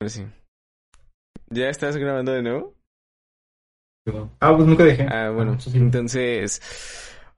Ahora 0.00 0.10
sí. 0.10 0.24
¿Ya 1.50 1.70
estás 1.70 1.96
grabando 1.96 2.30
de 2.30 2.42
nuevo? 2.42 2.74
Ah, 4.38 4.54
pues 4.54 4.68
nunca 4.68 4.84
dejé. 4.84 5.02
Ah, 5.10 5.30
bueno. 5.30 5.58
sí. 5.58 5.72
Entonces, 5.74 6.62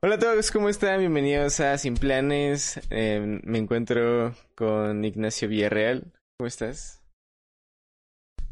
hola 0.03 0.17
a 0.17 0.19
todos, 0.19 0.51
¿cómo 0.51 0.69
están? 0.69 1.01
Bienvenidos 1.01 1.59
a 1.61 1.79
Sin 1.79 1.95
Planes. 1.95 2.79
Eh, 2.91 3.41
me 3.45 3.57
encuentro 3.57 4.35
con 4.55 5.03
Ignacio 5.07 5.49
Villarreal. 5.49 6.13
¿Cómo 6.39 6.49
estás? 6.49 7.03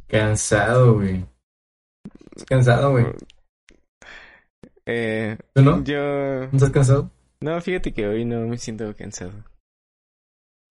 Cansado, 0.06 0.94
güey. 0.94 1.26
Cansado, 2.46 2.92
güey. 2.92 3.04
Eh, 4.86 5.36
¿Tú 5.52 5.62
no? 5.62 5.84
yo... 5.84 6.46
¿No 6.46 6.50
estás 6.54 6.70
cansado? 6.70 7.10
No, 7.42 7.60
fíjate 7.60 7.92
que 7.92 8.08
hoy 8.08 8.24
no 8.24 8.40
me 8.46 8.56
siento 8.56 8.96
cansado. 8.96 9.44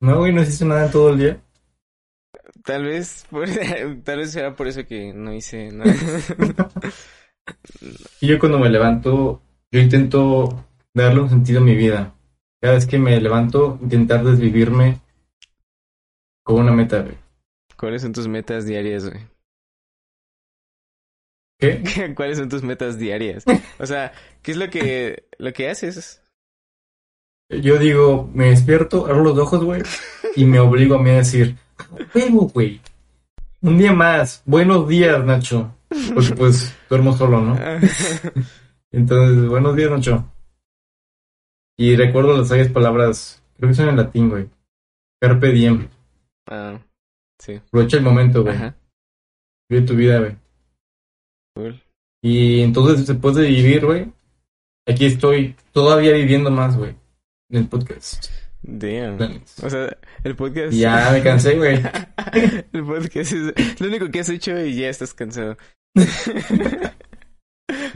No, 0.01 0.17
güey, 0.17 0.33
no 0.33 0.41
hiciste 0.41 0.65
nada 0.65 0.89
todo 0.89 1.11
el 1.11 1.19
día. 1.19 1.43
Tal 2.63 2.83
vez, 2.85 3.25
por- 3.29 3.47
tal 4.03 4.17
vez 4.17 4.31
será 4.31 4.55
por 4.55 4.67
eso 4.67 4.85
que 4.85 5.13
no 5.13 5.33
hice 5.33 5.71
nada. 5.71 5.93
Y 8.19 8.27
yo 8.27 8.39
cuando 8.39 8.59
me 8.59 8.69
levanto, 8.69 9.41
yo 9.71 9.79
intento 9.79 10.65
darle 10.93 11.21
un 11.21 11.29
sentido 11.29 11.61
a 11.61 11.63
mi 11.63 11.75
vida. 11.75 12.13
Cada 12.61 12.73
vez 12.73 12.85
que 12.85 12.97
me 12.97 13.19
levanto, 13.21 13.79
intentar 13.81 14.21
desvivirme 14.23 14.99
con 16.43 16.57
una 16.59 16.73
meta, 16.73 17.03
güey. 17.03 17.17
¿Cuáles 17.77 18.01
son 18.01 18.11
tus 18.11 18.27
metas 18.27 18.65
diarias, 18.65 19.09
güey? 19.09 19.25
¿Qué? 21.59 22.13
¿Cuáles 22.15 22.37
son 22.37 22.49
tus 22.49 22.63
metas 22.63 22.97
diarias? 22.99 23.45
O 23.79 23.85
sea, 23.85 24.11
¿qué 24.41 24.51
es 24.51 24.57
lo 24.57 24.69
que, 24.69 25.27
lo 25.37 25.53
que 25.53 25.69
haces? 25.69 26.21
Yo 27.49 27.77
digo, 27.77 28.29
me 28.33 28.49
despierto, 28.49 29.05
abro 29.05 29.23
los 29.23 29.37
ojos, 29.37 29.63
güey, 29.63 29.81
y 30.35 30.43
me 30.45 30.59
obligo 30.59 30.95
a 30.95 31.01
mí 31.01 31.11
a 31.11 31.17
decir, 31.17 31.55
huevo, 32.13 32.47
güey. 32.47 32.81
Un 33.61 33.77
día 33.77 33.93
más. 33.93 34.41
Buenos 34.45 34.87
días, 34.87 35.23
Nacho. 35.25 35.73
Porque 36.13 36.35
pues 36.35 36.75
duermo 36.89 37.15
solo, 37.15 37.41
¿no? 37.41 37.55
Entonces, 38.91 39.47
buenos 39.47 39.75
días, 39.75 39.91
Nacho. 39.91 40.31
Y 41.77 41.95
recuerdo 41.95 42.37
las 42.37 42.47
sabias 42.47 42.71
palabras, 42.71 43.43
creo 43.55 43.69
que 43.69 43.75
son 43.75 43.89
en 43.89 43.97
latín, 43.97 44.29
güey. 44.29 44.49
Carpe 45.21 45.51
diem. 45.51 45.87
Ah, 46.49 46.79
sí. 47.39 47.55
Aprovecha 47.55 47.97
el 47.97 48.03
momento, 48.03 48.43
güey. 48.43 48.57
Vive 49.69 49.85
tu 49.85 49.95
vida, 49.95 50.19
güey. 50.19 50.35
Cool. 51.55 51.81
Y 52.21 52.61
entonces, 52.61 53.05
después 53.05 53.35
de 53.35 53.47
vivir, 53.47 53.85
güey, 53.85 54.11
aquí 54.87 55.05
estoy 55.05 55.55
todavía 55.71 56.13
viviendo 56.13 56.49
más, 56.49 56.75
güey. 56.75 56.95
En 57.49 57.59
el 57.59 57.67
podcast. 57.67 58.27
Damn. 58.63 59.41
O 59.63 59.69
sea, 59.69 59.95
el 60.23 60.35
podcast. 60.35 60.73
Ya 60.73 61.09
me 61.13 61.21
cansé, 61.23 61.55
güey. 61.57 61.81
el 62.73 62.83
podcast 62.85 63.31
es 63.33 63.79
lo 63.81 63.87
único 63.87 64.09
que 64.09 64.19
has 64.19 64.29
hecho 64.29 64.59
y 64.59 64.75
ya 64.75 64.89
estás 64.89 65.13
cansado. 65.13 65.57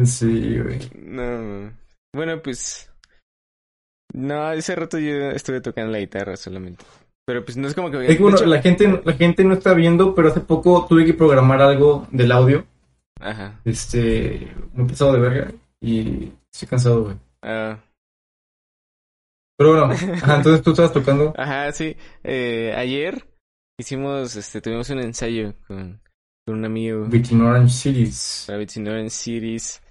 Sí, 0.04 0.60
güey. 0.60 0.80
No. 1.02 1.72
Bueno, 2.14 2.42
pues. 2.42 2.90
No, 4.14 4.52
ese 4.52 4.76
rato 4.76 5.00
yo 5.00 5.32
estuve 5.32 5.62
tocando 5.62 5.92
la 5.92 6.00
guitarra 6.00 6.36
solamente. 6.36 6.84
Pero 7.26 7.46
pues 7.46 7.56
no 7.58 7.68
es 7.68 7.74
como 7.76 7.90
que. 7.92 8.06
Es 8.06 8.18
que, 8.18 8.22
bueno, 8.22 8.38
hecho- 8.38 8.46
la 8.48 8.62
gente, 8.62 9.02
la 9.06 9.14
gente 9.14 9.44
no 9.44 9.54
está 9.54 9.74
viendo, 9.74 10.14
pero 10.14 10.30
hace 10.30 10.42
poco 10.42 10.86
tuve 10.88 11.06
que 11.06 11.14
programar 11.14 11.62
algo 11.62 12.08
del 12.12 12.32
audio. 12.32 12.66
Ajá. 13.20 13.60
Este, 13.64 14.52
muy 14.74 14.88
pesado 14.88 15.14
de 15.14 15.20
verga. 15.20 15.52
Y 15.80 16.32
estoy 16.52 16.68
cansado, 16.68 17.04
güey. 17.06 17.16
Ah, 17.44 17.78
Pero 19.62 19.70
bueno, 19.88 19.94
ajá, 20.24 20.38
entonces 20.38 20.64
tú 20.64 20.72
estabas 20.72 20.92
tocando. 20.94 21.34
ajá, 21.38 21.72
sí. 21.72 21.96
Eh, 22.24 22.74
ayer 22.76 23.28
hicimos, 23.80 24.36
este, 24.36 24.60
tuvimos 24.60 24.90
un 24.90 25.00
ensayo 25.02 25.54
con, 25.68 26.02
con 26.48 26.56
un 26.58 26.66
amigo. 26.66 27.06
Between 27.08 27.42
Orange 27.42 27.74
Cities. 27.74 28.44
para 28.48 28.58
Orange. 28.88 29.82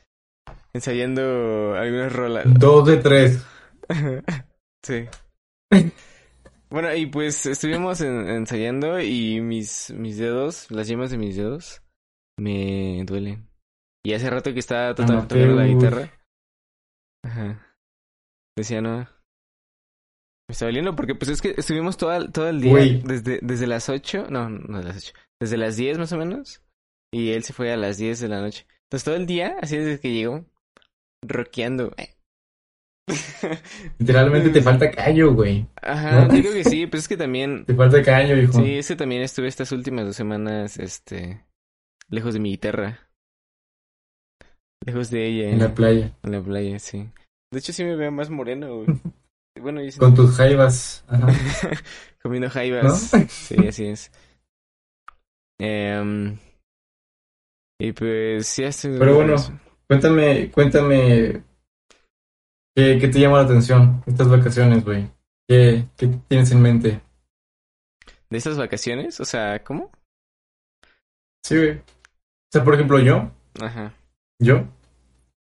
Ensayando 0.73 1.75
algunas 1.75 2.13
rolas. 2.13 2.45
Dos 2.47 2.87
de 2.89 2.97
tres. 2.97 3.45
sí. 4.85 5.07
Bueno, 6.69 6.93
y 6.95 7.07
pues 7.07 7.47
estuvimos 7.47 8.01
en- 8.01 8.29
ensayando 8.29 9.01
y 9.01 9.41
mis, 9.41 9.91
mis 9.97 10.19
dedos, 10.19 10.69
las 10.71 10.89
yemas 10.89 11.11
de 11.13 11.19
mis 11.19 11.37
dedos, 11.37 11.83
me 12.39 13.05
duelen. 13.05 13.49
Y 14.05 14.15
hace 14.15 14.31
rato 14.31 14.53
que 14.53 14.61
estaba 14.61 14.95
tocando 14.95 15.27
la 15.37 15.67
guitarra. 15.67 16.11
Ajá. 17.25 17.75
Decía, 18.57 18.81
no. 18.81 19.07
Me 20.51 20.53
está 20.53 20.67
doliendo 20.67 20.97
porque 20.97 21.15
pues 21.15 21.31
es 21.31 21.41
que 21.41 21.55
estuvimos 21.57 21.97
todo, 21.97 22.29
todo 22.33 22.49
el 22.49 22.61
día, 22.61 22.75
desde, 23.05 23.39
desde 23.41 23.69
las 23.69 23.89
8, 23.89 24.27
no, 24.31 24.51
no 24.51 24.79
de 24.79 24.85
las 24.85 24.97
8, 24.97 25.13
desde 25.41 25.57
las 25.57 25.77
10 25.77 25.99
más 25.99 26.13
o 26.13 26.19
menos. 26.19 26.61
Y 27.15 27.31
él 27.31 27.45
se 27.45 27.53
fue 27.53 27.71
a 27.73 27.77
las 27.77 27.99
10 27.99 28.19
de 28.19 28.27
la 28.27 28.41
noche. 28.41 28.67
Entonces 28.89 29.05
todo 29.05 29.15
el 29.15 29.27
día, 29.27 29.55
así 29.63 29.77
desde 29.77 30.01
que 30.01 30.13
llegó, 30.13 30.45
rockeando. 31.25 31.95
Literalmente 34.01 34.51
te 34.51 34.61
falta 34.61 34.91
callo, 34.91 35.35
güey. 35.35 35.69
Ajá, 35.81 36.27
creo 36.27 36.53
que 36.53 36.65
sí, 36.65 36.89
pues 36.89 37.05
es 37.05 37.09
que 37.09 37.17
también, 37.17 37.65
Te 37.65 37.75
falta 37.77 38.03
callo, 38.03 38.37
hijo. 38.37 38.53
sí, 38.55 38.79
es 38.79 38.89
que 38.89 38.97
también 38.97 39.23
estuve 39.23 39.47
estas 39.47 39.71
últimas 39.71 40.05
dos 40.05 40.17
semanas, 40.17 40.81
este, 40.81 41.45
lejos 42.09 42.35
de 42.35 42.41
mi 42.41 42.51
guitarra. 42.51 43.09
Lejos 44.85 45.11
de 45.11 45.29
ella. 45.29 45.51
En 45.51 45.61
la 45.61 45.73
playa. 45.73 46.19
En 46.25 46.33
la 46.33 46.43
playa, 46.43 46.77
sí. 46.81 47.09
De 47.53 47.61
hecho, 47.61 47.73
sí 47.73 47.85
me 47.85 47.95
veo 47.95 48.11
más 48.11 48.31
moreno, 48.31 48.79
güey. 48.79 48.89
Bueno, 49.61 49.81
Con 49.99 50.15
tus 50.15 50.37
jaivas. 50.37 51.05
Comiendo 52.23 52.49
¿No? 52.49 52.53
jaivas. 52.53 53.11
Sí, 53.29 53.67
así 53.67 53.87
es. 53.87 54.11
Em, 55.59 56.39
y 57.79 57.93
pues, 57.93 58.57
ya 58.57 58.69
estoy... 58.69 58.99
Pero 58.99 59.15
bueno. 59.15 59.37
Cuéntame, 59.87 60.51
cuéntame. 60.51 61.43
¿Qué, 62.75 62.99
qué 63.01 63.09
te 63.09 63.21
llama 63.21 63.39
la 63.39 63.45
atención 63.45 64.03
estas 64.07 64.29
vacaciones, 64.29 64.85
güey? 64.85 65.11
¿Qué, 65.49 65.87
¿Qué 65.97 66.07
tienes 66.29 66.53
en 66.53 66.63
mente? 66.63 67.01
¿De 68.31 68.39
estas 68.39 68.57
vacaciones? 68.57 69.19
O 69.19 69.25
sea, 69.25 69.63
¿cómo? 69.65 69.91
Sí, 71.43 71.57
güey. 71.57 71.71
O 71.73 72.53
sea, 72.53 72.65
por 72.65 72.75
ejemplo, 72.75 73.01
yo, 73.01 73.31
Ajá. 73.61 73.93
yo, 74.41 74.65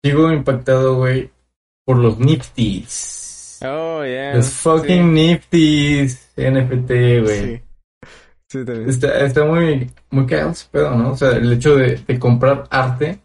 sigo 0.04 0.32
impactado, 0.32 0.98
güey, 0.98 1.32
por 1.86 1.98
los 1.98 2.20
Nifties. 2.20 3.34
Oh, 3.64 4.06
ya. 4.06 4.36
Los 4.36 4.50
fucking 4.50 5.14
Nifties 5.14 6.32
NFT, 6.38 6.90
güey. 7.22 7.58
Sí. 7.58 7.62
Sí, 8.48 8.66
también. 8.66 8.90
Está, 8.90 9.26
está 9.26 9.46
muy, 9.46 9.90
muy 10.12 10.26
cagado 10.28 10.52
ese 10.52 10.68
pedo, 10.72 10.96
¿no? 10.96 11.12
O 11.12 11.18
sea, 11.18 11.32
el 11.32 11.52
hecho 11.52 11.76
de, 11.76 12.00
de 12.06 12.20
comprar 12.20 12.66
arte 12.70 13.20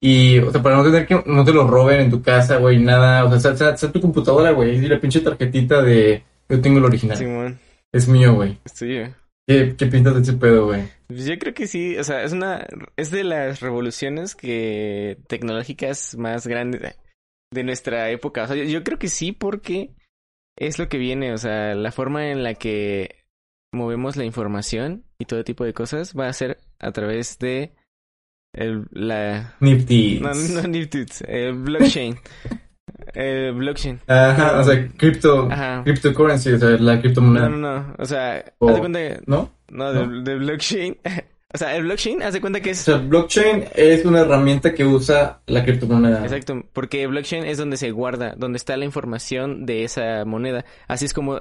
y, 0.00 0.38
o 0.38 0.50
sea, 0.50 0.62
para 0.62 0.76
no 0.76 0.84
tener 0.84 1.06
que 1.06 1.22
no 1.24 1.44
te 1.44 1.52
lo 1.52 1.66
roben 1.66 2.00
en 2.00 2.10
tu 2.10 2.20
casa, 2.20 2.56
güey, 2.56 2.78
nada. 2.78 3.24
O 3.24 3.40
sea, 3.40 3.56
sea 3.56 3.92
tu 3.92 4.00
computadora, 4.00 4.50
güey, 4.50 4.76
y 4.76 4.88
la 4.88 5.00
pinche 5.00 5.20
tarjetita 5.20 5.80
de 5.80 6.22
yo 6.48 6.60
tengo 6.60 6.78
el 6.78 6.84
original. 6.84 7.16
Simón. 7.16 7.58
Es 7.92 8.08
mío, 8.08 8.34
güey. 8.34 8.58
Sí, 8.64 8.86
güey. 8.86 9.14
¿Qué, 9.46 9.74
¿Qué 9.76 9.86
pintas 9.86 10.14
de 10.14 10.22
ese 10.22 10.32
pedo, 10.34 10.66
güey? 10.66 10.82
Pues 11.06 11.24
Yo 11.24 11.38
creo 11.38 11.54
que 11.54 11.66
sí, 11.66 11.96
o 11.96 12.04
sea, 12.04 12.22
es 12.24 12.32
una, 12.32 12.66
es 12.96 13.10
de 13.10 13.24
las 13.24 13.60
revoluciones 13.60 14.34
que 14.34 15.18
tecnológicas 15.28 16.16
más 16.16 16.46
grandes 16.46 16.96
de, 17.54 17.64
nuestra 17.64 18.10
época. 18.10 18.44
O 18.44 18.46
sea, 18.46 18.56
yo, 18.56 18.64
yo 18.64 18.82
creo 18.84 18.98
que 18.98 19.08
sí 19.08 19.32
porque 19.32 19.94
es 20.56 20.78
lo 20.78 20.88
que 20.88 20.98
viene, 20.98 21.32
o 21.32 21.38
sea, 21.38 21.74
la 21.74 21.90
forma 21.92 22.28
en 22.30 22.42
la 22.42 22.54
que 22.54 23.24
movemos 23.72 24.16
la 24.16 24.24
información 24.24 25.04
y 25.18 25.24
todo 25.24 25.42
tipo 25.44 25.64
de 25.64 25.72
cosas 25.72 26.14
va 26.18 26.28
a 26.28 26.32
ser 26.32 26.60
a 26.78 26.92
través 26.92 27.38
de 27.38 27.74
el, 28.54 28.86
la, 28.92 29.56
Nifty. 29.60 30.20
no, 30.20 30.32
no 30.32 30.68
Nifty's, 30.68 31.22
el 31.26 31.54
blockchain, 31.54 32.16
el 33.14 33.52
blockchain. 33.54 34.00
Ajá, 34.06 34.60
o 34.60 34.64
sea, 34.64 34.88
cripto, 34.96 35.48
Ajá. 35.50 35.82
cryptocurrency, 35.82 36.52
o 36.52 36.58
sea, 36.58 36.70
la 36.70 37.00
criptomoneda. 37.00 37.48
no, 37.48 37.56
no, 37.56 37.94
o 37.98 38.04
sea, 38.04 38.44
O- 38.58 38.68
haz 38.68 38.74
de 38.76 38.80
cuenta 38.80 38.98
que, 39.00 39.20
¿No? 39.26 39.50
no, 39.70 39.92
de, 39.92 40.22
de 40.22 40.38
blockchain, 40.38 40.98
o 41.54 41.58
sea, 41.58 41.76
el 41.76 41.84
blockchain, 41.84 42.20
haz 42.24 42.34
de 42.34 42.40
cuenta 42.40 42.60
que 42.60 42.70
O 42.70 42.72
es 42.72 42.78
sea, 42.80 42.96
blockchain 42.96 43.66
es 43.76 44.04
una 44.04 44.22
herramienta 44.22 44.74
que 44.74 44.84
usa 44.84 45.40
la 45.46 45.64
criptomoneda. 45.64 46.24
Exacto, 46.24 46.64
porque 46.72 47.06
blockchain 47.06 47.44
es 47.44 47.58
donde 47.58 47.76
se 47.76 47.92
guarda, 47.92 48.34
donde 48.36 48.56
está 48.56 48.76
la 48.76 48.84
información 48.84 49.64
de 49.64 49.84
esa 49.84 50.24
moneda. 50.24 50.64
Así 50.88 51.04
es 51.04 51.14
como, 51.14 51.38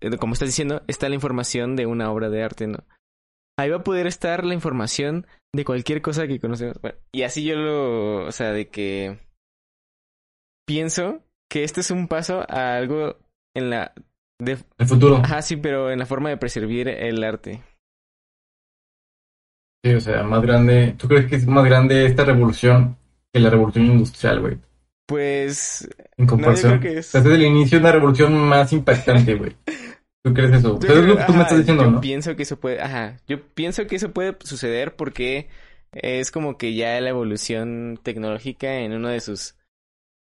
eh, 0.00 0.16
como 0.18 0.32
estás 0.32 0.48
diciendo, 0.48 0.82
está 0.88 1.08
la 1.08 1.14
información 1.14 1.76
de 1.76 1.86
una 1.86 2.10
obra 2.10 2.28
de 2.28 2.42
arte, 2.42 2.66
¿no? 2.66 2.78
Ahí 3.56 3.70
va 3.70 3.76
a 3.76 3.84
poder 3.84 4.08
estar 4.08 4.44
la 4.44 4.54
información 4.54 5.28
de 5.54 5.64
cualquier 5.64 6.02
cosa 6.02 6.26
que 6.26 6.40
conocemos. 6.40 6.80
Bueno, 6.80 6.98
y 7.12 7.22
así 7.22 7.44
yo 7.44 7.54
lo, 7.54 8.26
o 8.26 8.32
sea, 8.32 8.50
de 8.50 8.66
que 8.66 9.20
pienso 10.66 11.20
que 11.48 11.62
este 11.62 11.82
es 11.82 11.92
un 11.92 12.08
paso 12.08 12.44
a 12.48 12.76
algo 12.76 13.16
en 13.54 13.70
la, 13.70 13.92
de, 14.40 14.58
El 14.78 14.86
futuro. 14.88 15.18
ajá, 15.18 15.40
sí, 15.40 15.56
pero 15.56 15.92
en 15.92 16.00
la 16.00 16.06
forma 16.06 16.30
de 16.30 16.36
preservar 16.36 16.88
el 16.88 17.22
arte. 17.22 17.62
Sí, 19.84 19.94
o 19.94 20.00
sea, 20.00 20.22
más 20.22 20.42
grande. 20.42 20.94
¿Tú 20.96 21.08
crees 21.08 21.26
que 21.26 21.36
es 21.36 21.46
más 21.46 21.64
grande 21.64 22.06
esta 22.06 22.24
revolución 22.24 22.96
que 23.32 23.40
la 23.40 23.50
revolución 23.50 23.86
industrial, 23.86 24.40
güey? 24.40 24.58
Pues, 25.06 25.88
En 26.16 26.26
comparación. 26.26 26.78
creo 26.78 26.92
que 26.92 26.98
es- 27.00 27.08
O 27.08 27.10
sea, 27.12 27.20
es 27.20 27.26
el 27.26 27.42
inicio 27.42 27.78
una 27.78 27.92
revolución 27.92 28.34
más 28.36 28.72
impactante, 28.72 29.34
güey. 29.34 29.56
¿Tú 30.24 30.32
crees 30.32 30.52
eso? 30.52 30.74
Yo 30.74 30.78
Pero 30.78 30.94
es 30.94 30.98
lo 31.00 31.14
creo- 31.14 31.16
que 31.18 31.24
tú 31.24 31.32
me 31.32 31.38
ajá, 31.38 31.42
estás 31.42 31.58
diciendo, 31.58 31.82
yo 31.84 31.90
¿no? 31.90 32.00
pienso 32.00 32.36
que 32.36 32.44
eso 32.44 32.60
puede, 32.60 32.80
ajá, 32.80 33.18
yo 33.26 33.42
pienso 33.54 33.86
que 33.88 33.96
eso 33.96 34.12
puede 34.12 34.36
suceder 34.44 34.94
porque 34.94 35.48
es 35.92 36.30
como 36.30 36.56
que 36.56 36.74
ya 36.74 37.00
la 37.00 37.10
evolución 37.10 37.98
tecnológica 38.02 38.72
en 38.78 38.92
uno 38.92 39.08
de 39.08 39.20
sus 39.20 39.56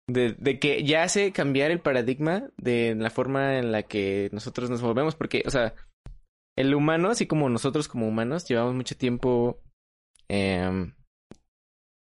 de, 0.07 0.33
de 0.37 0.59
que 0.59 0.83
ya 0.83 1.03
hace 1.03 1.31
cambiar 1.31 1.71
el 1.71 1.79
paradigma 1.79 2.43
de 2.57 2.95
la 2.95 3.09
forma 3.09 3.57
en 3.57 3.71
la 3.71 3.83
que 3.83 4.29
nosotros 4.33 4.69
nos 4.69 4.81
movemos, 4.81 5.15
porque, 5.15 5.43
o 5.45 5.49
sea, 5.51 5.73
el 6.55 6.73
humano, 6.73 7.09
así 7.09 7.27
como 7.27 7.49
nosotros 7.49 7.87
como 7.87 8.07
humanos, 8.07 8.47
llevamos 8.47 8.75
mucho 8.75 8.95
tiempo 8.95 9.61
em, 10.27 10.93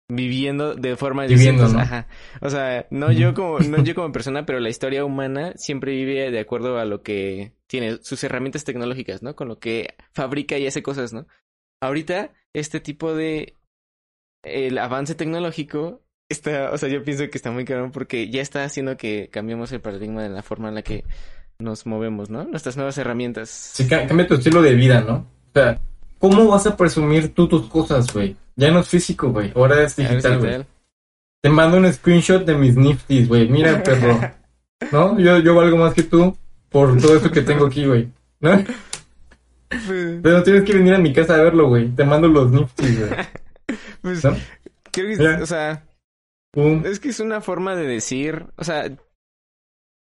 viviendo 0.09 0.75
de 0.75 0.97
formas 0.97 1.29
Viviendo. 1.29 1.69
¿no? 1.69 1.79
Ajá. 1.79 2.09
O 2.41 2.51
sea, 2.51 2.87
no 2.91 3.13
yo 3.13 3.35
como, 3.35 3.59
no 3.61 3.83
yo 3.83 3.95
como 3.95 4.13
persona, 4.13 4.45
pero 4.45 4.61
la 4.61 4.69
historia 4.69 5.05
humana 5.05 5.53
siempre 5.57 5.93
vive 5.93 6.31
de 6.31 6.41
acuerdo 6.41 6.79
a 6.79 6.85
lo 6.85 7.03
que 7.03 7.53
tiene 7.67 7.99
sus 8.03 8.23
herramientas 8.25 8.65
tecnológicas, 8.65 9.23
¿no? 9.23 9.35
Con 9.35 9.49
lo 9.49 9.59
que 9.59 9.95
fabrica 10.13 10.59
y 10.59 10.67
hace 10.67 10.83
cosas, 10.83 11.13
¿no? 11.13 11.27
Ahorita, 11.81 12.33
este 12.53 12.81
tipo 12.81 13.15
de 13.15 13.57
el 14.45 14.79
avance 14.79 15.15
tecnológico 15.15 16.03
está, 16.29 16.73
o 16.73 16.79
sea, 16.79 16.89
yo 16.89 17.05
pienso 17.05 17.29
que 17.31 17.39
está 17.39 17.51
muy 17.51 17.65
caro 17.65 17.91
porque 17.93 18.29
ya 18.29 18.43
está 18.43 18.65
haciendo 18.65 18.97
que 18.97 19.29
cambiemos 19.31 19.73
el 19.73 19.81
paradigma 19.81 20.23
de 20.23 20.31
la 20.31 20.43
forma 20.43 20.69
en 20.69 20.75
la 20.75 20.83
que 20.83 21.05
nos 21.59 21.87
movemos, 21.87 22.31
¿no? 22.31 22.45
Nuestras 22.45 22.77
nuevas 22.77 22.97
herramientas. 22.99 23.49
Sí, 23.51 23.87
ca- 23.87 24.07
cambia 24.07 24.27
tu 24.27 24.35
estilo 24.35 24.63
de 24.63 24.75
vida, 24.75 25.01
¿no? 25.01 25.15
O 25.15 25.53
sea, 25.55 25.81
¿cómo 26.19 26.47
vas 26.49 26.67
a 26.67 26.77
presumir 26.77 27.35
tú 27.35 27.49
tus 27.49 27.69
cosas, 27.69 28.13
güey? 28.13 28.37
Ya 28.57 28.71
no 28.71 28.81
es 28.81 28.89
físico, 28.89 29.31
güey. 29.31 29.53
Ahora 29.55 29.83
es 29.83 29.97
digital, 29.97 30.39
güey. 30.39 30.65
Te 31.41 31.49
mando 31.51 31.77
un 31.79 31.93
screenshot 31.93 32.45
de 32.45 32.55
mis 32.55 32.77
nifties, 32.77 33.29
güey. 33.29 33.49
Mira, 33.49 33.83
perro. 33.85 34.21
¿No? 34.93 35.19
Yo, 35.19 35.39
yo 35.39 35.55
valgo 35.55 35.77
más 35.77 35.95
que 35.95 36.03
tú 36.03 36.37
por 36.69 36.97
todo 37.01 37.17
eso 37.17 37.31
que 37.31 37.43
tengo 37.43 37.67
aquí, 37.67 37.87
güey. 37.87 38.09
¿No? 38.41 38.65
Pero 40.23 40.43
tienes 40.43 40.65
que 40.65 40.75
venir 40.75 40.95
a 40.95 40.99
mi 40.99 41.13
casa 41.13 41.35
a 41.35 41.43
verlo, 41.43 41.69
güey. 41.69 41.89
Te 41.89 42.05
mando 42.05 42.29
los 42.29 42.51
nifties, 42.51 42.99
güey. 43.01 43.11
Pues, 44.03 44.23
¿No? 44.25 44.33
creo 44.91 45.07
que, 45.17 45.17
Mira. 45.17 45.39
o 45.41 45.47
sea, 45.47 45.85
Pum. 46.51 46.83
es 46.85 46.99
que 46.99 47.09
es 47.11 47.21
una 47.21 47.41
forma 47.41 47.77
de 47.77 47.87
decir, 47.87 48.47
o 48.57 48.65
sea, 48.65 48.91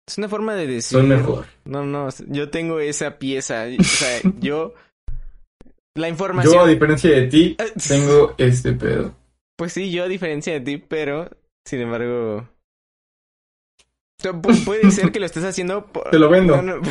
es 0.07 0.17
una 0.17 0.27
forma 0.29 0.55
de 0.55 0.67
decir. 0.67 0.99
Soy 0.99 1.07
mejor. 1.07 1.45
No, 1.65 1.85
no, 1.85 2.09
yo 2.27 2.49
tengo 2.49 2.79
esa 2.79 3.17
pieza, 3.19 3.65
o 3.79 3.83
sea, 3.83 4.19
yo 4.39 4.73
la 5.95 6.09
información. 6.09 6.53
Yo, 6.55 6.61
a 6.61 6.67
diferencia 6.67 7.09
de 7.11 7.23
ti, 7.27 7.57
tengo 7.87 8.35
este 8.37 8.73
pedo. 8.73 9.15
Pues 9.55 9.73
sí, 9.73 9.91
yo 9.91 10.03
a 10.03 10.07
diferencia 10.07 10.53
de 10.53 10.59
ti, 10.61 10.77
pero 10.77 11.29
sin 11.65 11.81
embargo. 11.81 12.49
pu- 14.21 14.65
Puede 14.65 14.91
ser 14.91 15.11
que 15.11 15.19
lo 15.19 15.25
estés 15.25 15.43
haciendo 15.43 15.85
por... 15.87 16.03
Te 16.11 16.19
lo 16.19 16.29
vendo. 16.29 16.61
No, 16.61 16.77
no, 16.77 16.81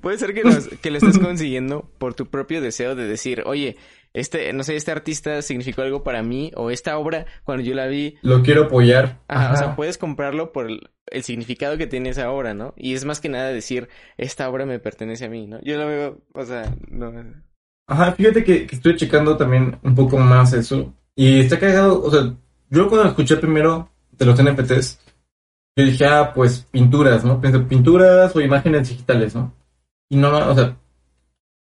puede 0.00 0.18
ser 0.18 0.34
que, 0.34 0.44
los- 0.44 0.68
que 0.68 0.90
lo 0.90 0.98
estés 0.98 1.18
consiguiendo 1.18 1.90
por 1.98 2.14
tu 2.14 2.26
propio 2.26 2.60
deseo 2.60 2.94
de 2.94 3.06
decir, 3.06 3.42
oye, 3.46 3.76
este, 4.12 4.52
no 4.52 4.62
sé, 4.62 4.76
este 4.76 4.92
artista 4.92 5.42
significó 5.42 5.82
algo 5.82 6.04
para 6.04 6.22
mí, 6.22 6.52
o 6.54 6.70
esta 6.70 6.96
obra, 6.98 7.26
cuando 7.42 7.64
yo 7.64 7.74
la 7.74 7.86
vi, 7.86 8.16
Lo 8.22 8.42
quiero 8.42 8.64
apoyar. 8.64 9.20
ajá, 9.28 9.52
o 9.52 9.56
sea, 9.56 9.76
puedes 9.76 9.98
comprarlo 9.98 10.52
por 10.52 10.68
el, 11.14 11.22
significado 11.22 11.78
que 11.78 11.86
tiene 11.86 12.10
esa 12.10 12.30
obra, 12.30 12.54
¿no? 12.54 12.74
Y 12.76 12.94
es 12.94 13.04
más 13.04 13.20
que 13.20 13.28
nada 13.28 13.48
decir, 13.48 13.88
esta 14.16 14.48
obra 14.48 14.66
me 14.66 14.78
pertenece 14.78 15.24
a 15.26 15.28
mí, 15.28 15.46
¿no? 15.46 15.60
Yo 15.62 15.76
lo 15.78 15.86
veo, 15.86 16.18
o 16.32 16.44
sea, 16.44 16.74
no. 16.90 17.12
Ajá, 17.86 18.12
fíjate 18.12 18.44
que, 18.44 18.66
que 18.66 18.76
estoy 18.76 18.96
checando 18.96 19.36
también 19.36 19.78
un 19.82 19.94
poco 19.94 20.18
más 20.18 20.52
eso. 20.52 20.92
Y 21.16 21.40
está 21.40 21.58
cagado, 21.58 22.02
o 22.02 22.10
sea, 22.10 22.34
yo 22.70 22.88
cuando 22.88 23.08
escuché 23.08 23.36
primero 23.36 23.88
de 24.12 24.26
los 24.26 24.42
NFTs, 24.42 25.00
yo 25.76 25.84
dije, 25.84 26.06
ah, 26.06 26.32
pues 26.34 26.66
pinturas, 26.70 27.24
¿no? 27.24 27.40
Pensé, 27.40 27.58
pinturas 27.60 28.34
o 28.34 28.40
imágenes 28.40 28.88
digitales, 28.88 29.34
¿no? 29.34 29.52
Y 30.08 30.16
no, 30.16 30.50
o 30.50 30.54
sea, 30.54 30.76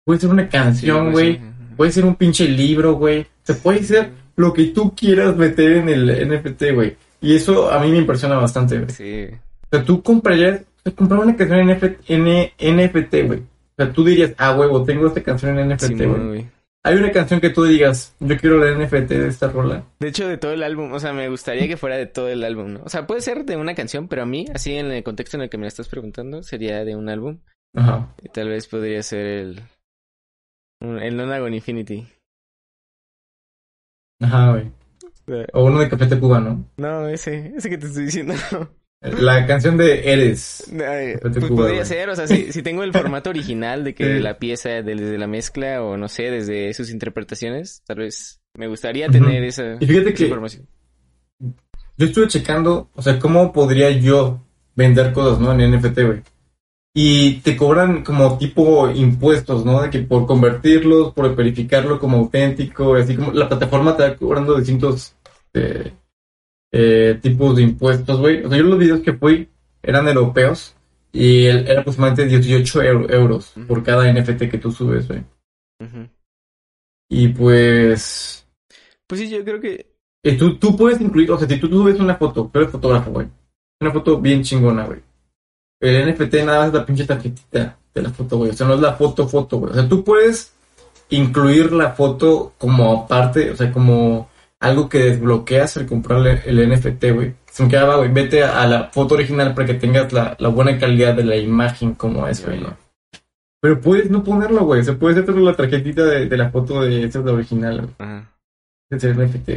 puede 0.06 0.20
ser 0.20 0.30
una 0.30 0.48
canción, 0.50 1.08
Sí, 1.08 1.12
güey. 1.12 1.36
sí. 1.36 1.42
Puede 1.76 1.92
ser 1.92 2.06
un 2.06 2.16
pinche 2.16 2.48
libro, 2.48 2.94
güey. 2.94 3.26
Se 3.44 3.56
puede 3.56 3.84
ser 3.84 4.12
lo 4.36 4.54
que 4.54 4.66
tú 4.66 4.94
quieras 4.96 5.36
meter 5.36 5.78
en 5.78 5.90
el 5.90 6.28
NFT, 6.30 6.64
güey. 6.74 6.96
Y 7.24 7.36
eso 7.36 7.72
a 7.72 7.80
mí 7.80 7.90
me 7.90 7.98
impresiona 8.00 8.36
bastante, 8.36 8.78
güey. 8.78 8.90
Sí. 8.90 9.28
O 9.72 9.76
sea, 9.76 9.84
tú 9.86 10.04
comprarías, 10.04 10.62
comprar 10.96 11.22
una 11.22 11.36
canción 11.36 11.62
en 11.62 11.70
NF 11.78 11.84
N- 12.10 12.54
NFT, 12.60 13.14
güey. 13.26 13.40
O 13.40 13.76
sea, 13.78 13.92
tú 13.94 14.04
dirías, 14.04 14.34
ah, 14.38 14.54
huevo, 14.56 14.84
tengo 14.84 15.08
esta 15.08 15.24
canción 15.24 15.58
en 15.58 15.70
NFT, 15.70 16.06
güey. 16.06 16.28
güey. 16.28 16.48
Hay 16.86 16.96
una 16.96 17.12
canción 17.14 17.40
que 17.40 17.50
tú 17.50 17.64
digas, 17.64 18.14
yo 18.20 18.38
quiero 18.38 18.58
la 18.58 18.78
NFT 18.78 19.10
de 19.12 19.28
esta 19.30 19.48
rola. 19.48 19.86
De 20.02 20.10
hecho, 20.10 20.28
de 20.28 20.38
todo 20.38 20.52
el 20.52 20.64
álbum, 20.64 20.92
o 20.92 21.00
sea, 21.00 21.14
me 21.14 21.30
gustaría 21.30 21.66
que 21.66 21.78
fuera 21.78 21.96
de 21.96 22.08
todo 22.08 22.28
el 22.28 22.44
álbum, 22.44 22.74
¿no? 22.74 22.82
O 22.84 22.90
sea, 22.90 23.08
puede 23.08 23.22
ser 23.22 23.46
de 23.46 23.56
una 23.56 23.74
canción, 23.74 24.10
pero 24.10 24.24
a 24.24 24.26
mí, 24.26 24.46
así 24.54 24.76
en 24.76 24.92
el 24.92 25.02
contexto 25.02 25.38
en 25.38 25.44
el 25.44 25.50
que 25.50 25.58
me 25.58 25.64
la 25.64 25.70
estás 25.70 25.88
preguntando, 25.88 26.44
sería 26.44 26.84
de 26.84 26.98
un 26.98 27.08
álbum. 27.08 27.40
Ajá. 27.74 28.14
Y 28.22 28.28
tal 28.28 28.50
vez 28.50 28.68
podría 28.68 29.02
ser 29.02 29.26
el. 29.26 29.62
El 30.82 31.16
Nonagon 31.16 31.54
Infinity. 31.54 32.06
Ajá, 34.22 34.52
güey. 34.52 34.72
O 35.54 35.66
uno 35.66 35.80
de 35.80 35.90
Café 35.90 36.06
Tacuba, 36.08 36.40
¿no? 36.40 36.66
No, 36.78 37.08
ese, 37.08 37.54
ese 37.56 37.70
que 37.70 37.78
te 37.78 37.88
estoy 37.88 38.06
diciendo. 38.06 38.34
La 39.02 39.46
canción 39.46 39.76
de 39.78 40.14
Eres. 40.14 40.66
Ay, 40.72 41.14
Café 41.16 41.20
pues 41.22 41.34
Tacuba, 41.40 41.62
podría 41.64 41.84
ser, 41.86 42.10
o 42.10 42.16
sea, 42.16 42.26
si, 42.28 42.52
si 42.54 42.62
tengo 42.62 42.84
el 42.84 42.94
formato 42.94 43.30
original 43.30 43.84
de 43.84 43.94
que 43.96 44.20
la 44.20 44.38
pieza 44.40 44.70
de- 44.70 44.84
desde 44.84 45.18
la 45.18 45.28
mezcla 45.28 45.84
o 45.84 45.98
no 45.98 46.08
sé, 46.08 46.32
desde 46.32 46.74
sus 46.74 46.90
interpretaciones, 46.90 47.84
tal 47.86 47.98
vez 47.98 48.42
me 48.56 48.68
gustaría 48.68 49.10
tener 49.10 49.44
esa, 49.44 49.76
Y 49.80 49.86
fíjate 49.88 50.10
esa 50.10 50.18
que 50.18 50.24
información. 50.24 50.68
yo 51.98 52.06
estuve 52.06 52.28
checando, 52.28 52.90
o 52.96 53.02
sea, 53.02 53.20
cómo 53.20 53.52
podría 53.52 53.90
yo 53.92 54.42
vender 54.76 55.12
cosas, 55.14 55.40
¿no? 55.40 55.52
En 55.54 55.72
NFT, 55.72 56.00
güey. 56.06 56.22
Y 56.96 57.40
te 57.42 57.58
cobran 57.58 58.04
como 58.04 58.38
tipo 58.38 58.90
impuestos, 58.92 59.66
¿no? 59.66 59.82
De 59.82 59.90
que 59.90 60.00
por 60.00 60.28
convertirlos, 60.28 61.12
por 61.14 61.36
verificarlo 61.36 62.00
como 62.00 62.18
auténtico, 62.18 62.94
así 62.96 63.16
como 63.16 63.32
la 63.32 63.50
plataforma 63.50 63.98
te 63.98 64.04
va 64.04 64.16
cobrando 64.16 64.56
distintos 64.58 65.16
eh, 65.56 65.92
eh, 66.72 67.20
tipos 67.22 67.56
de 67.56 67.64
impuestos, 67.64 68.20
güey. 68.20 68.44
O 68.46 68.50
sea, 68.50 68.58
yo 68.60 68.64
los 68.66 68.78
videos 68.78 69.02
que 69.02 69.14
fui 69.14 69.50
eran 69.82 70.08
europeos 70.08 70.76
y 71.12 71.46
el- 71.46 71.68
era 71.68 71.82
aproximadamente 71.82 72.26
18 72.28 72.82
eu- 72.84 73.10
euros 73.12 73.54
por 73.68 73.84
cada 73.84 74.08
NFT 74.12 74.50
que 74.50 74.58
tú 74.60 74.72
subes, 74.72 75.08
güey. 75.08 75.24
Y 77.10 77.28
pues 77.30 78.48
Pues 79.08 79.22
sí, 79.22 79.30
yo 79.30 79.44
creo 79.44 79.60
que. 79.60 79.94
Eh, 80.24 80.38
tú, 80.38 80.58
tú 80.58 80.78
puedes 80.78 81.02
incluir, 81.02 81.30
o 81.32 81.38
sea, 81.38 81.48
si 81.48 81.60
tú 81.60 81.68
subes 81.68 82.00
una 82.00 82.16
foto, 82.16 82.50
tú 82.52 82.60
eres 82.60 82.72
fotógrafo, 82.72 83.12
güey. 83.12 83.28
Una 83.82 83.92
foto 83.92 84.20
bien 84.22 84.42
chingona, 84.42 84.86
güey. 84.86 85.02
El 85.84 86.14
NFT 86.14 86.34
nada 86.46 86.60
más 86.60 86.68
es 86.70 86.74
la 86.74 86.86
pinche 86.86 87.06
tarjetita 87.06 87.78
de 87.94 88.02
la 88.02 88.10
foto, 88.10 88.38
güey. 88.38 88.52
O 88.52 88.54
sea, 88.54 88.66
no 88.68 88.76
es 88.76 88.80
la 88.80 88.94
foto, 88.94 89.28
foto, 89.28 89.58
güey. 89.60 89.72
O 89.72 89.76
sea, 89.76 89.88
tú 89.90 90.04
puedes 90.04 90.54
incluir 91.10 91.72
la 91.74 91.92
foto 91.92 92.54
como 92.58 93.08
parte, 93.08 93.52
o 93.52 93.56
sea, 93.56 93.72
como 93.72 94.30
algo 94.60 94.88
que 94.88 95.00
desbloqueas 95.00 95.76
al 95.78 95.86
comprarle 95.86 96.42
el 96.46 96.70
NFT, 96.70 97.12
güey. 97.14 97.36
Se 97.52 97.64
me 97.64 97.70
quedaba, 97.70 97.98
güey, 97.98 98.12
vete 98.12 98.44
a 98.44 98.66
la 98.66 98.86
foto 98.90 99.16
original 99.16 99.54
para 99.54 99.68
que 99.68 99.74
tengas 99.76 100.12
la, 100.14 100.36
la 100.40 100.48
buena 100.50 100.80
calidad 100.80 101.14
de 101.16 101.24
la 101.26 101.36
imagen 101.36 101.94
como 101.96 102.28
es, 102.28 102.44
güey, 102.46 102.62
¿no? 102.62 102.76
Pero 103.62 103.80
puedes 103.80 104.10
no 104.10 104.24
ponerlo, 104.24 104.66
güey. 104.66 104.82
O 104.82 104.84
sea, 104.84 104.98
puedes 104.98 105.18
hacer 105.18 105.36
la 105.36 105.54
tarjetita 105.56 106.04
de, 106.06 106.26
de 106.28 106.38
la 106.38 106.50
foto 106.50 106.82
de 106.82 107.04
esa 107.04 107.20
es 107.20 107.26
la 107.26 107.34
original, 107.34 107.78
güey. 107.82 107.94
Ajá. 108.00 108.30
Es 108.90 109.04
el 109.04 109.18
NFT. 109.18 109.50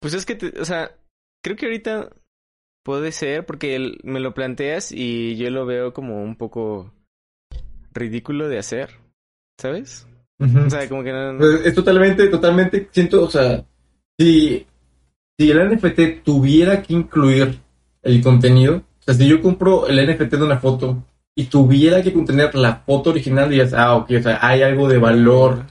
Pues 0.00 0.14
es 0.14 0.24
que, 0.26 0.34
te- 0.36 0.60
o 0.60 0.64
sea, 0.64 0.90
creo 1.42 1.56
que 1.56 1.66
ahorita 1.66 2.10
puede 2.84 3.10
ser 3.10 3.44
porque 3.44 3.96
me 4.04 4.20
lo 4.20 4.34
planteas 4.34 4.92
y 4.92 5.36
yo 5.36 5.50
lo 5.50 5.66
veo 5.66 5.92
como 5.92 6.22
un 6.22 6.36
poco 6.36 6.92
ridículo 7.92 8.48
de 8.48 8.58
hacer, 8.58 8.90
¿sabes? 9.60 10.06
O 10.40 10.68
sea, 10.70 10.88
como 10.88 11.02
que 11.02 11.12
no... 11.12 11.32
no- 11.32 11.46
es 11.46 11.74
totalmente, 11.74 12.26
totalmente, 12.28 12.88
siento, 12.92 13.24
o 13.24 13.30
sea, 13.30 13.64
si, 14.18 14.66
si 15.38 15.50
el 15.50 15.70
NFT 15.74 16.22
tuviera 16.24 16.82
que 16.82 16.92
incluir 16.92 17.58
el 18.02 18.22
contenido, 18.22 18.76
o 18.76 19.02
sea, 19.02 19.14
si 19.14 19.26
yo 19.26 19.40
compro 19.40 19.86
el 19.86 19.96
NFT 20.06 20.34
de 20.34 20.42
una 20.44 20.58
foto 20.58 21.02
y 21.34 21.44
tuviera 21.44 22.02
que 22.02 22.12
contener 22.12 22.54
la 22.54 22.76
foto 22.76 23.10
original, 23.10 23.48
dirías, 23.48 23.72
ah, 23.72 23.94
ok, 23.96 24.10
o 24.18 24.22
sea, 24.22 24.38
hay 24.46 24.62
algo 24.62 24.88
de 24.88 24.98
valor, 24.98 25.64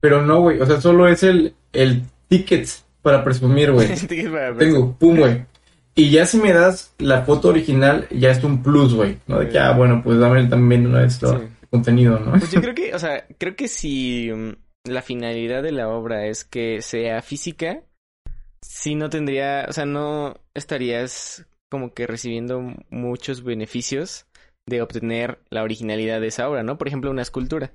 pero 0.00 0.20
no, 0.20 0.40
güey, 0.42 0.60
o 0.60 0.66
sea, 0.66 0.80
solo 0.80 1.08
es 1.08 1.22
el, 1.22 1.54
el 1.72 2.02
ticket 2.28 2.68
para 3.00 3.24
presumir, 3.24 3.72
güey. 3.72 3.88
Tengo, 4.58 4.96
pum, 4.98 5.16
güey. 5.16 5.46
Y 5.94 6.10
ya 6.10 6.24
si 6.26 6.38
me 6.38 6.52
das 6.52 6.94
la 6.98 7.22
foto 7.22 7.48
original, 7.48 8.06
ya 8.10 8.30
es 8.30 8.42
un 8.42 8.62
plus, 8.62 8.94
güey, 8.94 9.18
¿no? 9.26 9.40
De 9.40 9.48
que, 9.48 9.58
ah, 9.58 9.72
bueno, 9.76 10.00
pues 10.02 10.18
dame 10.18 10.44
también 10.46 10.86
una 10.86 11.00
vez 11.00 11.14
Sí. 11.18 11.26
contenido, 11.70 12.18
¿no? 12.18 12.32
Pues 12.32 12.50
yo 12.50 12.60
creo 12.62 12.74
que, 12.74 12.94
o 12.94 12.98
sea, 12.98 13.26
creo 13.38 13.56
que 13.56 13.68
si 13.68 14.30
mm, 14.32 14.52
la 14.90 15.02
finalidad 15.02 15.62
de 15.62 15.72
la 15.72 15.88
obra 15.88 16.26
es 16.26 16.44
que 16.44 16.80
sea 16.80 17.20
física, 17.20 17.82
sí 18.62 18.94
no 18.94 19.10
tendría, 19.10 19.66
o 19.68 19.72
sea, 19.72 19.84
no 19.84 20.34
estarías 20.54 21.46
como 21.70 21.92
que 21.92 22.06
recibiendo 22.06 22.60
muchos 22.90 23.42
beneficios 23.42 24.26
de 24.68 24.82
obtener 24.82 25.40
la 25.50 25.62
originalidad 25.62 26.20
de 26.20 26.28
esa 26.28 26.48
obra, 26.48 26.62
¿no? 26.62 26.78
Por 26.78 26.88
ejemplo, 26.88 27.10
una 27.10 27.22
escultura. 27.22 27.72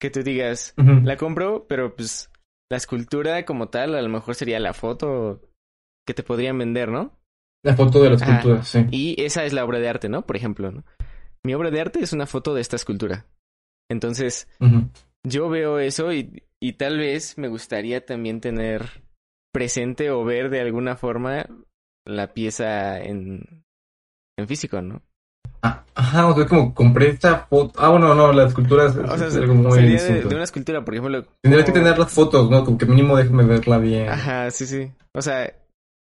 Que 0.00 0.10
tú 0.10 0.22
digas, 0.22 0.74
la 0.76 1.16
compro, 1.16 1.66
pero 1.66 1.94
pues 1.96 2.30
la 2.70 2.76
escultura 2.76 3.44
como 3.44 3.68
tal 3.68 3.94
a 3.94 4.02
lo 4.02 4.08
mejor 4.08 4.34
sería 4.34 4.60
la 4.60 4.74
foto 4.74 5.40
que 6.06 6.12
te 6.14 6.22
podrían 6.22 6.58
vender, 6.58 6.90
¿no? 6.90 7.16
La 7.64 7.74
foto 7.74 8.00
de 8.02 8.10
la 8.10 8.16
Ajá. 8.16 8.36
escultura, 8.36 8.62
sí. 8.62 8.86
Y 8.92 9.22
esa 9.22 9.44
es 9.44 9.52
la 9.52 9.64
obra 9.64 9.80
de 9.80 9.88
arte, 9.88 10.08
¿no? 10.08 10.22
Por 10.22 10.36
ejemplo, 10.36 10.70
¿no? 10.70 10.84
mi 11.44 11.54
obra 11.54 11.70
de 11.70 11.80
arte 11.80 12.00
es 12.00 12.12
una 12.12 12.26
foto 12.26 12.54
de 12.54 12.60
esta 12.62 12.76
escultura. 12.76 13.26
Entonces, 13.90 14.48
yo 15.24 15.48
veo 15.50 15.78
eso 15.78 16.12
y, 16.12 16.42
y 16.60 16.72
tal 16.74 16.98
vez 16.98 17.36
me 17.36 17.48
gustaría 17.48 18.04
también 18.04 18.40
tener 18.40 19.02
presente 19.52 20.10
o 20.10 20.24
ver 20.24 20.48
de 20.48 20.60
alguna 20.62 20.96
forma 20.96 21.46
la 22.06 22.32
pieza 22.32 22.98
en, 22.98 23.64
en 24.38 24.48
físico, 24.48 24.80
¿no? 24.80 25.02
Ah, 25.62 25.84
Ajá, 25.94 26.26
o 26.26 26.34
sea, 26.34 26.46
como 26.46 26.74
compré 26.74 27.10
esta 27.10 27.46
foto. 27.46 27.78
Ah, 27.80 27.90
bueno, 27.90 28.14
no, 28.14 28.32
la 28.32 28.46
escultura 28.46 28.86
es, 28.86 28.96
O 28.96 29.16
sea, 29.16 29.28
es 29.28 29.36
algo 29.36 29.54
muy 29.54 29.72
sería 29.72 30.02
de, 30.02 30.26
una 30.26 30.44
escultura, 30.44 30.84
por 30.84 30.94
ejemplo. 30.94 31.24
Tendría 31.42 31.64
que 31.64 31.72
tener 31.72 31.98
las 31.98 32.10
fotos, 32.10 32.50
¿no? 32.50 32.64
Como 32.64 32.76
que 32.78 32.86
mínimo 32.86 33.16
déjame 33.16 33.44
verla 33.44 33.78
bien. 33.78 34.08
Ajá, 34.08 34.50
sí, 34.50 34.66
sí. 34.66 34.90
O 35.12 35.22
sea, 35.22 35.54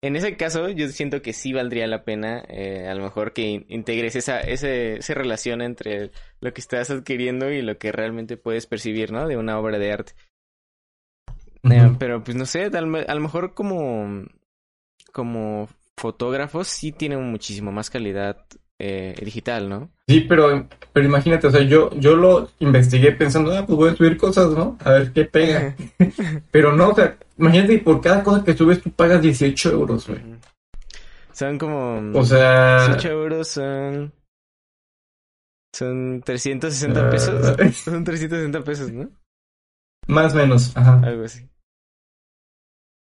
en 0.06 0.16
ese 0.16 0.38
caso 0.38 0.70
yo 0.70 0.88
siento 0.90 1.22
que 1.22 1.34
sí 1.34 1.54
valdría 1.54 1.88
la 1.88 2.04
pena 2.04 2.44
eh, 2.48 2.88
a 2.88 2.96
lo 2.96 3.04
mejor 3.04 3.34
que 3.34 3.42
in- 3.44 3.66
integres 3.70 4.16
esa, 4.16 4.40
ese, 4.40 4.98
esa 4.98 5.14
relación 5.14 5.62
entre 5.62 6.12
lo 6.40 6.54
que 6.54 6.62
estás 6.62 6.90
adquiriendo 6.90 7.52
y 7.52 7.62
lo 7.62 7.78
que 7.78 7.92
realmente 7.92 8.38
puedes 8.38 8.68
percibir, 8.68 9.12
¿no? 9.12 9.28
De 9.28 9.38
una 9.38 9.60
obra 9.60 9.80
de 9.80 9.92
arte. 9.92 10.14
Eh, 11.64 11.96
pero 11.98 12.24
pues 12.24 12.38
no 12.38 12.46
sé, 12.46 12.66
a 12.66 12.82
lo 12.82 13.22
mejor 13.22 13.54
como, 13.54 14.26
como 15.12 15.68
fotógrafos 15.98 16.68
sí 16.68 16.92
tienen 16.92 17.24
muchísimo 17.24 17.72
más 17.72 17.90
calidad 17.90 18.46
eh, 18.80 19.16
digital, 19.24 19.70
¿no? 19.70 19.90
Sí, 20.08 20.22
pero, 20.22 20.68
pero 20.94 21.06
imagínate, 21.06 21.48
o 21.48 21.52
sea, 21.52 21.62
yo, 21.62 21.90
yo 21.98 22.16
lo 22.16 22.50
investigué 22.60 23.12
pensando, 23.14 23.56
ah, 23.56 23.66
pues 23.66 23.78
voy 23.78 23.90
a 23.90 23.96
subir 23.96 24.18
cosas, 24.18 24.52
¿no? 24.52 24.78
A 24.84 24.92
ver 24.92 25.14
qué 25.14 25.26
pega. 25.26 25.76
Pero 26.52 26.76
no, 26.76 26.90
o 26.90 26.96
sea, 26.96 27.18
imagínate 27.38 27.80
por 27.80 28.02
cada 28.02 28.22
cosa 28.24 28.44
que 28.44 28.56
subes 28.56 28.82
tú 28.82 28.92
pagas 28.92 29.22
18 29.22 29.72
euros, 29.72 30.08
güey. 30.08 30.20
Son 31.32 31.58
como... 31.58 32.18
O 32.18 32.24
sea, 32.26 32.86
18 32.88 33.10
euros 33.10 33.48
son... 33.48 34.14
Son 35.74 36.22
360 36.24 37.08
Ah. 37.08 37.10
pesos. 37.10 37.56
Son 37.84 38.04
360 38.04 38.64
pesos, 38.64 38.92
¿no? 38.92 39.10
más 40.08 40.34
o 40.34 40.38
menos, 40.38 40.78
ajá. 40.78 41.02
Algo 41.04 41.26
así. 41.26 41.48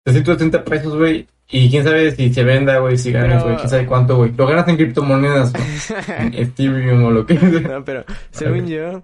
370 0.05 0.63
pesos, 0.65 0.95
güey. 0.97 1.27
Y 1.51 1.69
quién 1.69 1.83
sabe 1.83 2.11
si 2.15 2.33
se 2.33 2.43
venda, 2.43 2.79
güey, 2.79 2.97
si 2.97 3.11
ganas, 3.11 3.37
Pero- 3.37 3.43
güey, 3.45 3.55
quién 3.57 3.69
sabe 3.69 3.85
cuánto, 3.85 4.15
güey. 4.17 4.31
Lo 4.33 4.47
ganas 4.47 4.67
en 4.69 4.77
criptomonedas, 4.77 5.53
en 6.17 6.33
Ethereum 6.33 7.03
o 7.03 7.11
lo 7.11 7.25
que 7.25 7.37
sea. 7.37 7.49
no, 7.59 7.83
pero 7.85 8.05
según 8.31 8.67
yo, 8.67 9.03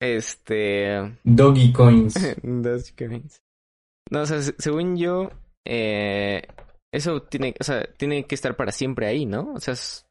este... 0.00 1.18
Doggy 1.24 1.72
Coins. 1.72 2.14
Dogecoins. 2.42 3.42
No, 4.10 4.22
o 4.22 4.26
sea, 4.26 4.40
se- 4.40 4.54
según 4.58 4.96
yo, 4.96 5.30
eh, 5.66 6.42
eso 6.92 7.22
tiene, 7.22 7.54
o 7.60 7.64
sea, 7.64 7.84
tiene 7.98 8.24
que 8.24 8.34
estar 8.34 8.56
para 8.56 8.72
siempre 8.72 9.06
ahí, 9.06 9.26
¿no? 9.26 9.52
O 9.54 9.60
sea, 9.60 9.74
es- 9.74 10.06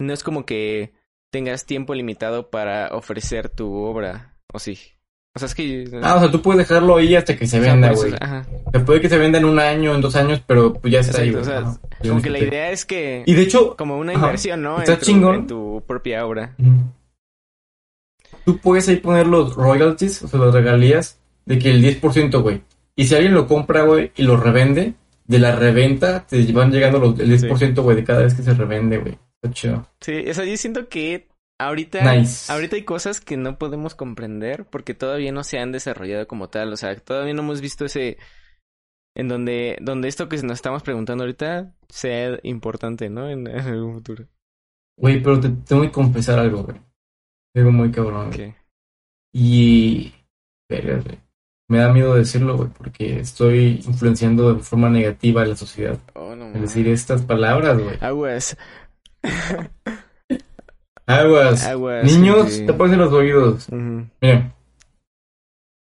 no 0.00 0.12
es 0.12 0.22
como 0.22 0.44
que 0.44 0.92
tengas 1.32 1.64
tiempo 1.66 1.94
limitado 1.94 2.50
para 2.50 2.88
ofrecer 2.94 3.48
tu 3.48 3.72
obra, 3.74 4.36
¿o 4.52 4.58
sí? 4.58 4.78
O 5.36 5.38
sea, 5.40 5.46
es 5.46 5.54
que... 5.54 5.84
Ah, 6.00 6.14
o 6.16 6.20
sea, 6.20 6.30
tú 6.30 6.40
puedes 6.40 6.68
dejarlo 6.68 6.96
ahí 6.96 7.16
hasta 7.16 7.36
que 7.36 7.46
se 7.46 7.58
o 7.58 7.62
sea, 7.62 7.72
venda, 7.72 7.92
güey. 7.92 8.12
ajá, 8.20 8.46
Se 8.72 8.80
puede 8.80 9.00
que 9.00 9.08
se 9.08 9.18
venda 9.18 9.38
en 9.38 9.44
un 9.44 9.58
año, 9.58 9.92
en 9.94 10.00
dos 10.00 10.14
años, 10.14 10.40
pero 10.46 10.72
pues 10.74 10.92
ya 10.92 11.00
está 11.00 11.22
ahí, 11.22 11.30
exacto, 11.30 11.50
güey. 11.50 11.56
o 11.58 11.60
sea, 11.62 11.70
Ajá. 11.70 11.80
como 12.08 12.22
que 12.22 12.30
la 12.30 12.38
idea 12.38 12.70
es 12.70 12.84
que... 12.84 13.24
Y 13.26 13.34
de 13.34 13.42
hecho, 13.42 13.76
Como 13.76 13.98
una 13.98 14.12
Ajá. 14.12 14.26
inversión, 14.26 14.62
¿no? 14.62 14.78
Está 14.78 14.92
en, 14.92 14.98
tu, 15.00 15.04
chingón. 15.04 15.34
en 15.34 15.46
tu 15.48 15.82
propia 15.86 16.24
obra. 16.24 16.54
tú 18.44 18.58
puedes 18.58 18.88
ahí 18.88 18.96
poner 18.96 19.26
los 19.26 19.56
royalties, 19.56 20.22
o 20.22 20.28
sea, 20.28 20.38
las 20.38 20.54
regalías, 20.54 21.18
de 21.46 21.58
que 21.58 21.70
el 21.70 21.82
10%, 21.82 22.40
güey. 22.40 22.62
Y 22.94 23.06
si 23.06 23.14
alguien 23.16 23.34
lo 23.34 23.48
compra, 23.48 23.82
güey, 23.82 24.12
y 24.16 24.22
lo 24.22 24.36
revende, 24.36 24.94
de 25.26 25.38
la 25.38 25.56
reventa 25.56 26.26
te 26.26 26.44
van 26.52 26.70
llegando 26.70 26.98
los, 27.00 27.18
el 27.18 27.40
10%, 27.40 27.82
güey, 27.82 27.96
de 27.96 28.04
cada 28.04 28.22
vez 28.22 28.34
que 28.34 28.42
se 28.42 28.54
revende, 28.54 28.98
güey. 28.98 29.18
Está 29.42 29.52
chido. 29.52 29.86
Sí, 30.00 30.24
o 30.30 30.32
sea, 30.34 30.44
yo 30.44 30.56
siento 30.56 30.88
que 30.88 31.26
ahorita, 31.58 32.14
Nice. 32.14 32.52
ahorita 32.52 32.76
hay 32.76 32.84
cosas 32.84 33.20
que 33.20 33.36
no 33.36 33.58
podemos 33.58 33.94
comprender 33.94 34.66
porque 34.66 34.94
todavía 34.94 35.32
no 35.32 35.44
se 35.44 35.58
han 35.58 35.72
desarrollado 35.72 36.26
como 36.26 36.48
tal. 36.48 36.72
O 36.72 36.76
sea, 36.76 36.94
todavía 36.96 37.34
no 37.34 37.42
hemos 37.42 37.60
visto 37.60 37.84
ese 37.84 38.18
en 39.16 39.28
donde, 39.28 39.78
donde 39.80 40.08
esto 40.08 40.28
que 40.28 40.36
nos 40.42 40.54
estamos 40.54 40.82
preguntando 40.82 41.24
ahorita 41.24 41.72
sea 41.88 42.38
importante, 42.42 43.08
¿no? 43.08 43.30
En, 43.30 43.46
en 43.46 43.60
algún 43.60 43.94
futuro. 43.94 44.26
Güey, 44.98 45.22
pero 45.22 45.40
te 45.40 45.48
tengo 45.50 45.82
que 45.82 45.90
confesar 45.90 46.38
algo, 46.38 46.64
güey. 46.64 46.80
Algo 47.54 47.72
muy 47.72 47.90
cabrón. 47.90 48.28
Ok. 48.28 48.54
Y... 49.32 50.12
güey. 50.68 51.20
Me 51.68 51.78
da 51.78 51.92
miedo 51.92 52.14
decirlo, 52.14 52.56
güey, 52.56 52.68
porque 52.70 53.20
estoy 53.20 53.82
influenciando 53.86 54.54
de 54.54 54.60
forma 54.60 54.90
negativa 54.90 55.42
a 55.42 55.46
la 55.46 55.56
sociedad. 55.56 55.98
Oh, 56.14 56.34
no 56.36 56.50
decir 56.52 56.86
estas 56.88 57.22
palabras, 57.22 57.78
güey. 57.80 57.96
Aguas. 58.00 58.56
Aguas. 61.06 61.64
Aguas. 61.66 62.04
Niños, 62.04 62.62
te 62.66 62.72
ponen 62.72 62.98
los 62.98 63.12
oídos. 63.12 63.66
Miren. 63.70 64.52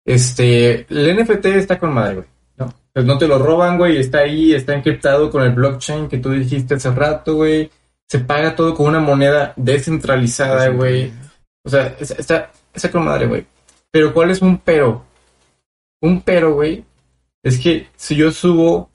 Este, 0.05 0.87
el 0.89 1.17
NFT 1.19 1.47
está 1.47 1.79
con 1.79 1.93
madre, 1.93 2.15
güey. 2.17 2.27
¿no? 2.57 2.73
Pues 2.93 3.05
no 3.05 3.19
te 3.19 3.29
lo 3.29 3.39
roban, 3.39 3.77
güey. 3.79 3.99
Está 3.99 4.19
ahí, 4.21 4.55
está 4.55 4.75
encriptado 4.75 5.31
con 5.31 5.43
el 5.43 5.53
blockchain 5.55 6.09
que 6.09 6.19
tú 6.19 6.31
dijiste 6.31 6.75
hace 6.75 6.91
rato, 6.91 7.35
güey. 7.37 7.71
Se 8.07 8.21
paga 8.21 8.57
todo 8.57 8.75
con 8.75 8.87
una 8.87 9.01
moneda 9.01 9.53
descentralizada, 9.57 10.69
güey. 10.69 11.13
O 11.65 11.69
sea, 11.69 11.95
es- 12.01 12.13
está, 12.13 12.51
está 12.73 12.91
con 12.91 13.05
madre, 13.05 13.27
güey. 13.27 13.45
Pero 13.91 14.15
¿cuál 14.15 14.31
es 14.31 14.41
un 14.41 14.59
pero? 14.59 15.05
Un 16.01 16.23
pero, 16.23 16.55
güey, 16.55 16.85
es 17.43 17.59
que 17.59 17.89
si 17.97 18.15
yo 18.17 18.31
subo, 18.31 18.89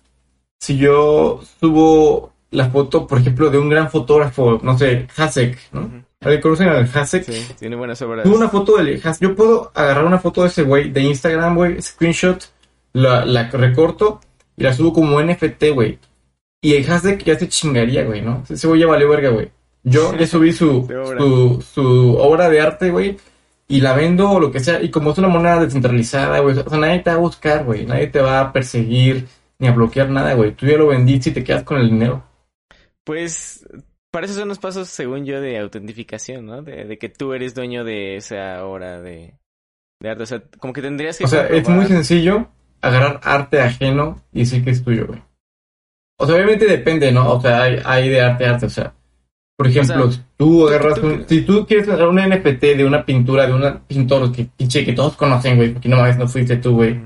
si 0.60 0.78
yo 0.78 1.42
subo 1.60 2.32
la 2.52 2.70
foto, 2.70 3.06
por 3.06 3.20
ejemplo, 3.20 3.50
de 3.50 3.58
un 3.58 3.70
gran 3.70 3.90
fotógrafo, 3.92 4.60
no 4.64 4.78
sé, 4.78 5.08
Hasek, 5.16 5.60
¿no? 5.74 5.82
Ujú. 5.82 5.90
¿Alguien 5.90 6.04
conocen 6.42 6.68
al 6.70 6.90
Hasek? 6.94 7.24
Sí, 7.24 7.54
tiene 7.60 7.76
buenas 7.76 8.02
obras. 8.02 8.24
Tuve 8.24 8.36
una 8.36 8.50
foto 8.50 8.78
del 8.78 9.02
Has- 9.04 9.20
Yo 9.20 9.36
puedo 9.36 9.72
agarrar 9.74 10.06
una 10.06 10.20
foto 10.20 10.42
de 10.42 10.48
ese 10.48 10.64
güey 10.64 10.92
de 10.92 11.02
Instagram, 11.02 11.56
güey, 11.56 11.82
screenshot, 11.82 12.44
la, 12.94 13.26
la 13.26 13.50
recorto 13.50 14.20
y 14.58 14.64
la 14.64 14.74
subo 14.74 14.94
como 14.94 15.22
NFT, 15.22 15.70
güey. 15.74 16.00
Y 16.62 16.76
el 16.76 16.86
hashtag 16.86 17.20
ya 17.24 17.38
se 17.38 17.48
chingaría, 17.50 18.04
güey, 18.06 18.22
¿no? 18.22 18.44
Ese 18.50 18.68
güey 18.68 18.80
ya 18.82 18.88
valió 18.88 19.10
verga, 19.10 19.30
güey. 19.30 19.52
Yo 19.84 20.14
le 20.18 20.26
subí 20.28 20.52
su, 20.54 20.80
obra. 20.82 21.18
su, 21.20 21.62
su 21.74 22.16
obra 22.18 22.50
de 22.50 22.62
arte, 22.62 22.90
güey, 22.92 23.18
y 23.68 23.82
la 23.82 23.94
vendo 23.94 24.30
o 24.32 24.40
lo 24.40 24.52
que 24.52 24.60
sea. 24.62 24.82
Y 24.82 24.90
como 24.90 25.12
es 25.12 25.18
una 25.18 25.28
moneda 25.28 25.60
descentralizada, 25.64 26.40
güey, 26.40 26.58
o 26.58 26.70
sea, 26.70 26.78
nadie 26.80 27.00
te 27.00 27.10
va 27.10 27.16
a 27.16 27.20
buscar, 27.20 27.66
güey. 27.66 27.86
Nadie 27.86 28.08
te 28.08 28.22
va 28.22 28.40
a 28.40 28.54
perseguir 28.54 29.28
ni 29.60 29.68
a 29.68 29.72
bloquear 29.74 30.10
nada, 30.10 30.34
güey. 30.36 30.54
Tú 30.54 30.66
ya 30.66 30.78
lo 30.78 30.88
vendiste 30.88 31.32
y 31.32 31.34
te 31.34 31.44
quedas 31.44 31.64
con 31.64 31.78
el 31.80 31.90
dinero. 31.90 32.24
Pues 33.04 33.66
para 34.14 34.28
eso 34.28 34.36
son 34.36 34.48
los 34.48 34.60
pasos, 34.60 34.88
según 34.90 35.26
yo, 35.26 35.42
de 35.42 35.58
autentificación, 35.58 36.46
¿no? 36.46 36.62
De, 36.62 36.86
de 36.86 36.98
que 37.00 37.10
tú 37.10 37.34
eres 37.34 37.56
dueño 37.56 37.84
de 37.84 38.16
esa 38.18 38.64
obra 38.66 39.02
de, 39.02 39.34
de 40.00 40.10
arte. 40.10 40.24
O 40.24 40.26
sea, 40.28 40.42
como 40.60 40.72
que 40.72 40.82
tendrías 40.84 41.18
que 41.18 41.26
O 41.26 41.28
sea, 41.28 41.48
es 41.48 41.68
muy 41.68 41.86
sencillo 41.88 42.48
agarrar 42.82 43.20
arte 43.24 43.60
ajeno 43.60 44.22
y 44.32 44.40
decir 44.42 44.64
que 44.64 44.70
es 44.70 44.84
tuyo, 44.84 45.08
güey. 45.08 45.20
O 46.20 46.26
sea, 46.28 46.36
obviamente 46.36 46.66
depende, 46.68 47.12
¿no? 47.12 47.34
O 47.34 47.42
sea, 47.42 47.64
hay, 47.64 47.80
hay 47.84 48.10
de 48.10 48.22
arte 48.22 48.46
a 48.46 48.52
arte, 48.52 48.68
o 48.68 48.70
sea. 48.70 48.94
Por 49.58 49.68
ejemplo, 49.68 50.06
O 50.06 50.12
sea, 50.12 50.24
tú 50.38 50.68
agarras 50.68 51.00
tú- 51.00 51.08
un... 51.08 51.28
Si 51.28 51.42
tú 51.42 51.66
quieres 51.66 51.88
agarrar 51.88 52.10
un 52.10 52.18
NFT 52.20 52.62
de 52.78 52.86
una 52.86 53.06
pintura 53.06 53.48
de 53.48 53.54
un 53.54 53.80
pintor 53.88 54.32
que, 54.32 54.46
pinche, 54.46 54.86
que 54.86 54.94
todos 54.94 55.16
conocen, 55.16 55.58
güey, 55.58 55.74
porque 55.74 55.90
no 55.90 55.98
mames, 55.98 56.18
no 56.18 56.28
fuiste 56.28 56.58
tú, 56.58 56.76
güey. 56.76 57.00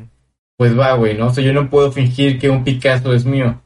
Pues 0.58 0.78
va, 0.78 0.94
güey, 0.94 1.18
¿no? 1.18 1.28
O 1.28 1.34
sea, 1.34 1.44
yo 1.44 1.54
no 1.54 1.70
puedo 1.70 1.92
fingir 1.92 2.38
que 2.40 2.50
un 2.50 2.64
Picasso 2.64 3.14
es 3.14 3.26
mío. 3.26 3.62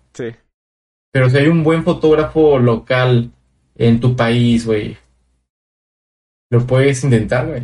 Pero 1.12 1.30
si 1.30 1.38
hay 1.38 1.48
un 1.48 1.64
buen 1.64 1.84
fotógrafo 1.84 2.58
local 2.58 3.32
en 3.76 4.00
tu 4.00 4.16
país, 4.16 4.66
güey, 4.66 4.98
lo 6.50 6.66
puedes 6.66 7.04
intentar, 7.04 7.48
güey. 7.48 7.64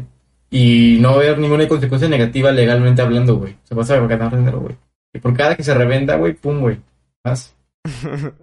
Y 0.50 0.98
no 1.02 1.10
va 1.10 1.16
a 1.16 1.20
haber 1.20 1.40
ninguna 1.40 1.68
consecuencia 1.68 2.08
negativa 2.08 2.52
legalmente 2.52 3.02
hablando, 3.02 3.38
güey. 3.38 3.54
O 3.54 3.68
sea, 3.68 3.78
vas 3.78 3.92
a 3.92 4.00
ganar 4.08 4.36
dinero, 4.36 4.62
güey. 4.62 4.78
Y 5.14 5.20
por 5.20 5.36
cada 5.36 5.56
que 5.56 5.64
se 5.64 5.74
revenda, 5.74 6.16
güey, 6.16 6.34
pum, 6.34 6.62
güey. 6.62 6.80
Más. 7.24 7.56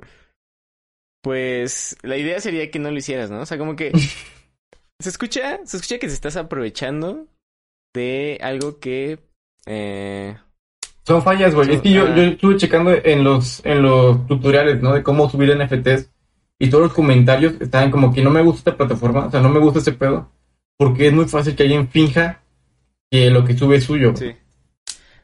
pues 1.23 1.97
la 2.03 2.17
idea 2.17 2.41
sería 2.41 2.71
que 2.71 2.79
no 2.79 2.91
lo 2.91 2.99
hicieras, 2.99 3.31
¿no? 3.31 3.41
O 3.41 3.47
sea, 3.47 3.57
como 3.59 3.77
que 3.77 3.93
se 5.01 5.09
escucha, 5.09 5.61
se 5.65 5.79
escucha 5.79 5.99
que 5.99 6.07
te 6.07 6.13
estás 6.13 6.37
aprovechando 6.37 7.27
de 7.95 8.39
algo 8.43 8.79
que 8.79 9.19
eh, 9.67 10.37
Son 11.07 11.23
fallas, 11.23 11.55
güey. 11.55 11.75
Es 11.75 11.83
que 11.83 11.91
yo, 11.91 12.15
yo 12.15 12.23
estuve 12.23 12.57
checando 12.57 12.93
en 12.93 13.25
los, 13.25 13.65
en 13.65 13.83
los 13.83 14.27
tutoriales, 14.27 14.81
¿no? 14.83 14.95
De 14.95 15.03
cómo 15.03 15.29
subir 15.29 15.57
NFTs. 15.57 16.11
Y 16.59 16.71
todos 16.71 16.85
los 16.85 16.93
comentarios 16.95 17.55
estaban 17.61 17.91
como 17.91 18.13
que 18.13 18.23
no 18.23 18.31
me 18.31 18.43
gusta 18.43 18.71
esta 18.71 18.77
plataforma. 18.77 19.27
O 19.27 19.31
sea, 19.31 19.41
no 19.41 19.51
me 19.51 19.61
gusta 19.61 19.81
ese 19.81 19.93
pedo. 19.93 20.31
Porque 20.79 21.09
es 21.09 21.13
muy 21.13 21.27
fácil 21.27 21.55
que 21.55 21.65
alguien 21.65 21.89
finja 21.89 22.41
que 23.11 23.31
lo 23.31 23.45
que 23.45 23.57
sube 23.57 23.77
es 23.77 23.85
suyo. 23.85 24.15
sí. 24.17 24.35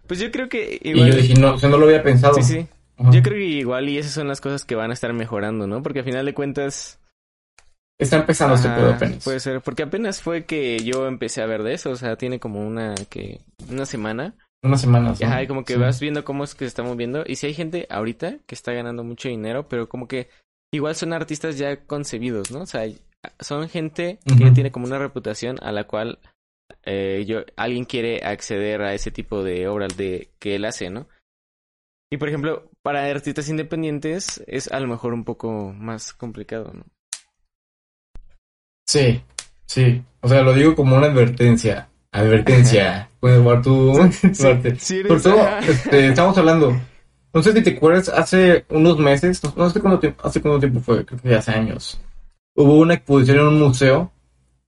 Pues 0.06 0.18
yo 0.18 0.32
creo 0.32 0.49
que 0.49 0.80
Y 0.82 0.99
yo 0.99 1.14
dije, 1.14 1.34
no, 1.34 1.54
o 1.54 1.58
sea, 1.58 1.68
no 1.68 1.78
lo 1.78 1.87
había 1.87 2.02
pensado. 2.02 2.34
Sí, 2.34 2.42
sí. 2.42 2.66
Ajá. 2.99 3.12
Yo 3.12 3.22
creo 3.22 3.38
que 3.38 3.44
igual 3.44 3.88
y 3.88 3.96
esas 3.96 4.12
son 4.12 4.26
las 4.26 4.40
cosas 4.40 4.64
que 4.64 4.75
van 4.75 4.90
a 4.90 4.94
estar 4.94 5.12
mejorando, 5.12 5.68
¿no? 5.68 5.84
Porque 5.84 6.00
al 6.00 6.04
final 6.04 6.26
de 6.26 6.34
cuentas 6.34 7.00
Está 8.00 8.16
empezando 8.16 8.54
este 8.54 8.70
pedo 8.70 8.94
apenas. 8.94 9.22
Puede 9.22 9.40
ser, 9.40 9.60
porque 9.60 9.82
apenas 9.82 10.22
fue 10.22 10.46
que 10.46 10.78
yo 10.78 11.06
empecé 11.06 11.42
a 11.42 11.46
ver 11.46 11.62
de 11.62 11.75
eso, 11.75 11.90
o 11.90 11.96
sea, 11.96 12.16
tiene 12.16 12.40
como 12.40 12.66
una 12.66 12.94
que 13.10 13.40
una 13.68 13.84
semana. 13.84 14.34
Unas 14.62 14.81
semanas. 14.81 15.23
Ajá, 15.23 15.43
y 15.43 15.47
como 15.47 15.64
que 15.64 15.75
Sí. 15.75 15.79
vas 15.79 16.00
viendo 16.00 16.25
cómo 16.25 16.45
es 16.45 16.55
que 16.55 16.61
se 16.61 16.69
está 16.69 16.83
moviendo. 16.83 17.25
Y 17.26 17.37
si 17.37 17.47
hay 17.47 17.55
gente 17.55 17.87
ahorita 17.90 18.38
que 18.47 18.55
está 18.55 18.73
ganando 18.73 19.05
mucho 19.05 19.29
dinero, 19.29 19.69
pero 19.69 19.88
como 19.88 20.07
que 20.07 20.29
igual 20.73 20.95
son 20.95 21.12
artistas 21.12 21.57
ya 21.57 21.85
concebidos, 21.87 22.50
¿no? 22.50 22.61
O 22.62 22.67
sea, 22.67 22.87
son 23.40 23.69
gente 23.69 24.19
Ujú. 24.26 24.38
que 24.38 24.50
tiene 24.50 24.71
como 24.71 24.87
una 24.87 24.99
reputación 24.99 25.57
a 25.62 25.73
la 25.73 25.85
cual 25.85 26.19
eh, 26.85 27.25
yo, 27.26 27.40
alguien 27.57 27.85
quiere 27.85 28.21
acceder 28.25 28.83
a 28.83 28.95
ese 28.95 29.11
tipo 29.11 29.43
de 29.43 29.67
obras 29.67 29.97
de 29.97 30.31
que 30.38 30.57
él 30.57 30.64
hace, 30.64 30.90
¿no? 30.90 31.09
Y 32.12 32.17
por 32.17 32.29
ejemplo, 32.29 32.71
para 32.83 33.05
artistas 33.07 33.49
independientes 33.49 34.43
es 34.47 34.71
a 34.71 34.81
lo 34.81 34.88
mejor 34.88 35.12
un 35.14 35.25
poco 35.25 35.73
más 35.73 36.12
complicado, 36.12 36.73
¿no? 36.75 36.85
Sí, 38.87 39.23
sí. 39.67 40.02
O 40.21 40.29
sea, 40.29 40.43
lo 40.43 40.52
digo 40.52 40.75
como 40.75 40.97
una 40.97 41.07
advertencia. 41.07 41.89
Advertencia. 42.12 43.09
Puedes 43.21 43.43
guardar 43.43 43.62
tu, 43.62 43.93
tu 43.93 44.47
arte. 44.47 44.76
Sí, 44.79 45.02
Sobre 45.07 45.21
todo, 45.21 45.49
este, 45.69 46.09
estamos 46.09 46.37
hablando. 46.38 46.76
No 47.33 47.43
sé 47.43 47.52
si 47.52 47.62
te 47.62 47.71
acuerdas, 47.71 48.09
hace 48.09 48.64
unos 48.71 48.99
meses, 48.99 49.40
no, 49.57 49.71
sé 49.71 49.81
cuánto 49.81 50.00
tiempo, 50.00 50.26
hace 50.26 50.40
cuánto 50.40 50.59
tiempo 50.59 50.81
fue, 50.81 51.05
creo 51.05 51.21
que 51.21 51.35
hace 51.35 51.52
años. 51.52 52.00
Hubo 52.57 52.79
una 52.79 52.95
exposición 52.95 53.38
en 53.38 53.47
un 53.47 53.61
museo 53.61 54.11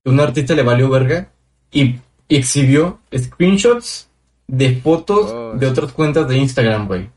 que 0.05 0.11
un 0.11 0.21
artista 0.21 0.55
le 0.55 0.63
valió 0.63 0.89
verga 0.89 1.29
y, 1.73 1.97
y 2.29 2.37
exhibió 2.37 3.01
screenshots 3.13 4.09
de 4.47 4.77
fotos 4.77 5.33
Oh, 5.33 5.53
de 5.55 5.67
otras 5.67 5.93
cuentas 5.93 6.29
de 6.29 6.37
Instagram, 6.37 6.87
güey. 6.87 7.11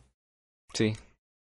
Sí. 0.74 0.96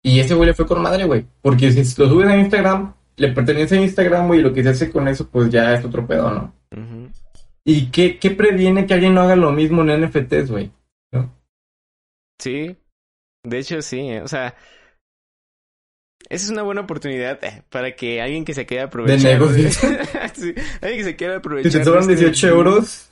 Y 0.03 0.19
ese 0.19 0.35
güey 0.35 0.49
le 0.49 0.55
fue 0.55 0.67
con 0.67 0.83
madre, 0.83 1.05
güey. 1.05 1.25
Porque 1.41 1.71
si 1.71 2.01
lo 2.01 2.09
subes 2.09 2.29
a 2.29 2.37
Instagram, 2.37 2.95
le 3.17 3.29
pertenece 3.29 3.79
a 3.79 3.83
Instagram, 3.83 4.27
güey, 4.27 4.41
y 4.41 4.43
lo 4.43 4.53
que 4.53 4.63
se 4.63 4.71
hace 4.71 4.91
con 4.91 5.07
eso, 5.09 5.29
pues 5.29 5.51
ya 5.51 5.75
es 5.75 5.85
otro 5.85 6.07
pedo, 6.07 6.31
¿no? 6.31 6.55
Ujú. 6.73 7.04
¿Y 7.67 7.91
qué, 7.91 8.19
qué 8.19 8.31
previene 8.31 8.87
que 8.87 8.95
alguien 8.95 9.15
no 9.15 9.23
haga 9.23 9.37
lo 9.37 9.53
mismo 9.53 9.83
en 9.83 10.03
NFTs, 10.05 10.51
güey? 10.51 10.71
Sí. 12.39 12.77
De 13.45 13.59
hecho, 13.59 13.81
sí. 13.83 14.01
eh, 14.01 14.23
O 14.23 14.29
sea, 14.29 14.55
esa 16.29 16.45
es 16.47 16.51
una 16.51 16.63
buena 16.63 16.83
oportunidad 16.83 17.43
eh, 17.45 17.63
para 17.71 17.95
que 17.95 18.21
alguien 18.21 18.45
que 18.45 18.55
se 18.55 18.67
quiera 18.67 18.85
aprovechar. 18.85 19.33
negocio. 19.33 19.71
sí, 20.35 20.55
alguien 20.81 20.99
que 20.99 21.05
se 21.05 21.17
quiera 21.17 21.37
aprovechar. 21.37 21.71
Si 21.73 21.79
te 21.79 21.79
de 21.79 21.85
sobran 21.85 22.11
este 22.11 22.17
18 22.17 22.49
euros, 22.49 23.09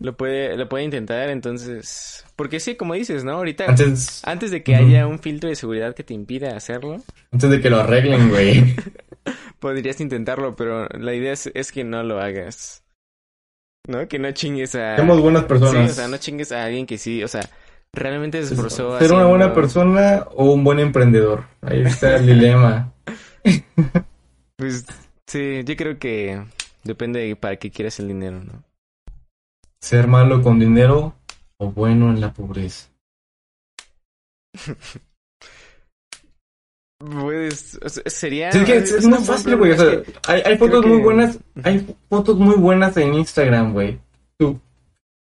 Lo 0.00 0.16
puede, 0.16 0.56
lo 0.56 0.68
puede 0.68 0.84
intentar, 0.84 1.28
entonces. 1.28 2.24
Porque 2.36 2.60
sí, 2.60 2.76
como 2.76 2.94
dices, 2.94 3.24
¿no? 3.24 3.32
Ahorita, 3.32 3.64
antes, 3.66 4.22
antes 4.24 4.50
de 4.52 4.62
que 4.62 4.76
haya 4.76 5.06
un 5.08 5.18
filtro 5.18 5.48
de 5.48 5.56
seguridad 5.56 5.94
que 5.94 6.04
te 6.04 6.14
impida 6.14 6.56
hacerlo, 6.56 7.02
antes 7.32 7.50
de 7.50 7.60
que 7.60 7.70
lo 7.70 7.78
arreglen, 7.80 8.28
güey. 8.28 8.76
podrías 9.58 10.00
intentarlo, 10.00 10.54
pero 10.54 10.86
la 10.88 11.14
idea 11.14 11.32
es, 11.32 11.50
es 11.52 11.72
que 11.72 11.82
no 11.84 12.02
lo 12.04 12.20
hagas. 12.20 12.84
¿No? 13.88 14.06
Que 14.06 14.18
no 14.18 14.30
chingues 14.30 14.74
a. 14.76 14.96
Somos 14.96 15.20
buenas 15.20 15.44
personas. 15.44 15.86
Sí, 15.86 15.90
o 15.90 15.94
sea, 15.94 16.08
no 16.08 16.18
chingues 16.18 16.52
a 16.52 16.64
alguien 16.64 16.86
que 16.86 16.98
sí, 16.98 17.24
o 17.24 17.28
sea, 17.28 17.40
realmente 17.92 18.44
se 18.44 18.54
esforzó 18.54 18.98
¿Ser 18.98 19.12
una 19.12 19.24
buena 19.24 19.52
persona 19.52 20.26
o 20.36 20.52
un 20.52 20.62
buen 20.62 20.78
emprendedor? 20.78 21.44
Ahí 21.62 21.82
está 21.82 22.16
el 22.16 22.26
dilema. 22.26 22.92
Pues 24.56 24.84
sí, 25.28 25.62
yo 25.64 25.76
creo 25.76 26.00
que 26.00 26.42
depende 26.82 27.20
de 27.20 27.36
para 27.36 27.54
qué 27.58 27.70
quieras 27.70 28.00
el 28.00 28.08
dinero, 28.08 28.42
¿no? 28.42 28.64
¿Ser 29.80 30.08
malo 30.08 30.42
con 30.42 30.58
dinero 30.58 31.14
o 31.58 31.70
bueno 31.70 32.10
en 32.10 32.20
la 32.20 32.32
pobreza? 32.32 32.88
Pues, 36.98 37.78
sería... 38.06 38.50
Sí, 38.50 38.58
es 38.58 38.64
que 38.64 38.76
es, 38.76 39.06
muy 39.06 39.18
fácil, 39.18 39.56
güey. 39.56 39.72
O 39.72 39.76
sea, 39.76 40.02
que- 40.02 40.12
hay, 40.26 40.58
fotos 40.58 40.82
que- 40.82 40.88
muy 40.88 41.00
buenas. 41.00 41.38
Hay 41.62 41.96
fotos 42.08 42.38
muy 42.38 42.56
buenas 42.56 42.96
en 42.96 43.14
Instagram, 43.14 43.72
güey. 43.72 43.98
Tu 44.36 44.60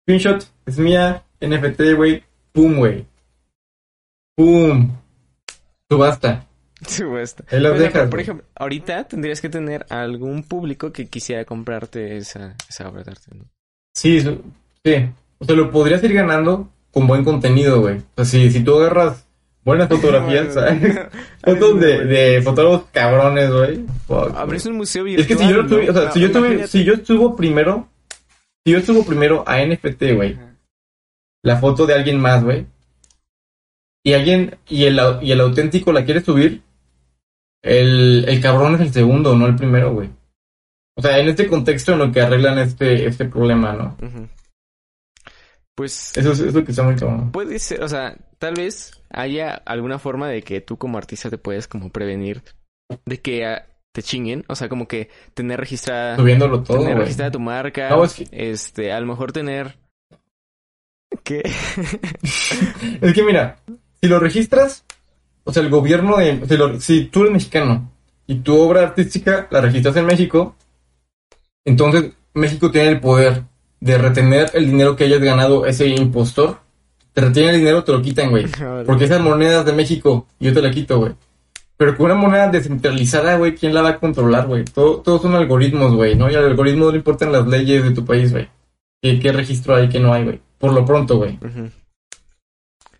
screenshot 0.03 0.47
es 0.65 0.77
mía, 0.77 1.23
NFT, 1.41 1.93
güey. 1.95 2.23
Pum, 2.51 2.77
güey. 2.77 3.05
Pum. 4.35 4.91
Subasta. 5.89 6.45
Supuesto. 6.87 7.43
Ahí 7.49 7.59
las 7.59 7.73
O 7.73 7.77
sea, 7.77 7.87
dejas, 7.87 8.09
por 8.09 8.19
ejemplo, 8.19 8.45
ahorita 8.55 9.07
tendrías 9.07 9.41
que 9.41 9.49
tener 9.49 9.85
algún 9.89 10.43
público 10.43 10.91
que 10.91 11.07
quisiera 11.07 11.45
comprarte 11.45 12.17
esa, 12.17 12.55
esa 12.69 12.89
obra 12.89 13.03
de 13.03 13.11
arte, 13.11 13.31
¿no? 13.33 13.45
Sí, 13.95 14.21
sí. 14.21 14.39
O 15.39 15.45
sea, 15.45 15.55
lo 15.55 15.71
podrías 15.71 16.03
ir 16.03 16.13
ganando 16.13 16.69
con 16.91 17.07
buen 17.07 17.23
contenido, 17.23 17.81
güey. 17.81 17.97
O 17.97 18.23
sea, 18.23 18.25
si, 18.25 18.51
si 18.51 18.63
tú 18.63 18.75
agarras 18.79 19.24
buenas 19.65 19.89
fotografías, 19.89 20.53
¿sabes? 20.53 20.99
Fotos 21.43 21.79
de, 21.81 22.05
de 22.05 22.41
fotógrafos 22.41 22.87
cabrones, 22.91 23.51
güey. 23.51 23.85
Abres 24.35 24.65
un 24.67 24.77
museo 24.77 25.03
virtual, 25.03 25.21
Es 25.21 25.27
que 25.27 25.43
si 25.43 25.51
yo 25.51 25.65
tuve, 25.65 25.89
o 25.89 25.93
sea, 25.93 26.05
No, 26.05 26.11
si 26.11 26.19
yo 26.21 26.31
tuve, 26.31 26.67
si 26.67 26.83
yo 26.85 26.93
subo 27.03 27.35
primero, 27.35 27.89
si 28.63 28.71
yo 28.71 28.81
subo 28.81 29.03
primero 29.03 29.43
a 29.45 29.65
NFT, 29.65 30.13
güey, 30.15 30.37
la 31.43 31.57
foto 31.57 31.85
de 31.85 31.95
alguien 31.95 32.19
más, 32.21 32.43
güey, 32.43 32.65
y 34.03 34.13
alguien, 34.13 34.57
y 34.69 34.85
el, 34.85 34.99
y 35.21 35.31
el 35.31 35.41
auténtico 35.41 35.91
la 35.91 36.05
quiere 36.05 36.21
subir, 36.21 36.61
el, 37.63 38.25
el 38.27 38.41
cabrón 38.41 38.75
es 38.75 38.81
el 38.81 38.93
segundo, 38.93 39.35
no 39.35 39.47
el 39.47 39.55
primero, 39.55 39.93
güey. 39.93 40.09
O 40.97 41.01
sea, 41.01 41.17
en 41.17 41.27
este 41.27 41.47
contexto 41.47 41.93
en 41.93 41.99
lo 41.99 42.11
que 42.11 42.21
arreglan 42.21 42.59
este, 42.59 43.07
este 43.07 43.25
problema, 43.25 43.73
¿no? 43.73 43.97
Ujú. 44.01 44.29
Pues 45.75 46.15
Eso 46.17 46.31
es, 46.31 46.39
es 46.39 46.53
lo 46.53 46.63
que 46.63 46.71
está 46.71 46.83
muy 46.83 46.95
cabrón. 46.95 47.31
puede 47.31 47.59
ser, 47.59 47.83
o 47.83 47.89
sea, 47.89 48.15
tal 48.39 48.53
vez 48.55 49.01
haya 49.09 49.55
alguna 49.65 49.99
forma 49.99 50.29
de 50.29 50.41
que 50.41 50.61
tú 50.61 50.77
como 50.77 50.97
artista 50.97 51.29
te 51.29 51.37
puedes 51.37 51.67
como 51.67 51.89
prevenir 51.89 52.43
de 53.05 53.19
que 53.19 53.45
ah, 53.45 53.65
te 53.91 54.01
chinguen, 54.01 54.45
o 54.47 54.55
sea, 54.55 54.69
como 54.69 54.87
que 54.87 55.09
tener 55.33 55.59
registrada 55.59 56.15
Subiéndolo 56.15 56.63
todo, 56.63 56.79
tener 56.79 56.97
registrada 56.97 57.31
tu 57.31 57.39
marca, 57.39 57.89
No, 57.89 58.03
es 58.05 58.13
que- 58.13 58.27
este, 58.31 58.91
a 58.93 58.99
lo 59.01 59.07
mejor 59.07 59.31
tener 59.33 59.77
¿Qué? 61.23 61.43
Es 63.01 63.13
que 63.13 63.23
mira, 63.23 63.57
si 64.01 64.07
lo 64.07 64.19
registras, 64.19 64.83
o 65.43 65.51
sea, 65.53 65.61
el 65.63 65.69
gobierno 65.69 66.17
de... 66.17 66.45
Si, 66.47 66.57
lo- 66.57 66.79
si 66.79 67.05
tú 67.05 67.21
eres 67.21 67.33
mexicano 67.33 67.91
y 68.27 68.35
tu 68.39 68.57
obra 68.59 68.81
artística 68.81 69.47
la 69.51 69.61
registras 69.61 69.95
en 69.97 70.05
México, 70.05 70.55
entonces 71.65 72.11
México 72.33 72.71
tiene 72.71 72.89
el 72.89 72.99
poder 72.99 73.43
de 73.85 73.99
retener 73.99 74.49
el 74.55 74.65
dinero 74.65 74.95
que 74.95 75.03
hayas 75.03 75.21
ganado 75.21 75.67
ese 75.67 75.85
impostor. 75.85 76.57
Te 77.13 77.21
retienen 77.21 77.53
el 77.53 77.59
dinero, 77.59 77.83
te 77.83 77.91
lo 77.91 78.01
quitan, 78.01 78.31
güey. 78.31 78.47
Porque 78.83 79.05
esas 79.05 79.21
monedas 79.21 79.63
de 79.63 79.73
México, 79.73 80.25
yo 80.39 80.53
te 80.53 80.61
la 80.63 80.71
quito, 80.71 80.97
güey. 80.97 81.13
Pero 81.77 81.95
con 81.95 82.07
una 82.07 82.15
moneda 82.15 82.49
descentralizada, 82.49 83.37
güey, 83.37 83.53
¿quién 83.53 83.75
la 83.75 83.83
va 83.83 83.89
a 83.89 83.99
controlar, 83.99 84.47
güey? 84.47 84.65
Todo, 84.65 85.01
todos 85.01 85.21
son 85.21 85.35
algoritmos, 85.35 85.93
güey, 85.93 86.15
¿no? 86.15 86.31
Y 86.31 86.35
al 86.35 86.45
algoritmo 86.45 86.85
no 86.85 86.91
le 86.91 86.97
importan 86.97 87.31
las 87.31 87.45
leyes 87.45 87.83
de 87.83 87.91
tu 87.91 88.03
país, 88.03 88.31
güey. 88.31 88.49
¿Qué, 89.03 89.19
qué 89.19 89.31
registro 89.31 89.75
hay, 89.75 89.87
qué 89.87 89.99
no 89.99 90.11
hay, 90.11 90.23
güey? 90.23 90.41
Por 90.57 90.73
lo 90.73 90.83
pronto, 90.83 91.17
güey. 91.17 91.37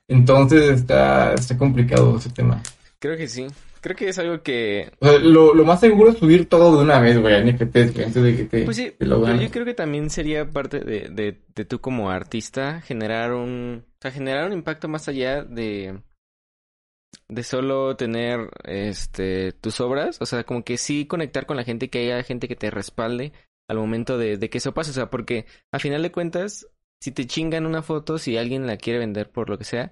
Entonces 0.07 0.81
está, 0.81 1.33
está 1.33 1.57
complicado 1.57 2.15
ese 2.17 2.29
tema. 2.29 2.61
Creo 2.99 3.17
que 3.17 3.27
sí. 3.27 3.47
Creo 3.85 3.95
que 3.95 4.09
es 4.09 4.17
algo 4.17 4.41
que 4.41 4.91
O 4.99 5.05
sea, 5.05 5.19
lo, 5.19 5.53
lo 5.53 5.63
más 5.63 5.79
seguro 5.79 6.09
es 6.09 6.17
subir 6.17 6.49
todo 6.49 6.75
de 6.75 6.83
una 6.83 6.99
vez, 6.99 7.21
güey, 7.21 7.39
NFTs, 7.43 7.99
antes 7.99 8.15
de 8.15 8.35
que 8.35 8.45
te, 8.45 8.65
Pues 8.65 8.77
sí, 8.77 8.91
te 8.97 9.05
lo 9.05 9.21
pero 9.21 9.39
yo 9.39 9.51
creo 9.51 9.63
que 9.63 9.75
también 9.75 10.09
sería 10.09 10.49
parte 10.49 10.79
de, 10.79 11.01
de, 11.09 11.39
de 11.53 11.65
tú 11.65 11.79
como 11.79 12.09
artista 12.09 12.81
generar 12.81 13.33
un, 13.33 13.85
o 13.85 14.01
sea, 14.01 14.09
generar 14.09 14.47
un 14.47 14.53
impacto 14.53 14.87
más 14.87 15.07
allá 15.07 15.43
de, 15.43 16.01
de 17.29 17.43
solo 17.43 17.95
tener, 17.95 18.49
este, 18.63 19.51
tus 19.51 19.79
obras, 19.79 20.19
o 20.19 20.25
sea, 20.25 20.43
como 20.45 20.63
que 20.63 20.79
sí 20.79 21.05
conectar 21.05 21.45
con 21.45 21.55
la 21.55 21.63
gente, 21.63 21.91
que 21.91 21.99
haya 21.99 22.23
gente 22.23 22.47
que 22.47 22.55
te 22.55 22.71
respalde 22.71 23.33
al 23.69 23.77
momento 23.77 24.17
de, 24.17 24.37
de 24.37 24.49
que 24.49 24.57
eso 24.57 24.73
pase, 24.73 24.89
o 24.89 24.93
sea, 24.95 25.11
porque 25.11 25.45
a 25.71 25.77
final 25.77 26.01
de 26.01 26.11
cuentas, 26.11 26.67
si 26.99 27.11
te 27.11 27.27
chingan 27.27 27.67
una 27.67 27.83
foto, 27.83 28.17
si 28.17 28.35
alguien 28.35 28.65
la 28.65 28.77
quiere 28.77 28.97
vender 28.97 29.29
por 29.29 29.47
lo 29.47 29.59
que 29.59 29.63
sea, 29.63 29.91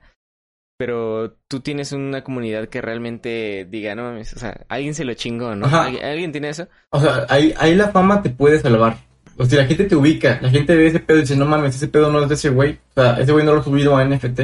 pero 0.83 1.37
tú 1.47 1.61
tienes 1.61 1.93
una 1.93 2.25
comunidad 2.25 2.67
que 2.67 2.81
realmente 2.81 3.65
diga, 3.71 3.95
no 3.95 4.03
mames, 4.03 4.33
o 4.33 4.39
sea, 4.39 4.65
alguien 4.67 4.93
se 4.93 5.05
lo 5.05 5.13
chingó, 5.13 5.55
¿no? 5.55 5.65
Ajá. 5.65 5.85
¿Alguien, 5.85 6.33
tiene 6.33 6.49
eso? 6.49 6.67
O 6.89 6.99
sea, 6.99 7.25
ahí, 7.29 7.53
ahí 7.57 7.73
la 7.73 7.87
fama 7.87 8.21
te 8.21 8.29
puede 8.31 8.59
salvar. 8.59 8.97
O 9.37 9.45
sea, 9.45 9.59
la 9.61 9.65
gente 9.65 9.85
te 9.85 9.95
ubica, 9.95 10.39
la 10.41 10.49
gente 10.49 10.75
ve 10.75 10.87
ese 10.87 10.99
pedo 10.99 11.19
y 11.19 11.21
dice, 11.21 11.37
no 11.37 11.45
mames, 11.45 11.77
ese 11.77 11.87
pedo 11.87 12.11
no 12.11 12.21
es 12.21 12.27
de 12.27 12.35
ese 12.35 12.49
güey. 12.49 12.79
O 12.95 13.01
sea, 13.01 13.17
ese 13.17 13.31
güey 13.31 13.45
no 13.45 13.53
lo 13.53 13.61
ha 13.61 13.63
subido 13.63 13.95
a 13.95 14.03
NFT. 14.03 14.41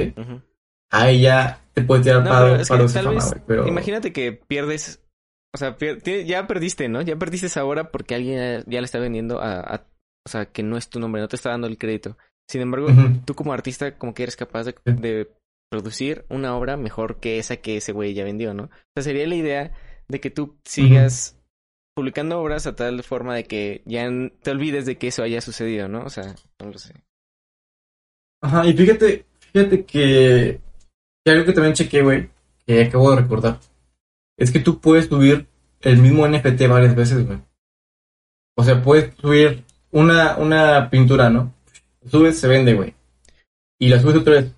Ahí 0.91 1.19
ya 1.23 1.60
te 1.73 1.82
puede 1.82 2.04
tirar 2.04 2.19
No, 2.19 2.23
que 2.23 2.30
paro 2.69 2.86
esa 2.86 3.02
fama, 3.02 3.15
vez, 3.15 3.30
güey. 3.32 3.41
Pero... 3.45 3.67
imagínate 3.67 4.13
que 4.13 4.32
pierdes, 4.32 5.04
o 5.54 5.58
sea, 5.58 5.78
pier- 5.78 6.23
ya 6.23 6.47
perdiste, 6.47 6.88
¿no? 6.88 7.02
Ya 7.02 7.17
perdiste 7.17 7.47
esa 7.47 7.65
hora 7.65 7.91
porque 7.91 8.15
alguien 8.15 8.63
ya, 8.65 8.80
le 8.80 8.86
está 8.86 8.99
vendiendo 8.99 9.41
a, 9.41 9.60
a- 9.60 9.86
o 10.25 10.30
sea, 10.30 10.45
que 10.45 10.63
no 10.63 10.78
es 10.78 10.89
tu 10.89 11.02
nombre, 11.02 11.21
no 11.21 11.28
te 11.28 11.36
está 11.36 11.49
dando 11.49 11.67
el 11.67 11.78
crédito. 11.78 12.17
Sin 12.47 12.62
embargo, 12.62 12.88
tú 13.25 13.36
como 13.36 13.52
artista 13.52 13.97
como 13.97 14.13
que 14.13 14.23
eres 14.23 14.38
capaz 14.38 14.63
de 14.86 15.30
producir 15.69 16.25
una 16.29 16.55
obra 16.55 16.77
mejor 16.77 17.19
que 17.19 17.39
esa 17.39 17.58
que 17.58 17.77
ese 17.77 17.91
güey 17.91 18.13
ya 18.13 18.23
vendió, 18.23 18.53
¿no? 18.53 18.63
O 18.63 18.69
sea, 18.95 19.03
sería 19.03 19.27
la 19.27 19.36
idea 19.36 19.71
de 20.08 20.19
que 20.19 20.29
tú 20.29 20.58
sigas 20.65 21.38
publicando 21.95 22.39
obras 22.39 22.65
a 22.65 22.75
tal 22.75 23.03
forma 23.03 23.36
de 23.36 23.43
que 23.43 23.82
ya 23.86 24.10
te 24.41 24.51
olvides 24.51 24.86
de 24.86 24.97
que 24.97 25.08
eso 25.08 25.21
haya 25.21 25.41
sucedido, 25.41 25.88
¿no? 25.88 26.03
O 26.03 26.10
sea, 26.10 26.36
no 26.60 26.71
lo 26.71 26.77
sé. 26.77 26.93
Ajá, 28.41 28.65
y 28.65 28.73
fíjate, 28.73 29.25
fíjate 29.39 29.86
que, 29.86 30.62
que 31.23 31.32
algo 31.32 31.45
que 31.45 31.53
también 31.53 31.73
chequé, 31.73 32.01
güey, 32.01 32.29
que 32.65 32.84
acabo 32.84 33.12
de 33.12 33.21
recordar, 33.21 33.60
es 34.38 34.51
que 34.51 34.60
tú 34.60 34.79
puedes 34.79 35.08
subir 35.08 35.47
el 35.82 35.97
mismo 35.97 36.27
NFT 36.27 36.67
varias 36.67 36.95
veces, 36.95 37.25
güey. 37.25 37.39
O 38.55 38.63
sea, 38.63 38.82
puedes 38.82 39.13
subir 39.15 39.63
una, 39.91 40.38
una 40.38 40.89
pintura, 40.89 41.29
¿no? 41.29 41.53
Subes, 42.05 42.39
se 42.39 42.47
vende, 42.47 42.73
güey. 42.73 42.93
Y 43.77 43.89
la 43.89 43.99
subes 43.99 44.15
otra 44.15 44.36
vez. 44.36 44.51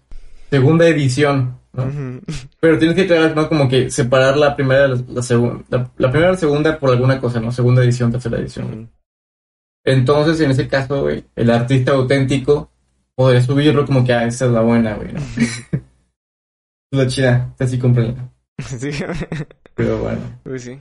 Segunda 0.52 0.88
edición. 0.88 1.60
¿no? 1.74 2.22
Pero 2.60 2.78
tienes 2.78 2.96
que 2.98 3.08
crear, 3.08 3.36
¿no? 3.36 3.48
Como 3.48 3.70
que 3.70 3.90
separar 3.90 4.36
la 4.38 4.56
primera 4.56 4.82
de 4.82 4.90
la, 4.90 5.04
la 5.08 5.24
segunda. 5.24 5.64
La, 5.70 5.92
la 5.98 6.12
primera 6.12 6.32
y 6.32 6.34
la 6.34 6.38
segunda 6.38 6.78
por 6.78 6.92
alguna 6.92 7.20
cosa, 7.20 7.40
¿no? 7.40 7.52
Segunda 7.52 7.84
edición, 7.84 8.12
tercera 8.12 8.38
edición. 8.38 8.92
Entonces, 9.84 10.40
en 10.42 10.52
ese 10.52 10.68
caso, 10.68 11.02
güey, 11.04 11.24
el 11.36 11.50
artista 11.50 11.94
auténtico 11.94 12.70
podría 13.16 13.42
subirlo 13.42 13.86
como 13.86 14.04
que, 14.04 14.14
ah, 14.14 14.26
esa 14.26 14.46
es 14.46 14.52
la 14.52 14.62
buena, 14.62 14.96
güey. 14.96 15.14
¿no? 15.14 15.22
la 16.92 17.08
chida, 17.08 17.48
esta 17.52 17.68
sí 17.68 17.80
cómprenla. 17.80 18.30
Sí. 18.62 18.92
Pero 19.74 20.00
bueno. 20.00 20.22
Pues 20.44 20.64
sí. 20.64 20.80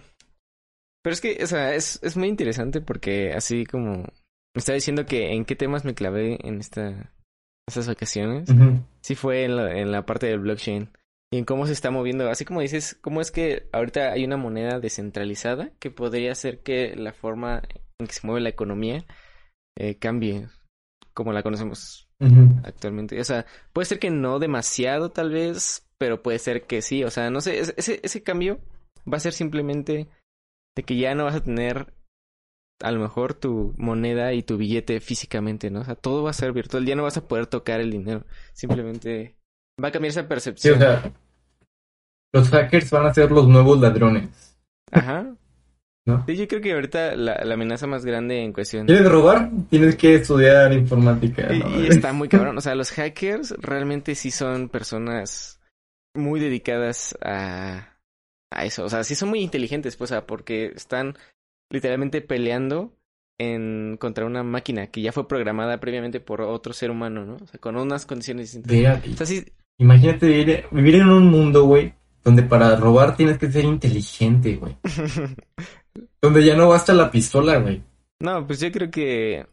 Pero 1.02 1.14
es 1.14 1.20
que, 1.22 1.38
o 1.42 1.46
sea, 1.46 1.74
es, 1.74 1.98
es 2.02 2.16
muy 2.16 2.28
interesante 2.28 2.82
porque 2.82 3.32
así 3.32 3.64
como 3.64 3.92
me 4.54 4.58
estaba 4.58 4.74
diciendo 4.74 5.06
que 5.06 5.32
en 5.32 5.46
qué 5.46 5.56
temas 5.56 5.86
me 5.86 5.94
clavé 5.94 6.38
en 6.46 6.60
esta, 6.60 7.10
estas 7.68 7.88
ocasiones, 7.88 8.48
Ujú. 8.50 8.80
sí 9.00 9.14
fue 9.14 9.44
en 9.44 9.56
la, 9.56 9.78
en 9.78 9.92
la 9.92 10.04
parte 10.06 10.26
del 10.26 10.40
blockchain 10.40 10.90
y 11.32 11.38
en 11.38 11.44
cómo 11.44 11.66
se 11.66 11.72
está 11.72 11.90
moviendo. 11.90 12.28
Así 12.28 12.44
como 12.44 12.60
dices, 12.60 12.98
cómo 13.00 13.20
es 13.20 13.30
que 13.30 13.68
ahorita 13.72 14.12
hay 14.12 14.24
una 14.24 14.36
moneda 14.36 14.80
descentralizada 14.80 15.70
que 15.78 15.90
podría 15.90 16.32
hacer 16.32 16.60
que 16.62 16.96
la 16.96 17.12
forma 17.12 17.62
en 18.00 18.06
que 18.06 18.12
se 18.12 18.26
mueve 18.26 18.40
la 18.40 18.48
economía 18.48 19.04
eh, 19.78 19.96
cambie 19.96 20.48
como 21.14 21.32
la 21.32 21.42
conocemos 21.42 22.08
actualmente. 22.64 23.18
O 23.20 23.24
sea, 23.24 23.46
puede 23.72 23.86
ser 23.86 23.98
que 23.98 24.10
no 24.10 24.38
demasiado 24.38 25.10
tal 25.10 25.30
vez, 25.30 25.86
pero 25.98 26.22
puede 26.22 26.38
ser 26.38 26.66
que 26.66 26.82
sí. 26.82 27.04
O 27.04 27.10
sea, 27.10 27.30
no 27.30 27.40
sé, 27.40 27.60
es- 27.60 27.74
ese, 27.76 28.00
ese 28.02 28.22
cambio 28.22 28.58
va 29.10 29.16
a 29.16 29.20
ser 29.20 29.32
simplemente 29.32 30.08
de 30.76 30.82
que 30.82 30.96
ya 30.96 31.14
no 31.14 31.24
vas 31.24 31.36
a 31.36 31.42
tener 31.42 31.92
a 32.80 32.90
lo 32.92 33.00
mejor 33.00 33.34
tu 33.34 33.74
moneda 33.78 34.32
y 34.32 34.42
tu 34.42 34.56
billete 34.56 35.00
físicamente, 35.00 35.70
¿no? 35.70 35.80
O 35.80 35.84
sea, 35.84 35.94
todo 35.96 36.22
va 36.22 36.30
a 36.30 36.34
ser 36.34 36.52
virtual, 36.52 36.86
ya 36.86 36.96
no 36.96 37.02
vas 37.02 37.16
a 37.16 37.26
poder 37.28 37.46
tocar 37.46 37.80
el 37.80 37.90
dinero. 37.90 38.24
Simplemente 38.52 39.36
va 39.82 39.88
a 39.88 39.92
cambiar 39.92 40.10
esa 40.10 40.22
Sí, 40.22 40.26
percepción. 40.28 40.76
o 40.76 40.78
sea, 40.78 41.12
los 42.32 42.48
hackers 42.50 42.90
van 42.90 43.06
a 43.06 43.14
ser 43.14 43.30
los 43.30 43.48
nuevos 43.48 43.80
ladrones. 43.80 44.56
Ajá. 44.90 45.34
¿No? 46.06 46.24
Sí, 46.26 46.34
yo 46.36 46.48
creo 46.48 46.62
que 46.62 46.72
ahorita 46.72 47.14
la, 47.14 47.44
la 47.44 47.54
amenaza 47.54 47.86
más 47.86 48.04
grande 48.06 48.42
en 48.42 48.52
cuestión. 48.54 48.86
¿Quieres 48.86 49.06
robar? 49.08 49.50
Tienes 49.68 49.96
que 49.96 50.14
estudiar 50.14 50.72
informática. 50.72 51.52
Y, 51.52 51.58
¿no? 51.58 51.80
y 51.82 51.86
está 51.88 52.12
muy 52.14 52.28
cabrón. 52.28 52.56
O 52.56 52.60
sea, 52.62 52.74
los 52.74 52.90
hackers 52.92 53.50
realmente 53.58 54.14
sí 54.14 54.30
son 54.30 54.70
personas 54.70 55.60
muy 56.16 56.40
dedicadas 56.40 57.16
a, 57.22 57.98
a 58.50 58.64
eso. 58.64 58.84
O 58.84 58.88
sea, 58.88 59.04
sí 59.04 59.14
son 59.14 59.28
muy 59.28 59.40
inteligentes, 59.40 59.96
pues, 59.96 60.10
o 60.10 60.14
sea, 60.14 60.26
porque 60.26 60.72
están 60.74 61.16
literalmente 61.70 62.20
peleando 62.20 62.92
en 63.38 63.96
contra 63.98 64.26
una 64.26 64.42
máquina 64.42 64.88
que 64.88 65.00
ya 65.00 65.12
fue 65.12 65.26
programada 65.26 65.80
previamente 65.80 66.20
por 66.20 66.42
otro 66.42 66.72
ser 66.74 66.90
humano, 66.90 67.24
¿no? 67.24 67.36
O 67.36 67.46
sea, 67.46 67.58
con 67.58 67.76
unas 67.76 68.04
condiciones 68.04 68.52
distintas. 68.52 68.70
Vea, 69.02 69.02
O 69.12 69.16
sea, 69.16 69.26
sí, 69.26 69.44
Imagínate 69.78 70.26
vivir, 70.26 70.64
vivir 70.72 70.96
en 70.96 71.08
un 71.08 71.28
mundo, 71.28 71.64
güey, 71.64 71.94
donde 72.22 72.42
para 72.42 72.76
robar 72.76 73.16
tienes 73.16 73.38
que 73.38 73.50
ser 73.50 73.64
inteligente, 73.64 74.56
güey. 74.56 74.76
Donde 76.22 76.44
ya 76.44 76.54
no 76.54 76.68
basta 76.68 76.92
la 76.92 77.10
pistola, 77.10 77.56
güey. 77.58 77.82
no, 78.20 78.46
pues 78.46 78.60
yo 78.60 78.70
creo 78.70 78.90
que... 78.90 79.46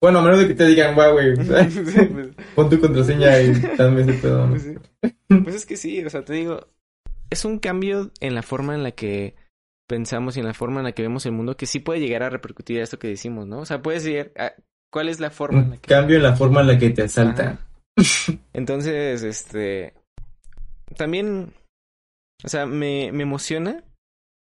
Bueno, 0.00 0.18
a 0.18 0.22
menos 0.22 0.40
de 0.40 0.48
que 0.48 0.54
te 0.54 0.66
digan, 0.66 0.94
güey, 0.94 1.36
Sí, 1.70 2.00
pues- 2.12 2.28
pon 2.56 2.68
tu 2.68 2.80
contraseña 2.80 3.40
y 3.40 3.52
dame 3.76 4.02
ese 4.02 4.14
pedo. 4.14 4.46
¿no? 4.46 4.50
Pues, 4.50 4.62
sí. 4.62 4.74
Pues 5.44 5.54
es 5.54 5.66
que 5.66 5.76
sí, 5.76 6.04
o 6.04 6.10
sea, 6.10 6.24
te 6.24 6.32
digo, 6.32 6.66
es 7.30 7.44
un 7.44 7.58
cambio 7.60 8.10
en 8.20 8.34
la 8.34 8.42
forma 8.42 8.74
en 8.74 8.82
la 8.82 8.90
que 8.90 9.36
pensamos 9.88 10.36
y 10.36 10.40
en 10.40 10.46
la 10.46 10.54
forma 10.54 10.80
en 10.80 10.84
la 10.84 10.92
que 10.92 11.02
vemos 11.02 11.26
el 11.26 11.32
mundo 11.32 11.56
que 11.56 11.66
sí 11.66 11.80
puede 11.80 11.98
llegar 11.98 12.22
a 12.22 12.30
repercutir 12.30 12.78
a 12.78 12.84
esto 12.84 12.98
que 12.98 13.08
decimos, 13.08 13.46
¿no? 13.46 13.60
O 13.60 13.66
sea, 13.66 13.82
puedes 13.82 14.04
decir, 14.04 14.32
ah, 14.38 14.52
¿cuál 14.92 15.08
es 15.08 15.18
la 15.18 15.30
forma 15.30 15.62
en 15.62 15.70
la 15.70 15.76
que... 15.78 15.88
cambio 15.88 16.16
en 16.16 16.22
la 16.22 16.36
forma 16.36 16.60
en 16.60 16.66
la 16.68 16.78
que 16.78 16.90
te 16.90 17.02
asaltan. 17.02 17.46
Ajá. 17.48 17.68
Entonces, 18.52 19.22
este, 19.22 19.94
también, 20.96 21.52
o 22.44 22.48
sea, 22.48 22.66
me, 22.66 23.10
me 23.12 23.24
emociona 23.24 23.82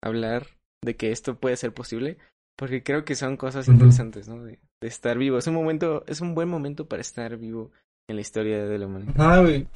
hablar 0.02 0.46
de 0.82 0.96
que 0.96 1.12
esto 1.12 1.36
puede 1.36 1.56
ser 1.56 1.74
posible 1.74 2.16
porque 2.56 2.82
creo 2.82 3.04
que 3.04 3.14
son 3.14 3.36
cosas 3.36 3.68
interesantes, 3.68 4.28
¿no? 4.28 4.42
De, 4.42 4.58
de 4.80 4.88
estar 4.88 5.18
vivo. 5.18 5.38
Es 5.38 5.46
un 5.46 5.54
momento, 5.54 6.04
es 6.06 6.20
un 6.20 6.34
buen 6.34 6.48
momento 6.48 6.86
para 6.86 7.02
estar 7.02 7.36
vivo 7.36 7.72
en 8.08 8.16
la 8.16 8.22
historia 8.22 8.64
de 8.64 8.78
la 8.78 8.86
humanidad. 8.86 9.14
Ajá, 9.18 9.40
güey. 9.40 9.66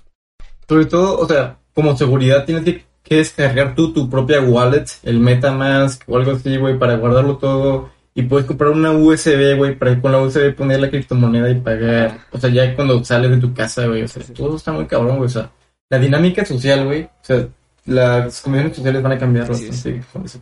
Sobre 0.68 0.87
todo, 0.87 1.18
o 1.18 1.26
sea, 1.26 1.59
como 1.74 1.96
seguridad 1.96 2.44
tienes 2.44 2.64
que, 2.64 2.85
que 3.09 3.16
descargar 3.16 3.75
tú 3.75 3.92
tu 3.92 4.09
propia 4.11 4.40
wallet, 4.40 4.85
el 5.03 5.21
Metamask 5.21 6.03
o 6.09 6.16
algo 6.16 6.33
así, 6.33 6.57
güey, 6.57 6.79
para 6.79 6.97
guardarlo 6.97 7.38
todo. 7.38 7.90
Y 8.14 8.23
puedes 8.23 8.47
comprar 8.47 8.71
una 8.71 8.92
USB, 8.92 9.57
güey, 9.57 9.79
para 9.79 10.01
con 10.01 10.11
la 10.12 10.19
USB 10.23 10.55
poner 10.55 10.81
la 10.81 10.88
criptomoneda 10.90 11.51
y 11.51 11.61
pagar. 11.61 12.21
O 12.33 12.38
sea, 12.38 12.49
ya 12.51 12.75
cuando 12.75 13.05
sales 13.05 13.31
de 13.31 13.37
tu 13.38 13.53
casa, 13.53 13.87
güey, 13.87 14.03
o 14.03 14.09
sea, 14.09 14.23
Sí, 14.23 14.29
sí. 14.29 14.35
todo 14.35 14.57
está 14.57 14.73
muy 14.73 14.87
cabrón, 14.87 15.16
güey. 15.19 15.27
O 15.27 15.31
sea, 15.31 15.51
la 15.90 15.99
dinámica 15.99 16.45
social, 16.45 16.87
güey, 16.87 17.03
o 17.05 17.11
sea, 17.23 17.47
las 17.85 18.40
comunidades 18.40 18.77
sociales 18.79 19.03
van 19.03 19.12
a 19.12 19.19
cambiar 19.19 19.49
ese 19.51 19.92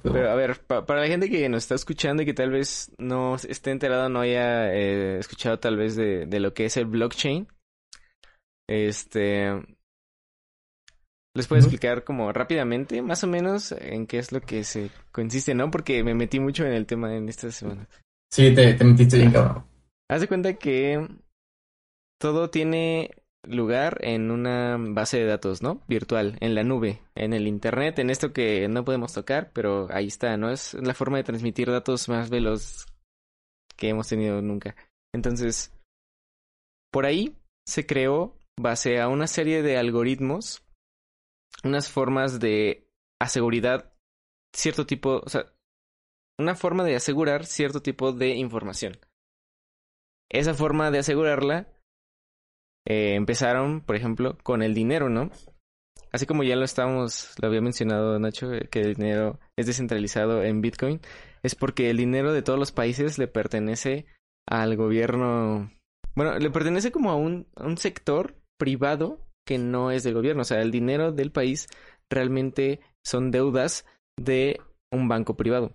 pedo. 0.00 0.14
Pero 0.14 0.30
a 0.30 0.34
ver, 0.36 0.56
pa- 0.66 0.86
para 0.86 1.00
la 1.02 1.08
gente 1.08 1.28
que 1.28 1.46
nos 1.48 1.64
está 1.64 1.74
escuchando 1.74 2.22
y 2.22 2.26
que 2.26 2.32
tal 2.32 2.50
vez 2.50 2.90
no 2.96 3.34
esté 3.36 3.72
enterado, 3.72 4.08
no 4.08 4.20
haya 4.20 4.72
eh, 4.72 5.18
escuchado 5.18 5.58
tal 5.58 5.76
vez 5.76 5.96
de, 5.96 6.24
de 6.26 6.40
lo 6.40 6.54
que 6.54 6.66
es 6.66 6.76
el 6.78 6.86
blockchain, 6.86 7.46
este, 8.68 9.50
les 11.34 11.46
puedo 11.48 11.60
explicar 11.60 12.04
como 12.04 12.32
rápidamente, 12.32 13.02
más 13.02 13.24
o 13.24 13.26
menos, 13.26 13.72
en 13.72 14.06
qué 14.06 14.18
es 14.18 14.32
lo 14.32 14.40
que 14.40 14.64
se 14.64 14.90
consiste, 15.10 15.54
¿no? 15.54 15.70
Porque 15.70 16.04
me 16.04 16.14
metí 16.14 16.38
mucho 16.38 16.64
en 16.64 16.72
el 16.72 16.86
tema 16.86 17.14
en 17.14 17.28
esta 17.28 17.50
semana. 17.50 17.88
Sí, 18.32 18.54
te, 18.54 18.74
te 18.74 18.84
metiste 18.84 19.18
bien, 19.18 19.32
cabrón. 19.32 19.64
Haz 20.08 20.20
de 20.20 20.28
cuenta 20.28 20.54
que 20.54 21.06
todo 22.20 22.50
tiene 22.50 23.10
lugar 23.46 23.98
en 24.02 24.30
una 24.30 24.76
base 24.78 25.18
de 25.18 25.26
datos, 25.26 25.62
¿no? 25.62 25.82
Virtual, 25.88 26.36
en 26.40 26.54
la 26.54 26.64
nube, 26.64 27.00
en 27.14 27.32
el 27.32 27.46
internet, 27.46 27.98
en 27.98 28.10
esto 28.10 28.32
que 28.32 28.68
no 28.68 28.84
podemos 28.84 29.12
tocar, 29.12 29.50
pero 29.52 29.88
ahí 29.90 30.06
está, 30.06 30.36
¿no? 30.36 30.50
Es 30.50 30.74
la 30.74 30.94
forma 30.94 31.18
de 31.18 31.24
transmitir 31.24 31.70
datos 31.70 32.08
más 32.08 32.30
veloz 32.30 32.86
que 33.76 33.88
hemos 33.88 34.08
tenido 34.08 34.40
nunca. 34.40 34.76
Entonces, 35.12 35.72
por 36.90 37.06
ahí 37.06 37.36
se 37.66 37.86
creó, 37.86 38.36
base 38.58 39.00
a 39.00 39.08
una 39.08 39.26
serie 39.26 39.62
de 39.62 39.76
algoritmos, 39.76 40.63
unas 41.62 41.90
formas 41.90 42.40
de 42.40 42.88
aseguridad, 43.20 43.92
cierto 44.54 44.86
tipo, 44.86 45.22
o 45.24 45.28
sea, 45.28 45.46
una 46.38 46.54
forma 46.54 46.84
de 46.84 46.96
asegurar 46.96 47.46
cierto 47.46 47.80
tipo 47.80 48.12
de 48.12 48.30
información. 48.30 48.98
Esa 50.30 50.54
forma 50.54 50.90
de 50.90 50.98
asegurarla 50.98 51.68
eh, 52.86 53.14
empezaron, 53.14 53.80
por 53.80 53.96
ejemplo, 53.96 54.36
con 54.42 54.62
el 54.62 54.74
dinero, 54.74 55.08
¿no? 55.08 55.30
Así 56.12 56.26
como 56.26 56.42
ya 56.42 56.56
lo 56.56 56.64
estábamos, 56.64 57.34
lo 57.40 57.48
había 57.48 57.60
mencionado 57.60 58.18
Nacho, 58.18 58.52
eh, 58.52 58.68
que 58.70 58.80
el 58.80 58.94
dinero 58.94 59.40
es 59.56 59.66
descentralizado 59.66 60.42
en 60.42 60.60
Bitcoin, 60.60 61.00
es 61.42 61.54
porque 61.54 61.90
el 61.90 61.96
dinero 61.96 62.32
de 62.32 62.42
todos 62.42 62.58
los 62.58 62.72
países 62.72 63.18
le 63.18 63.26
pertenece 63.26 64.06
al 64.46 64.76
gobierno, 64.76 65.72
bueno, 66.14 66.38
le 66.38 66.50
pertenece 66.50 66.92
como 66.92 67.10
a 67.10 67.16
un, 67.16 67.48
a 67.56 67.64
un 67.64 67.78
sector 67.78 68.36
privado 68.58 69.23
que 69.46 69.58
no 69.58 69.90
es 69.90 70.02
del 70.02 70.14
gobierno, 70.14 70.42
o 70.42 70.44
sea, 70.44 70.60
el 70.62 70.70
dinero 70.70 71.12
del 71.12 71.30
país 71.30 71.68
realmente 72.10 72.80
son 73.04 73.30
deudas 73.30 73.86
de 74.18 74.60
un 74.92 75.08
banco 75.08 75.36
privado. 75.36 75.74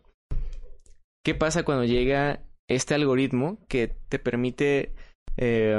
¿Qué 1.23 1.35
pasa 1.35 1.63
cuando 1.63 1.83
llega 1.85 2.43
este 2.69 2.95
algoritmo 2.95 3.59
que 3.67 3.87
te 3.87 4.19
permite 4.19 4.95
eh, 5.37 5.75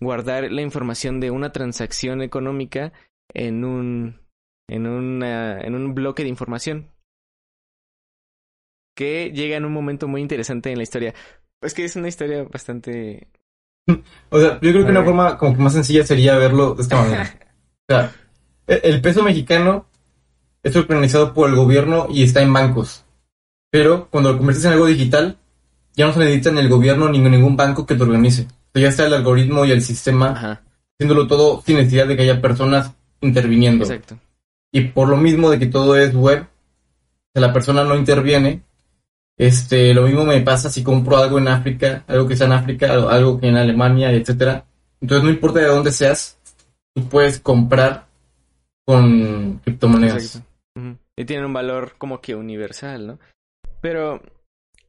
guardar 0.00 0.50
la 0.50 0.62
información 0.62 1.20
de 1.20 1.30
una 1.30 1.52
transacción 1.52 2.22
económica 2.22 2.92
en 3.32 3.64
un 3.64 4.24
en 4.68 4.86
una, 4.86 5.60
en 5.60 5.74
un 5.74 5.94
bloque 5.94 6.22
de 6.22 6.30
información 6.30 6.90
que 8.96 9.30
llega 9.32 9.56
en 9.56 9.64
un 9.64 9.72
momento 9.72 10.08
muy 10.08 10.20
interesante 10.20 10.70
en 10.70 10.78
la 10.78 10.84
historia. 10.84 11.14
Es 11.60 11.74
que 11.74 11.84
es 11.84 11.96
una 11.96 12.08
historia 12.08 12.44
bastante 12.44 13.28
O 14.30 14.40
sea, 14.40 14.54
yo 14.54 14.72
creo 14.72 14.84
que 14.84 14.90
una 14.90 15.04
forma 15.04 15.38
como 15.38 15.54
que 15.56 15.62
más 15.62 15.72
sencilla 15.74 16.04
sería 16.04 16.36
verlo 16.36 16.74
de 16.74 16.82
esta 16.82 16.96
manera. 16.96 17.38
O 17.88 17.92
sea, 17.92 18.12
e- 18.66 18.80
el 18.84 19.00
peso 19.00 19.22
mexicano 19.22 19.86
es 20.62 20.74
organizado 20.76 21.34
por 21.34 21.50
el 21.50 21.56
gobierno 21.56 22.06
y 22.10 22.22
está 22.22 22.40
en 22.42 22.52
bancos. 22.52 23.04
Pero 23.70 24.08
cuando 24.10 24.32
lo 24.32 24.38
conviertes 24.38 24.64
en 24.64 24.72
algo 24.72 24.86
digital, 24.86 25.36
ya 25.94 26.06
no 26.06 26.12
se 26.12 26.20
necesita 26.20 26.50
ni 26.50 26.60
el 26.60 26.68
gobierno 26.68 27.08
ni 27.08 27.18
ningún 27.18 27.56
banco 27.56 27.84
que 27.86 27.94
te 27.94 28.02
organice. 28.02 28.42
O 28.42 28.70
sea, 28.72 28.82
ya 28.82 28.88
está 28.88 29.06
el 29.06 29.14
algoritmo 29.14 29.64
y 29.64 29.72
el 29.72 29.82
sistema 29.82 30.30
Ajá, 30.30 30.62
haciéndolo 30.94 31.26
todo 31.26 31.62
sin 31.64 31.76
necesidad 31.76 32.06
de 32.06 32.16
que 32.16 32.22
haya 32.22 32.40
personas 32.40 32.92
interviniendo. 33.20 33.84
exacto. 33.84 34.18
Y 34.72 34.80
por 34.88 35.08
lo 35.08 35.16
mismo 35.16 35.50
de 35.50 35.58
que 35.58 35.66
todo 35.66 35.96
es 35.96 36.14
web, 36.14 36.42
o 36.42 36.46
sea, 37.32 37.46
la 37.46 37.52
persona 37.52 37.84
no 37.84 37.96
interviene. 37.96 38.62
Este, 39.38 39.92
lo 39.94 40.02
mismo 40.02 40.24
me 40.24 40.40
pasa 40.42 40.70
si 40.70 40.82
compro 40.84 41.16
algo 41.16 41.38
en 41.38 41.48
África, 41.48 42.04
algo 42.06 42.28
que 42.28 42.36
sea 42.36 42.46
en 42.46 42.52
África, 42.52 42.92
algo- 42.92 43.40
que 43.40 43.48
en 43.48 43.56
Alemania, 43.56 44.12
etcétera. 44.12 44.64
Entonces 45.00 45.24
no 45.24 45.30
importa 45.30 45.58
de 45.60 45.66
dónde 45.66 45.90
seas, 45.92 46.38
tú 46.94 47.08
puedes 47.08 47.40
comprar 47.40 48.06
con 48.86 49.58
criptomonedas. 49.64 50.42
Y 51.16 51.24
tienen 51.24 51.46
un 51.46 51.52
valor 51.52 51.94
como 51.98 52.20
que 52.20 52.34
universal, 52.34 53.06
¿no? 53.06 53.18
Pero. 53.80 54.20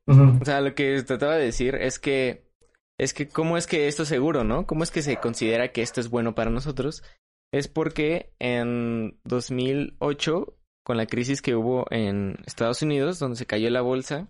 O 0.08 0.46
sea, 0.46 0.62
lo 0.62 0.76
que 0.76 1.02
trataba 1.04 1.36
de 1.36 1.46
decir 1.46 1.76
es 1.76 1.98
que 1.98 2.44
es 3.00 3.14
que 3.14 3.28
cómo 3.28 3.58
es 3.58 3.66
que 3.68 3.88
esto 3.88 4.04
es 4.04 4.10
seguro, 4.10 4.44
¿no? 4.44 4.68
¿Cómo 4.68 4.84
es 4.84 4.92
que 4.92 5.02
se 5.02 5.18
considera 5.18 5.72
que 5.72 5.82
esto 5.82 6.00
es 6.00 6.10
bueno 6.10 6.36
para 6.36 6.52
nosotros? 6.52 7.04
es 7.54 7.68
porque 7.70 8.34
en 8.40 9.18
2008, 9.24 10.58
con 10.84 10.98
la 10.98 11.06
crisis 11.06 11.42
que 11.42 11.56
hubo 11.56 11.86
en 11.90 12.38
Estados 12.46 12.82
Unidos, 12.82 13.18
donde 13.18 13.38
se 13.38 13.46
cayó 13.46 13.70
la 13.70 13.80
bolsa, 13.82 14.28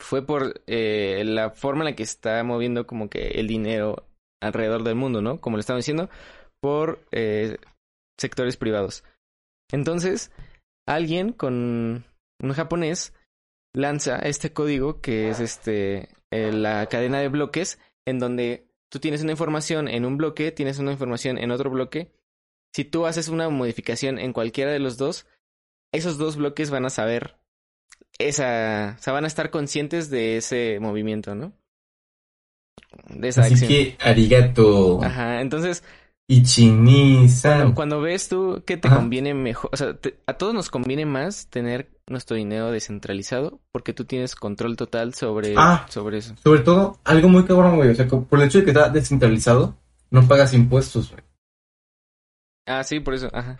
fue 0.00 0.24
por 0.24 0.62
eh, 0.66 1.22
la 1.24 1.50
forma 1.50 1.82
en 1.82 1.90
la 1.90 1.96
que 1.96 2.02
está 2.02 2.42
moviendo 2.44 2.86
como 2.86 3.08
que 3.08 3.28
el 3.28 3.46
dinero 3.46 4.06
alrededor 4.40 4.84
del 4.84 4.94
mundo, 4.94 5.20
¿no? 5.20 5.40
Como 5.40 5.56
le 5.56 5.60
estaba 5.60 5.78
diciendo, 5.78 6.08
por 6.60 7.04
eh, 7.10 7.58
sectores 8.18 8.56
privados. 8.56 9.04
Entonces, 9.70 10.30
alguien 10.86 11.32
con 11.32 12.04
un 12.40 12.52
japonés 12.52 13.12
lanza 13.74 14.18
este 14.18 14.52
código 14.52 15.00
que 15.00 15.28
es 15.28 15.40
este 15.40 16.08
eh, 16.30 16.52
la 16.52 16.86
cadena 16.86 17.20
de 17.20 17.28
bloques 17.28 17.78
en 18.06 18.18
donde 18.18 18.68
tú 18.90 18.98
tienes 18.98 19.22
una 19.22 19.32
información 19.32 19.88
en 19.88 20.04
un 20.04 20.16
bloque, 20.16 20.52
tienes 20.52 20.78
una 20.78 20.92
información 20.92 21.38
en 21.38 21.50
otro 21.50 21.70
bloque. 21.70 22.12
Si 22.74 22.84
tú 22.84 23.06
haces 23.06 23.28
una 23.28 23.48
modificación 23.48 24.18
en 24.18 24.32
cualquiera 24.32 24.70
de 24.70 24.78
los 24.78 24.96
dos, 24.96 25.26
esos 25.92 26.18
dos 26.18 26.36
bloques 26.36 26.70
van 26.70 26.84
a 26.84 26.90
saber 26.90 27.37
esa, 28.18 28.96
o 28.98 29.02
sea, 29.02 29.12
van 29.12 29.24
a 29.24 29.28
estar 29.28 29.50
conscientes 29.50 30.10
de 30.10 30.36
ese 30.36 30.78
movimiento, 30.80 31.34
¿no? 31.34 31.52
De 33.08 33.28
esa 33.28 33.42
Así 33.42 33.66
que 33.66 33.96
arigato. 34.00 35.02
Ajá, 35.02 35.40
entonces 35.40 35.82
Ichini-san. 36.30 37.72
Cuando, 37.72 38.02
ves 38.02 38.28
tú 38.28 38.62
que 38.66 38.76
te 38.76 38.90
conviene 38.90 39.32
mejor, 39.32 39.70
o 39.72 39.76
sea, 39.76 39.96
a 40.26 40.34
todos 40.34 40.52
nos 40.52 40.68
conviene 40.68 41.06
más 41.06 41.48
tener 41.48 41.90
nuestro 42.06 42.36
dinero 42.36 42.70
descentralizado 42.70 43.60
porque 43.72 43.94
tú 43.94 44.04
tienes 44.04 44.34
control 44.34 44.76
total 44.76 45.14
sobre, 45.14 45.54
ah, 45.56 45.86
sobre 45.88 46.18
eso. 46.18 46.34
Sobre 46.44 46.60
todo, 46.60 46.98
algo 47.04 47.30
muy 47.30 47.44
cabrón, 47.44 47.76
güey. 47.76 47.88
O 47.88 47.94
sea, 47.94 48.06
por 48.06 48.38
el 48.38 48.46
hecho 48.46 48.58
de 48.58 48.64
que 48.64 48.70
está 48.72 48.90
descentralizado, 48.90 49.78
no 50.10 50.28
pagas 50.28 50.52
impuestos, 50.52 51.10
güey. 51.10 51.22
Ah, 52.66 52.84
sí, 52.84 53.00
por 53.00 53.14
eso, 53.14 53.30
ajá. 53.32 53.58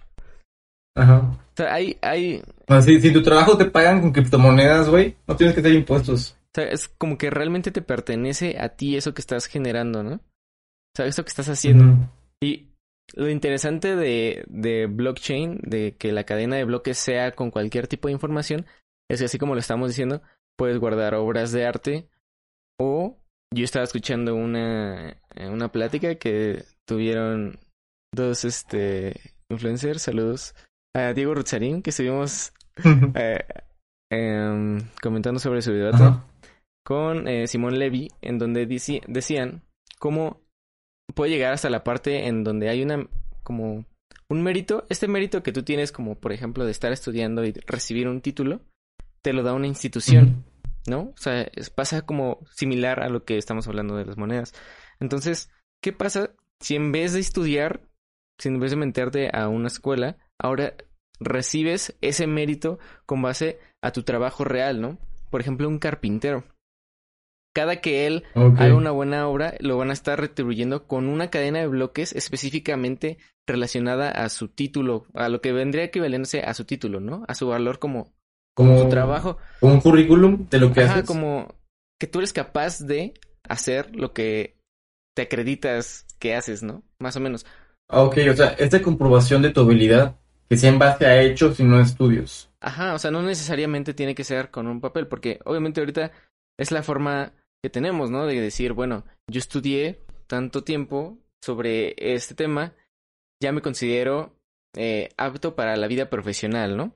Ajá. 0.98 1.18
O 1.18 1.56
sea, 1.56 1.74
hay, 1.74 1.96
hay... 2.02 2.42
si, 2.82 3.00
si 3.00 3.12
tu 3.12 3.22
trabajo 3.22 3.56
te 3.56 3.66
pagan 3.66 4.00
con 4.00 4.12
criptomonedas, 4.12 4.88
güey, 4.88 5.16
no 5.26 5.36
tienes 5.36 5.54
que 5.54 5.62
tener 5.62 5.78
impuestos. 5.78 6.36
O 6.46 6.50
sea, 6.54 6.64
es 6.64 6.88
como 6.88 7.16
que 7.16 7.30
realmente 7.30 7.70
te 7.70 7.82
pertenece 7.82 8.56
a 8.58 8.70
ti 8.70 8.96
eso 8.96 9.14
que 9.14 9.20
estás 9.20 9.46
generando, 9.46 10.02
¿no? 10.02 10.14
O 10.14 10.96
sea, 10.96 11.06
eso 11.06 11.22
que 11.22 11.28
estás 11.28 11.48
haciendo. 11.48 12.10
Y 12.42 12.68
lo 13.14 13.28
interesante 13.28 13.94
de, 13.94 14.44
de 14.48 14.86
blockchain, 14.86 15.60
de 15.62 15.96
que 15.96 16.12
la 16.12 16.24
cadena 16.24 16.56
de 16.56 16.64
bloques 16.64 16.98
sea 16.98 17.32
con 17.32 17.50
cualquier 17.50 17.86
tipo 17.86 18.08
de 18.08 18.12
información, 18.12 18.66
es 19.08 19.20
que 19.20 19.26
así 19.26 19.38
como 19.38 19.54
lo 19.54 19.60
estamos 19.60 19.88
diciendo, 19.88 20.20
puedes 20.56 20.78
guardar 20.78 21.14
obras 21.14 21.52
de 21.52 21.66
arte 21.66 22.08
o 22.80 23.16
yo 23.54 23.64
estaba 23.64 23.84
escuchando 23.84 24.34
una, 24.34 25.16
una 25.36 25.70
plática 25.70 26.16
que 26.16 26.64
tuvieron 26.84 27.58
dos 28.12 28.44
este 28.44 29.34
influencers, 29.48 30.02
saludos 30.02 30.54
a 30.94 31.12
Diego 31.12 31.34
Ruzarín, 31.34 31.82
que 31.82 31.90
estuvimos 31.90 32.52
eh, 33.14 33.44
em, 34.10 34.80
comentando 35.02 35.38
sobre 35.38 35.62
su 35.62 35.72
video 35.72 35.92
con 36.84 37.28
eh, 37.28 37.46
Simón 37.46 37.78
Levy, 37.78 38.10
en 38.22 38.38
donde 38.38 38.66
decían 38.66 39.62
cómo 39.98 40.40
puede 41.14 41.30
llegar 41.30 41.52
hasta 41.52 41.70
la 41.70 41.84
parte 41.84 42.26
en 42.26 42.44
donde 42.44 42.68
hay 42.70 42.82
una 42.82 43.06
como 43.42 43.84
un 44.30 44.42
mérito, 44.42 44.86
este 44.88 45.08
mérito 45.08 45.42
que 45.42 45.52
tú 45.52 45.62
tienes 45.62 45.92
como 45.92 46.18
por 46.18 46.32
ejemplo 46.32 46.64
de 46.64 46.70
estar 46.70 46.92
estudiando 46.92 47.44
y 47.44 47.52
recibir 47.66 48.08
un 48.08 48.20
título, 48.20 48.62
te 49.22 49.32
lo 49.32 49.42
da 49.42 49.54
una 49.54 49.66
institución, 49.66 50.44
¿no? 50.86 51.12
O 51.14 51.16
sea, 51.16 51.50
pasa 51.74 52.02
como 52.02 52.40
similar 52.54 53.02
a 53.02 53.08
lo 53.08 53.24
que 53.24 53.36
estamos 53.36 53.68
hablando 53.68 53.96
de 53.96 54.06
las 54.06 54.16
monedas. 54.16 54.54
Entonces, 55.00 55.50
¿qué 55.82 55.92
pasa 55.92 56.30
si 56.60 56.76
en 56.76 56.92
vez 56.92 57.12
de 57.12 57.20
estudiar, 57.20 57.82
si 58.38 58.48
en 58.48 58.60
vez 58.60 58.70
de 58.70 58.76
meterte 58.76 59.30
a 59.32 59.48
una 59.48 59.68
escuela, 59.68 60.16
ahora 60.38 60.74
recibes 61.20 61.96
ese 62.00 62.26
mérito 62.26 62.78
con 63.06 63.22
base 63.22 63.58
a 63.82 63.92
tu 63.92 64.02
trabajo 64.02 64.44
real, 64.44 64.80
¿no? 64.80 64.98
Por 65.30 65.40
ejemplo, 65.40 65.68
un 65.68 65.78
carpintero 65.78 66.44
cada 67.58 67.80
que 67.80 68.06
él 68.06 68.22
haga 68.34 68.76
una 68.76 68.92
buena 68.92 69.26
obra, 69.26 69.54
lo 69.58 69.76
van 69.76 69.90
a 69.90 69.92
estar 69.92 70.20
retribuyendo 70.20 70.86
con 70.86 71.08
una 71.08 71.28
cadena 71.28 71.58
de 71.58 71.66
bloques 71.66 72.12
específicamente 72.12 73.18
relacionada 73.48 74.10
a 74.12 74.28
su 74.28 74.46
título, 74.46 75.06
a 75.12 75.28
lo 75.28 75.40
que 75.40 75.50
vendría 75.50 75.82
equivalente 75.82 76.42
a 76.42 76.54
su 76.54 76.64
título, 76.64 77.00
¿no? 77.00 77.24
A 77.26 77.34
su 77.34 77.48
valor 77.48 77.80
como, 77.80 78.12
como, 78.54 78.78
su 78.78 78.88
trabajo. 78.88 79.38
Como 79.58 79.74
un 79.74 79.80
currículum 79.80 80.46
de 80.48 80.60
lo 80.60 80.72
que 80.72 80.82
Ajá, 80.82 81.02
como 81.02 81.52
que 81.98 82.06
tú 82.06 82.20
eres 82.20 82.32
capaz 82.32 82.78
de 82.78 83.14
hacer 83.42 83.92
lo 83.96 84.12
que 84.12 84.60
te 85.16 85.22
acreditas 85.22 86.06
que 86.20 86.36
haces, 86.36 86.62
¿no? 86.62 86.84
Más 87.00 87.16
o 87.16 87.20
menos. 87.20 87.44
Ah, 87.88 88.02
ok, 88.02 88.18
o 88.30 88.36
sea, 88.36 88.50
esta 88.50 88.80
comprobación 88.82 89.42
de 89.42 89.50
tu 89.50 89.62
habilidad 89.62 90.20
que 90.48 90.56
sea 90.56 90.70
en 90.70 90.78
base 90.78 91.06
a 91.06 91.20
hechos 91.20 91.60
y 91.60 91.64
no 91.64 91.76
a 91.76 91.82
estudios. 91.82 92.50
Ajá, 92.60 92.94
o 92.94 92.98
sea, 92.98 93.10
no 93.10 93.22
necesariamente 93.22 93.94
tiene 93.94 94.14
que 94.14 94.24
ser 94.24 94.50
con 94.50 94.66
un 94.66 94.80
papel, 94.80 95.06
porque 95.06 95.40
obviamente 95.44 95.80
ahorita 95.80 96.12
es 96.58 96.72
la 96.72 96.82
forma 96.82 97.32
que 97.62 97.70
tenemos, 97.70 98.10
¿no? 98.10 98.26
De 98.26 98.40
decir, 98.40 98.72
bueno, 98.72 99.04
yo 99.30 99.38
estudié 99.38 100.00
tanto 100.26 100.64
tiempo 100.64 101.18
sobre 101.42 101.94
este 101.98 102.34
tema, 102.34 102.74
ya 103.42 103.52
me 103.52 103.62
considero 103.62 104.36
eh, 104.76 105.10
apto 105.16 105.54
para 105.54 105.76
la 105.76 105.86
vida 105.86 106.10
profesional, 106.10 106.76
¿no? 106.76 106.94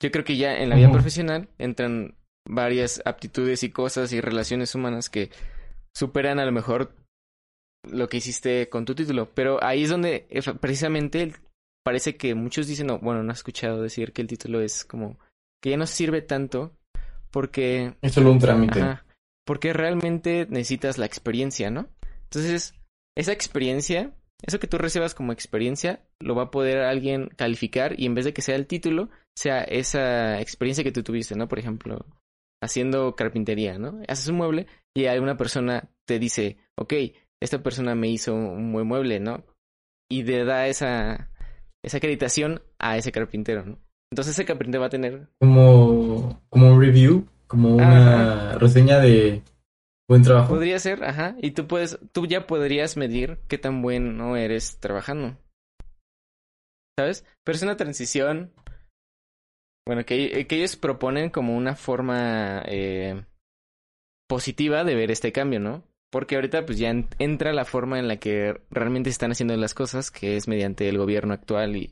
Yo 0.00 0.10
creo 0.10 0.24
que 0.24 0.36
ya 0.36 0.56
en 0.58 0.68
la 0.68 0.76
vida 0.76 0.90
profesional 0.90 1.48
entran 1.58 2.16
varias 2.48 3.00
aptitudes 3.04 3.62
y 3.62 3.70
cosas 3.70 4.12
y 4.12 4.20
relaciones 4.20 4.74
humanas 4.74 5.08
que 5.08 5.30
superan 5.94 6.40
a 6.40 6.44
lo 6.44 6.52
mejor 6.52 6.96
lo 7.88 8.08
que 8.08 8.16
hiciste 8.16 8.68
con 8.68 8.84
tu 8.84 8.94
título. 8.94 9.32
Pero 9.34 9.62
ahí 9.62 9.84
es 9.84 9.90
donde 9.90 10.26
precisamente 10.60 11.34
parece 11.82 12.16
que 12.16 12.34
muchos 12.34 12.66
dicen, 12.66 12.86
no, 12.86 12.98
bueno, 12.98 13.22
no 13.22 13.32
has 13.32 13.38
escuchado 13.38 13.82
decir 13.82 14.12
que 14.12 14.22
el 14.22 14.28
título 14.28 14.60
es 14.60 14.84
como 14.84 15.18
que 15.62 15.70
ya 15.70 15.76
no 15.76 15.86
sirve 15.86 16.22
tanto 16.22 16.76
porque... 17.30 17.94
Es 18.02 18.12
solo 18.12 18.32
un 18.32 18.38
trámite 18.38 18.98
porque 19.44 19.72
realmente 19.72 20.46
necesitas 20.48 20.98
la 20.98 21.06
experiencia, 21.06 21.70
¿no? 21.70 21.88
Entonces, 22.24 22.74
esa 23.16 23.32
experiencia, 23.32 24.14
eso 24.42 24.60
que 24.60 24.66
tú 24.66 24.78
recibas 24.78 25.14
como 25.14 25.32
experiencia, 25.32 26.06
lo 26.20 26.34
va 26.34 26.44
a 26.44 26.50
poder 26.50 26.78
alguien 26.78 27.28
calificar 27.36 27.98
y 27.98 28.06
en 28.06 28.14
vez 28.14 28.24
de 28.24 28.32
que 28.32 28.42
sea 28.42 28.56
el 28.56 28.66
título, 28.66 29.10
sea 29.36 29.62
esa 29.62 30.40
experiencia 30.40 30.84
que 30.84 30.92
tú 30.92 31.02
tuviste, 31.02 31.34
¿no? 31.34 31.48
Por 31.48 31.58
ejemplo, 31.58 32.06
haciendo 32.62 33.16
carpintería, 33.16 33.78
¿no? 33.78 34.00
Haces 34.08 34.28
un 34.28 34.36
mueble 34.36 34.66
y 34.94 35.06
alguna 35.06 35.36
persona 35.36 35.90
te 36.06 36.18
dice, 36.18 36.58
ok, 36.76 36.94
esta 37.40 37.62
persona 37.62 37.94
me 37.94 38.08
hizo 38.08 38.34
un 38.34 38.72
buen 38.72 38.86
mueble, 38.86 39.18
¿no? 39.18 39.44
Y 40.08 40.22
le 40.22 40.44
da 40.44 40.68
esa, 40.68 41.30
esa 41.84 41.98
acreditación 41.98 42.62
a 42.78 42.96
ese 42.96 43.12
carpintero, 43.12 43.64
¿no? 43.64 43.78
Entonces 44.10 44.34
ese 44.34 44.44
carpintero 44.44 44.80
va 44.80 44.86
a 44.88 44.90
tener... 44.90 45.28
Como, 45.40 46.42
como 46.50 46.72
un 46.72 46.80
review 46.80 47.26
como 47.52 47.74
una 47.74 48.54
reseña 48.54 48.98
de 48.98 49.42
buen 50.08 50.22
trabajo. 50.22 50.54
Podría 50.54 50.78
ser, 50.78 51.04
ajá. 51.04 51.36
Y 51.38 51.50
tú 51.50 51.66
puedes, 51.66 51.98
tú 52.12 52.24
ya 52.24 52.46
podrías 52.46 52.96
medir 52.96 53.40
qué 53.46 53.58
tan 53.58 53.82
bueno 53.82 54.38
eres 54.38 54.80
trabajando. 54.80 55.36
¿Sabes? 56.98 57.26
Pero 57.44 57.56
es 57.56 57.62
una 57.62 57.76
transición. 57.76 58.54
Bueno, 59.86 60.06
que, 60.06 60.46
que 60.46 60.56
ellos 60.56 60.76
proponen 60.76 61.28
como 61.28 61.54
una 61.54 61.76
forma 61.76 62.62
eh, 62.64 63.22
positiva 64.30 64.82
de 64.82 64.94
ver 64.94 65.10
este 65.10 65.30
cambio, 65.30 65.60
¿no? 65.60 65.84
Porque 66.12 66.34
ahorita 66.34 66.66
pues 66.66 66.76
ya 66.78 66.90
entra 67.18 67.54
la 67.54 67.64
forma 67.64 67.98
en 67.98 68.06
la 68.06 68.18
que 68.18 68.60
realmente 68.70 69.08
están 69.08 69.32
haciendo 69.32 69.56
las 69.56 69.72
cosas, 69.72 70.10
que 70.10 70.36
es 70.36 70.46
mediante 70.46 70.86
el 70.90 70.98
gobierno 70.98 71.32
actual 71.32 71.74
y 71.74 71.90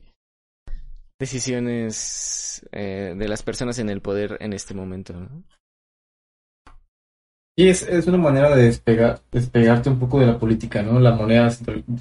decisiones 1.19 2.63
eh, 2.71 3.15
de 3.17 3.27
las 3.27 3.41
personas 3.41 3.79
en 3.79 3.89
el 3.89 3.99
poder 3.99 4.37
en 4.39 4.53
este 4.53 4.75
momento. 4.75 5.13
¿no? 5.13 5.43
Y 7.57 7.69
es, 7.69 7.81
es 7.81 8.05
una 8.05 8.19
manera 8.19 8.55
de 8.55 8.65
despegar, 8.65 9.21
despegarte 9.31 9.89
un 9.89 9.99
poco 9.99 10.19
de 10.19 10.27
la 10.27 10.37
política, 10.37 10.83
¿no? 10.83 10.99
La 10.99 11.13
moneda, 11.13 11.49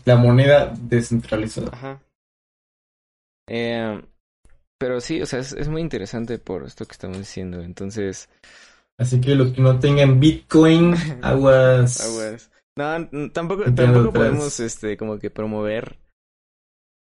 la 0.05 0.17
moneda 0.17 0.75
descentralizada. 0.79 1.71
Ajá. 1.73 2.03
Eh, 3.49 4.03
pero 4.79 5.01
sí, 5.01 5.23
o 5.23 5.27
sea, 5.27 5.39
es, 5.39 5.55
es, 5.55 5.69
muy 5.69 5.81
interesante 5.81 6.39
por 6.39 6.65
esto 6.65 6.85
que 6.85 6.93
estamos 6.93 7.17
diciendo. 7.17 7.63
Entonces. 7.63 8.29
Así 9.01 9.21
que 9.21 9.35
los 9.35 9.53
que 9.53 9.63
no 9.63 9.81
tengan 9.81 10.21
Bitcoin, 10.21 10.95
aguas. 11.23 12.01
aguas. 12.01 12.51
No, 12.77 13.31
tampoco, 13.31 13.65
tampoco 13.75 14.13
podemos, 14.13 14.61
este, 14.61 14.97
como 14.97 15.19
que 15.19 15.31
promover 15.31 15.99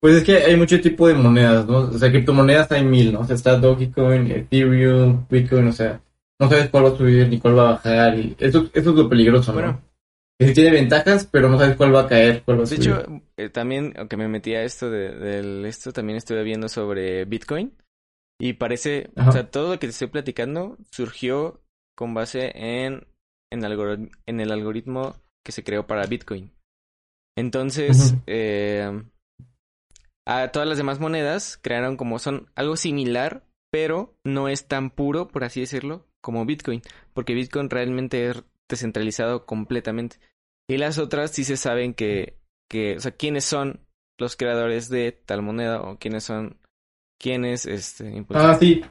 pues 0.01 0.15
es 0.15 0.25
que 0.25 0.37
hay 0.37 0.57
mucho 0.57 0.81
tipo 0.81 1.09
de 1.09 1.15
monedas, 1.15 1.67
¿no? 1.67 1.79
O 1.79 1.99
sea, 1.99 2.11
criptomonedas 2.11 2.71
hay 2.71 2.85
mil, 2.85 3.13
¿no? 3.13 3.21
O 3.21 3.25
sea, 3.25 3.35
está 3.35 3.57
Dogecoin, 3.57 4.31
Ethereum, 4.31 5.27
Bitcoin, 5.29 5.69
o 5.69 5.73
sea, 5.73 6.01
no 6.39 6.49
sabes 6.49 6.69
cuál 6.69 6.85
va 6.85 6.89
a 6.91 6.97
subir 6.97 7.29
ni 7.29 7.41
cuál 7.41 7.59
va 7.59 7.63
a 7.63 7.73
bajar 7.73 8.17
y 8.17 8.37
eso, 8.39 8.71
eso 8.73 8.91
es 8.91 8.97
lo 8.97 9.09
peligroso, 9.09 9.53
¿no? 9.53 9.61
Bueno. 9.61 9.83
Que 10.39 10.53
tiene 10.53 10.71
ventajas, 10.71 11.27
pero 11.27 11.49
no 11.49 11.59
sabes 11.59 11.75
cuál 11.75 11.93
va 11.93 12.03
a 12.03 12.07
caer, 12.07 12.45
cuál 12.45 12.61
va 12.61 12.63
a 12.63 12.67
subir. 12.67 12.85
De 12.85 12.91
hecho, 12.91 13.23
eh, 13.37 13.49
también, 13.49 13.93
aunque 13.99 14.17
me 14.17 14.29
metí 14.29 14.55
a 14.55 14.63
esto 14.63 14.89
de, 14.89 15.11
del 15.17 15.67
esto, 15.67 15.93
también 15.93 16.17
estuve 16.17 16.45
viendo 16.45 16.69
sobre 16.69 17.25
Bitcoin 17.25 17.73
y 18.39 18.53
parece, 18.53 19.11
o 19.17 19.33
sea, 19.33 19.51
todo 19.51 19.73
lo 19.73 19.81
que 19.81 19.89
te 19.89 19.91
estoy 19.91 20.07
platicando 20.07 20.79
surgió 20.93 21.61
con 21.99 22.15
base 22.15 22.53
en, 22.55 23.09
en, 23.51 23.65
en 24.27 24.41
el 24.41 24.53
algoritmo 24.53 25.17
que 25.45 25.51
se 25.51 25.65
creó 25.65 25.89
para 25.89 26.07
Bitcoin. 26.07 26.53
Entonces, 27.37 28.15
eh, 28.29 29.03
a 30.25 30.49
todas 30.53 30.69
las 30.69 30.79
demás 30.79 31.01
monedas 31.01 31.59
crearon 31.61 31.97
como 31.97 32.21
son 32.21 32.47
algo 32.55 32.77
similar, 32.77 33.43
pero 33.73 34.15
no 34.23 34.49
es 34.49 34.69
tan 34.69 34.91
puro, 34.91 35.27
por 35.27 35.43
así 35.43 35.59
decirlo, 35.59 36.07
como 36.21 36.47
Bitcoin, 36.47 36.83
porque 37.15 37.35
Bitcoin 37.35 37.69
realmente 37.69 38.29
es 38.29 38.45
descentralizado 38.69 39.45
completamente. 39.45 40.21
Y 40.69 40.77
las 40.77 40.99
otras 40.99 41.33
sí 41.33 41.43
se 41.43 41.57
saben 41.57 41.95
que, 41.95 42.39
que 42.71 42.95
o 42.97 43.01
sea, 43.01 43.11
quiénes 43.11 43.45
son 43.45 43.81
los 44.21 44.37
creadores 44.37 44.89
de 44.89 45.11
tal 45.11 45.43
moneda 45.43 45.83
o 45.83 45.99
quiénes 45.99 46.23
son, 46.23 46.59
quiénes, 47.21 47.67
este, 47.67 48.25
Ah, 48.31 48.57
sí. 48.57 48.85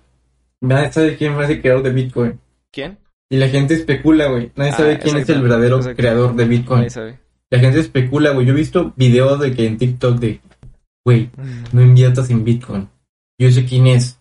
Nadie 0.59 0.91
sabe 0.91 1.15
quién 1.15 1.35
fue 1.35 1.45
el 1.45 1.61
creador 1.61 1.83
de 1.83 1.93
Bitcoin. 1.93 2.46
¿Quién? 2.77 2.99
Y 3.29 3.37
la 3.37 3.49
gente 3.49 3.73
especula, 3.73 4.27
güey. 4.27 4.51
Nadie 4.55 4.71
Ah, 4.71 4.77
sabe 4.77 4.99
quién 4.99 5.17
es 5.17 5.27
el 5.29 5.41
verdadero 5.41 5.79
creador 5.95 6.35
de 6.35 6.45
Bitcoin. 6.45 6.79
Nadie 6.81 6.89
sabe. 6.91 7.19
La 7.49 7.57
gente 7.59 7.79
especula, 7.79 8.29
güey. 8.31 8.45
Yo 8.45 8.53
he 8.53 8.55
visto 8.55 8.93
videos 8.95 9.39
de 9.39 9.51
que 9.55 9.65
en 9.65 9.77
TikTok 9.79 10.19
de, 10.19 10.39
güey, 11.03 11.31
no 11.73 11.81
inviertas 11.81 12.29
en 12.29 12.43
Bitcoin. 12.43 12.87
Yo 13.39 13.49
sé 13.51 13.65
quién 13.65 13.87
es. 13.87 14.19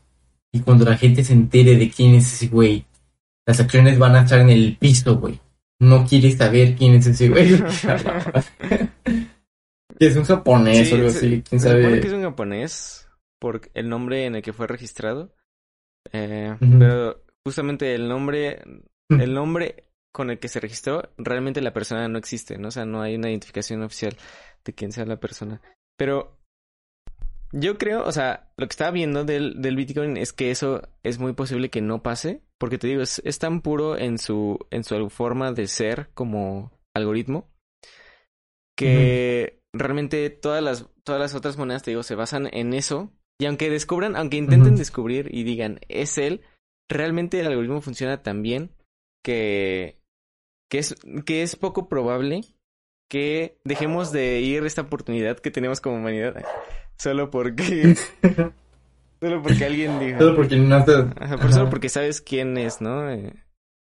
Y 0.53 0.61
cuando 0.61 0.87
la 0.87 0.97
gente 0.97 1.23
se 1.23 1.35
entere 1.35 1.77
de 1.77 1.91
quién 1.91 2.15
es 2.15 2.33
ese 2.33 2.47
güey, 2.49 2.87
las 3.47 3.61
acciones 3.61 3.99
van 3.99 4.17
a 4.17 4.23
estar 4.23 4.39
en 4.41 4.49
el 4.49 4.79
piso, 4.81 5.17
güey. 5.19 5.39
No 5.81 6.07
quieres 6.07 6.39
saber 6.39 6.75
quién 6.77 6.95
es 6.95 7.07
ese 7.07 7.29
güey. 7.29 7.61
Que 9.99 10.07
es 10.09 10.17
un 10.17 10.25
japonés 10.25 10.89
Sí, 10.89 10.93
o 10.95 10.97
algo 10.97 11.11
se- 11.11 11.17
así. 11.19 11.43
¿Quién 11.49 11.61
se 11.61 11.69
supone 11.69 11.85
sabe? 11.85 12.01
que 12.01 12.07
es 12.09 12.13
un 12.13 12.23
japonés 12.23 13.09
por 13.39 13.61
el 13.75 13.89
nombre 13.89 14.27
en 14.27 14.35
el 14.37 14.43
que 14.43 14.53
fue 14.53 14.67
registrado. 14.67 15.33
Eh. 16.13 16.55
Pero 16.61 17.23
justamente 17.47 17.95
el 17.95 18.09
nombre, 18.09 18.61
el 19.09 19.33
nombre 19.33 19.85
con 20.13 20.31
el 20.31 20.41
que 20.41 20.49
se 20.49 20.59
registró, 20.59 21.11
realmente 21.17 21.61
la 21.61 21.73
persona 21.73 22.09
no 22.09 22.19
existe, 22.19 22.59
¿no? 22.59 22.67
O 22.67 22.71
sea, 22.73 22.85
no 22.85 23.03
hay 23.03 23.15
una 23.15 23.31
identificación 23.31 23.85
oficial 23.85 24.17
de 24.65 24.73
quién 24.73 24.91
sea 24.91 25.07
la 25.07 25.21
persona. 25.21 25.63
Pero 25.97 26.37
yo 27.53 27.79
creo, 27.79 28.05
o 28.05 28.11
sea, 28.11 28.51
lo 28.57 28.67
que 28.67 28.73
estaba 28.73 28.91
viendo 28.91 29.23
del, 29.23 29.63
del 29.63 29.77
Bitcoin 29.77 30.17
es 30.17 30.33
que 30.33 30.51
eso 30.51 30.83
es 31.05 31.21
muy 31.21 31.35
posible 31.35 31.71
que 31.71 31.81
no 31.83 32.03
pase, 32.03 32.43
porque 32.59 32.79
te 32.79 32.89
digo, 32.89 33.01
es, 33.01 33.23
es 33.25 33.39
tan 33.39 33.61
puro 33.61 33.97
en 33.97 34.19
su, 34.19 34.59
en 34.73 34.83
su 34.83 35.09
forma 35.09 35.53
de 35.53 35.69
ser 35.69 36.09
como 36.15 36.73
algoritmo, 36.97 37.49
que 38.77 39.63
realmente 39.73 40.31
todas 40.31 40.65
las, 40.65 40.89
todas 41.05 41.21
las 41.21 41.37
otras 41.37 41.57
monedas, 41.57 41.85
te 41.85 41.93
digo, 41.93 42.03
se 42.03 42.17
basan 42.17 42.49
en 42.53 42.75
eso. 42.75 43.13
Y 43.39 43.47
aunque 43.47 43.71
descubran, 43.71 44.17
aunque 44.17 44.37
intenten 44.37 44.75
descubrir 44.75 45.33
y 45.33 45.45
digan, 45.45 45.79
es 45.87 46.19
él, 46.19 46.41
realmente 46.89 47.41
el 47.41 47.47
algoritmo 47.47 47.81
funciona 47.81 48.23
tan 48.23 48.43
bien 48.43 48.71
que, 49.25 49.99
que, 50.71 50.79
es, 50.79 50.95
que 51.25 51.43
es 51.43 51.57
poco 51.57 51.89
probable 51.89 52.43
que 53.11 53.59
dejemos 53.65 54.13
de 54.13 54.41
ir 54.41 54.65
esta 54.65 54.83
oportunidad 54.83 55.39
que 55.39 55.51
tenemos 55.51 55.81
como 55.81 55.97
humanidad 55.97 56.45
solo 56.99 57.31
porque 57.31 57.95
solo 59.21 59.43
porque 59.43 59.65
alguien 59.65 59.99
dijo 60.01 60.19
Solo 60.19 60.37
porque 60.37 60.57
no 60.57 60.85
te, 60.85 60.93
Ajá, 61.23 61.37
por- 61.39 61.53
solo 61.53 61.63
ajá, 61.65 61.71
porque 61.71 61.89
sabes 61.89 62.21
quién 62.21 62.57
es, 62.59 62.81
¿no? 62.81 63.11
Eh, 63.11 63.33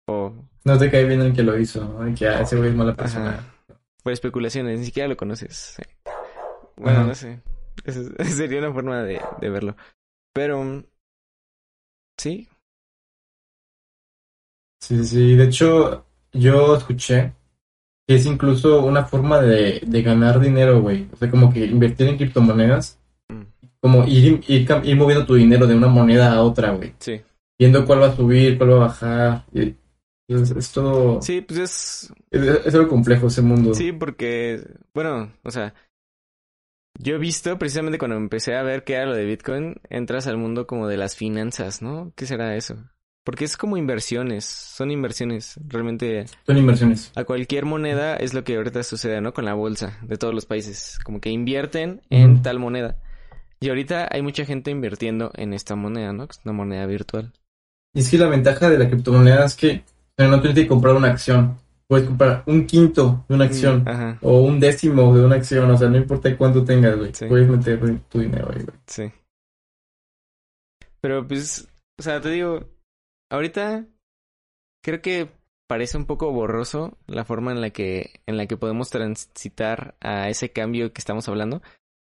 o 0.07 0.33
no 0.63 0.77
te 0.77 0.89
cae 0.91 1.05
bien 1.05 1.21
el 1.21 1.33
que 1.33 1.43
lo 1.43 1.57
hizo. 1.57 1.83
¿no? 1.85 2.13
Que 2.15 2.27
ah, 2.27 2.41
ese 2.41 2.55
güey 2.57 2.69
es 2.69 2.75
mala 2.75 2.95
persona. 2.95 3.29
ajá, 3.39 3.79
por 4.03 4.11
especulaciones, 4.13 4.79
ni 4.79 4.85
siquiera 4.85 5.07
lo 5.09 5.17
conoces. 5.17 5.77
Bueno, 6.75 6.99
Ajá. 6.99 7.07
no 7.07 7.15
sé. 7.15 7.41
Eso 7.85 8.01
sería 8.23 8.59
una 8.59 8.73
forma 8.73 9.01
de, 9.03 9.21
de 9.41 9.49
verlo. 9.49 9.75
Pero 10.33 10.63
mm, 10.63 10.83
sí, 12.17 12.47
Sí, 14.79 15.03
sí. 15.05 15.35
De 15.35 15.45
hecho, 15.45 16.05
yo 16.33 16.75
escuché 16.75 17.33
que 18.07 18.15
es 18.15 18.25
incluso 18.25 18.83
una 18.85 19.03
forma 19.05 19.41
de, 19.41 19.81
de 19.85 20.01
ganar 20.01 20.39
dinero, 20.39 20.81
güey. 20.81 21.07
O 21.11 21.17
sea, 21.17 21.29
como 21.29 21.51
que 21.51 21.65
invertir 21.65 22.07
en 22.07 22.17
criptomonedas. 22.17 22.99
Mm. 23.27 23.41
Como 23.81 24.05
ir, 24.05 24.41
ir, 24.47 24.95
moviendo 24.95 25.25
tu 25.25 25.35
dinero 25.35 25.67
de 25.67 25.75
una 25.75 25.87
moneda 25.87 26.33
a 26.33 26.41
otra, 26.41 26.71
güey. 26.71 26.93
sí. 26.99 27.21
Viendo 27.59 27.87
cuál 27.87 28.03
va 28.03 28.07
a 28.09 28.15
subir, 28.15 28.55
cuál 28.55 28.73
va 28.73 28.75
a 28.75 28.79
bajar. 28.79 29.45
Y 29.51 29.75
es, 30.27 30.51
es 30.51 30.71
todo... 30.71 31.19
Sí, 31.23 31.41
pues 31.41 31.59
es 31.59 32.13
Es, 32.29 32.67
es 32.67 32.75
algo 32.75 32.87
complejo 32.87 33.27
ese 33.27 33.41
mundo. 33.41 33.73
Sí, 33.73 33.91
porque, 33.91 34.61
bueno, 34.93 35.33
o 35.43 35.49
sea, 35.49 35.73
yo 36.99 37.15
he 37.15 37.17
visto 37.19 37.57
precisamente 37.57 37.97
cuando 37.97 38.17
empecé 38.17 38.55
a 38.55 38.63
ver 38.63 38.83
qué 38.83 38.93
era 38.93 39.05
lo 39.05 39.15
de 39.15 39.25
Bitcoin, 39.25 39.75
entras 39.89 40.27
al 40.27 40.37
mundo 40.37 40.67
como 40.67 40.87
de 40.87 40.97
las 40.97 41.15
finanzas, 41.15 41.81
¿no? 41.81 42.11
¿Qué 42.15 42.25
será 42.25 42.55
eso? 42.55 42.75
Porque 43.27 43.43
es 43.43 43.57
como 43.57 43.75
inversiones, 43.75 44.45
son 44.45 44.89
inversiones. 44.89 45.59
Realmente 45.67 46.27
Son 46.45 46.57
inversiones. 46.57 47.11
a 47.13 47.25
cualquier 47.25 47.65
moneda 47.65 48.15
es 48.15 48.33
lo 48.33 48.45
que 48.45 48.55
ahorita 48.55 48.83
sucede, 48.83 49.19
¿no? 49.19 49.33
Con 49.33 49.43
la 49.43 49.53
bolsa 49.53 49.99
de 50.01 50.15
todos 50.15 50.33
los 50.33 50.45
países. 50.45 50.97
Como 51.03 51.19
que 51.19 51.29
invierten 51.29 51.99
en 52.09 52.41
tal 52.41 52.57
moneda. 52.57 52.95
Y 53.59 53.67
ahorita 53.67 54.07
hay 54.09 54.21
mucha 54.21 54.45
gente 54.45 54.71
invirtiendo 54.71 55.31
en 55.35 55.53
esta 55.53 55.75
moneda, 55.75 56.13
¿no? 56.13 56.25
Que 56.25 56.31
es 56.31 56.41
una 56.45 56.53
moneda 56.53 56.85
virtual. 56.85 57.33
Y 57.93 57.99
es 57.99 58.09
que 58.09 58.17
la 58.17 58.27
ventaja 58.29 58.69
de 58.69 58.79
la 58.79 58.87
criptomoneda 58.87 59.43
es 59.43 59.55
que 59.55 59.83
no 60.17 60.39
tienes 60.39 60.57
que 60.57 60.67
comprar 60.69 60.95
una 60.95 61.09
acción. 61.09 61.57
Puedes 61.85 62.07
comprar 62.07 62.43
un 62.45 62.65
quinto 62.65 63.25
de 63.27 63.35
una 63.35 63.43
acción. 63.43 63.83
Mm, 63.83 63.87
Ajá, 63.89 64.19
O 64.21 64.39
un 64.39 64.57
décimo 64.57 65.13
de 65.13 65.25
una 65.25 65.35
acción. 65.35 65.69
O 65.69 65.77
sea, 65.77 65.89
no 65.89 65.97
importa 65.97 66.33
cuánto 66.37 66.63
tengas, 66.63 66.95
güey. 66.95 67.13
Sí. 67.13 67.25
Puedes 67.25 67.49
meter 67.49 67.99
tu 68.07 68.21
dinero 68.21 68.49
ahí, 68.55 68.63
güey. 68.63 68.77
sí. 68.87 69.11
Pero 71.01 71.27
pues, 71.27 71.67
o 71.99 72.01
sea, 72.01 72.21
te 72.21 72.29
digo, 72.29 72.76
ahorita 73.29 73.85
creo 74.83 75.01
que 75.01 75.29
parece 75.67 75.97
un 75.97 76.05
poco 76.05 76.31
borroso 76.31 76.97
la 77.07 77.25
forma 77.25 77.51
en 77.51 77.61
la 77.61 77.69
que 77.71 78.21
en 78.25 78.37
la 78.37 78.45
que 78.47 78.57
podemos 78.57 78.89
transitar 78.89 79.95
a 79.99 80.29
ese 80.29 80.51
cambio 80.51 80.93
que 80.93 80.99
estamos 80.99 81.27
hablando, 81.27 81.61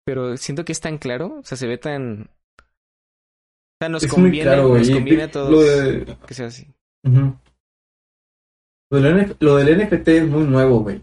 pero 0.06 0.38
siento 0.38 0.64
que 0.66 0.72
es 0.74 0.80
tan 0.82 0.98
claro, 0.98 1.38
o 1.40 1.44
sea, 1.44 1.58
se 1.58 1.68
ve 1.68 1.78
tan 1.78 2.30
o 2.60 3.78
sea, 3.80 3.90
nos 3.90 4.04
es 4.04 4.12
conviene, 4.12 4.44
claro, 4.44 4.76
nos 4.78 4.90
conviene 4.90 5.24
a 5.24 5.26
Lo, 5.28 5.32
todos 5.32 5.66
de- 5.66 6.18
que 6.28 6.34
sea 6.34 6.48
así. 6.48 6.68
Lo, 8.90 9.00
del 9.02 9.18
NF 9.18 9.36
lo 9.40 9.56
del 9.58 9.78
NFT 9.78 10.08
es 10.08 10.28
muy 10.28 10.44
nuevo, 10.44 10.80
güey. 10.80 11.02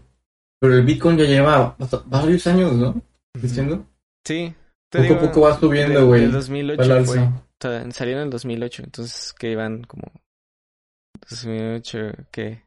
Pero 0.59 0.75
el 0.75 0.85
Bitcoin 0.85 1.17
ya 1.17 1.25
lleva 1.25 1.75
varios 2.05 2.47
años, 2.47 2.73
¿no? 2.73 3.01
Diciendo. 3.39 3.85
Sí. 4.25 4.53
te 4.89 5.03
Poco 5.03 5.13
a 5.13 5.19
poco 5.27 5.41
va 5.41 5.59
subiendo, 5.59 6.07
güey. 6.07 6.21
Del 6.21 6.31
2008 6.31 6.81
Al 6.81 7.05
fue. 7.05 7.29
O 7.63 7.67
sea, 7.67 7.91
salió 7.91 8.17
en 8.17 8.23
el 8.23 8.29
2008, 8.29 8.83
entonces 8.83 9.33
que 9.33 9.51
iban 9.51 9.83
como 9.83 10.03
2008, 11.29 12.11
¿qué? 12.31 12.63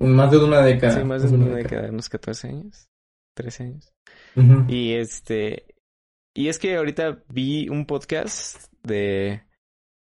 Más 0.00 0.30
de 0.30 0.38
una 0.38 0.60
década. 0.62 0.98
Sí, 0.98 1.04
más 1.04 1.22
de 1.30 1.36
una 1.36 1.54
década, 1.56 1.88
unos 1.90 2.08
14 2.08 2.48
años, 2.48 2.88
13 3.36 3.62
años. 3.64 3.92
Ujú. 4.36 4.64
Y 4.68 4.94
este. 4.94 5.66
Y 6.36 6.48
es 6.48 6.58
que 6.58 6.76
ahorita 6.76 7.22
vi 7.28 7.68
un 7.68 7.86
podcast 7.86 8.72
de. 8.82 9.42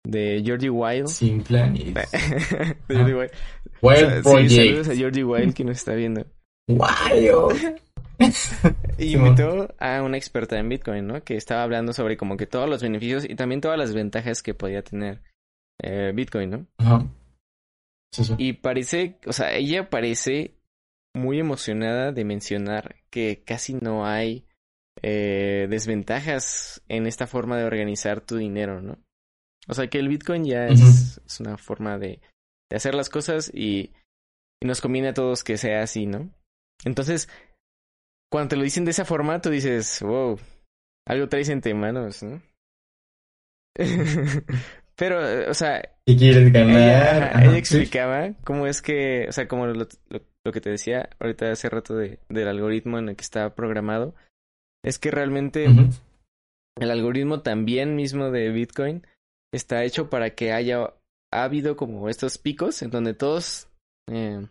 De 0.07 0.41
Georgie 0.45 0.71
Wild. 0.71 1.09
Sin 1.09 1.43
planes. 1.43 1.93
de 1.95 2.77
Georgie 2.89 3.15
Wild. 3.15 3.31
Wild 3.83 4.15
Sí, 4.17 4.23
Project. 4.23 4.51
saludos 4.53 4.89
a 4.89 4.95
Georgie 4.95 5.25
Wild 5.25 5.55
que 5.55 5.65
nos 5.65 5.77
está 5.79 5.95
viendo. 5.95 6.25
Wild. 6.69 7.81
Y 8.99 9.17
invitó 9.17 9.75
a 9.79 10.03
una 10.03 10.17
experta 10.17 10.59
en 10.59 10.69
Bitcoin, 10.69 11.07
¿no? 11.07 11.25
Que 11.25 11.37
estaba 11.37 11.63
hablando 11.63 11.93
sobre 11.93 12.17
como 12.17 12.37
que 12.37 12.47
todos 12.47 12.69
los 12.69 12.83
beneficios 12.83 13.25
y 13.29 13.35
también 13.35 13.61
todas 13.61 13.79
las 13.79 13.95
ventajas 13.95 14.43
que 14.43 14.55
podía 14.55 14.83
tener 14.83 15.23
eh, 15.83 16.13
Bitcoin, 16.15 16.51
¿no? 16.51 16.67
Ajá. 16.79 17.07
Sí, 18.13 18.25
sí. 18.25 18.35
Y 18.39 18.53
parece, 18.55 19.19
o 19.27 19.33
sea, 19.33 19.55
ella 19.55 19.89
parece 19.89 20.57
muy 21.15 21.41
emocionada 21.41 22.13
de 22.13 22.25
mencionar 22.25 22.97
que 23.11 23.43
casi 23.45 23.75
no 23.75 24.07
hay 24.07 24.45
eh, 25.03 25.67
desventajas 25.71 26.83
en 26.89 27.07
esta 27.07 27.27
forma 27.27 27.57
de 27.57 27.65
organizar 27.65 28.21
tu 28.21 28.37
dinero, 28.37 28.83
¿no? 28.83 28.99
O 29.69 29.75
sea, 29.75 29.89
que 29.89 29.99
el 29.99 30.09
Bitcoin 30.09 30.45
ya 30.45 30.67
es, 30.67 31.21
una 31.41 31.57
forma 31.57 31.99
de, 31.99 32.21
de 32.71 32.77
hacer 32.77 32.95
las 32.95 33.09
cosas 33.09 33.51
y, 33.55 33.93
y 34.61 34.67
nos 34.67 34.81
conviene 34.81 35.09
a 35.09 35.15
todos 35.15 35.45
que 35.45 35.57
sea 35.57 35.83
así, 35.83 36.07
¿no? 36.07 36.31
Entonces, 36.85 37.29
cuando 38.31 38.51
te 38.51 38.57
lo 38.57 38.63
dicen 38.63 38.85
de 38.85 38.93
esa 38.93 39.05
forma, 39.05 39.41
tú 39.41 39.51
dices, 39.51 40.01
wow, 40.03 40.39
algo 41.07 41.29
traes 41.29 41.49
entre 41.49 41.75
manos, 41.75 42.23
¿no? 42.23 42.41
Pero, 44.97 45.51
o 45.51 45.55
sea, 45.55 45.81
¿Qué 46.07 46.17
quieres 46.17 46.53
ganar? 46.53 47.43
ella, 47.43 47.51
sí. 47.53 47.59
explicaba 47.59 48.35
cómo 48.45 48.67
es 48.67 48.83
que, 48.83 49.27
o 49.29 49.33
sea, 49.33 49.49
como 49.49 49.67
lo, 49.67 49.75
lo, 49.75 50.21
lo 50.45 50.53
que 50.53 50.61
te 50.61 50.71
decía 50.71 51.09
ahorita 51.19 51.51
hace 51.51 51.69
rato 51.69 51.97
de, 51.97 52.19
del 52.29 52.49
algoritmo 52.49 52.99
en 52.99 53.09
el 53.11 53.17
que 53.17 53.23
está 53.23 53.55
programado, 53.55 54.15
es 54.85 54.99
que 54.99 55.11
realmente 55.11 55.67
el 56.79 56.91
algoritmo 56.91 57.41
también 57.41 57.97
mismo 57.97 58.31
de 58.31 58.51
Bitcoin 58.51 59.07
está 59.53 59.85
hecho 59.85 60.11
para 60.11 60.31
que 60.31 60.53
haya 60.53 60.95
ha 61.33 61.45
habido 61.45 61.77
como 61.77 62.09
estos 62.09 62.39
picos 62.39 62.83
en 62.83 62.91
donde 62.91 63.15
todos 63.15 63.69
eh, 64.09 64.47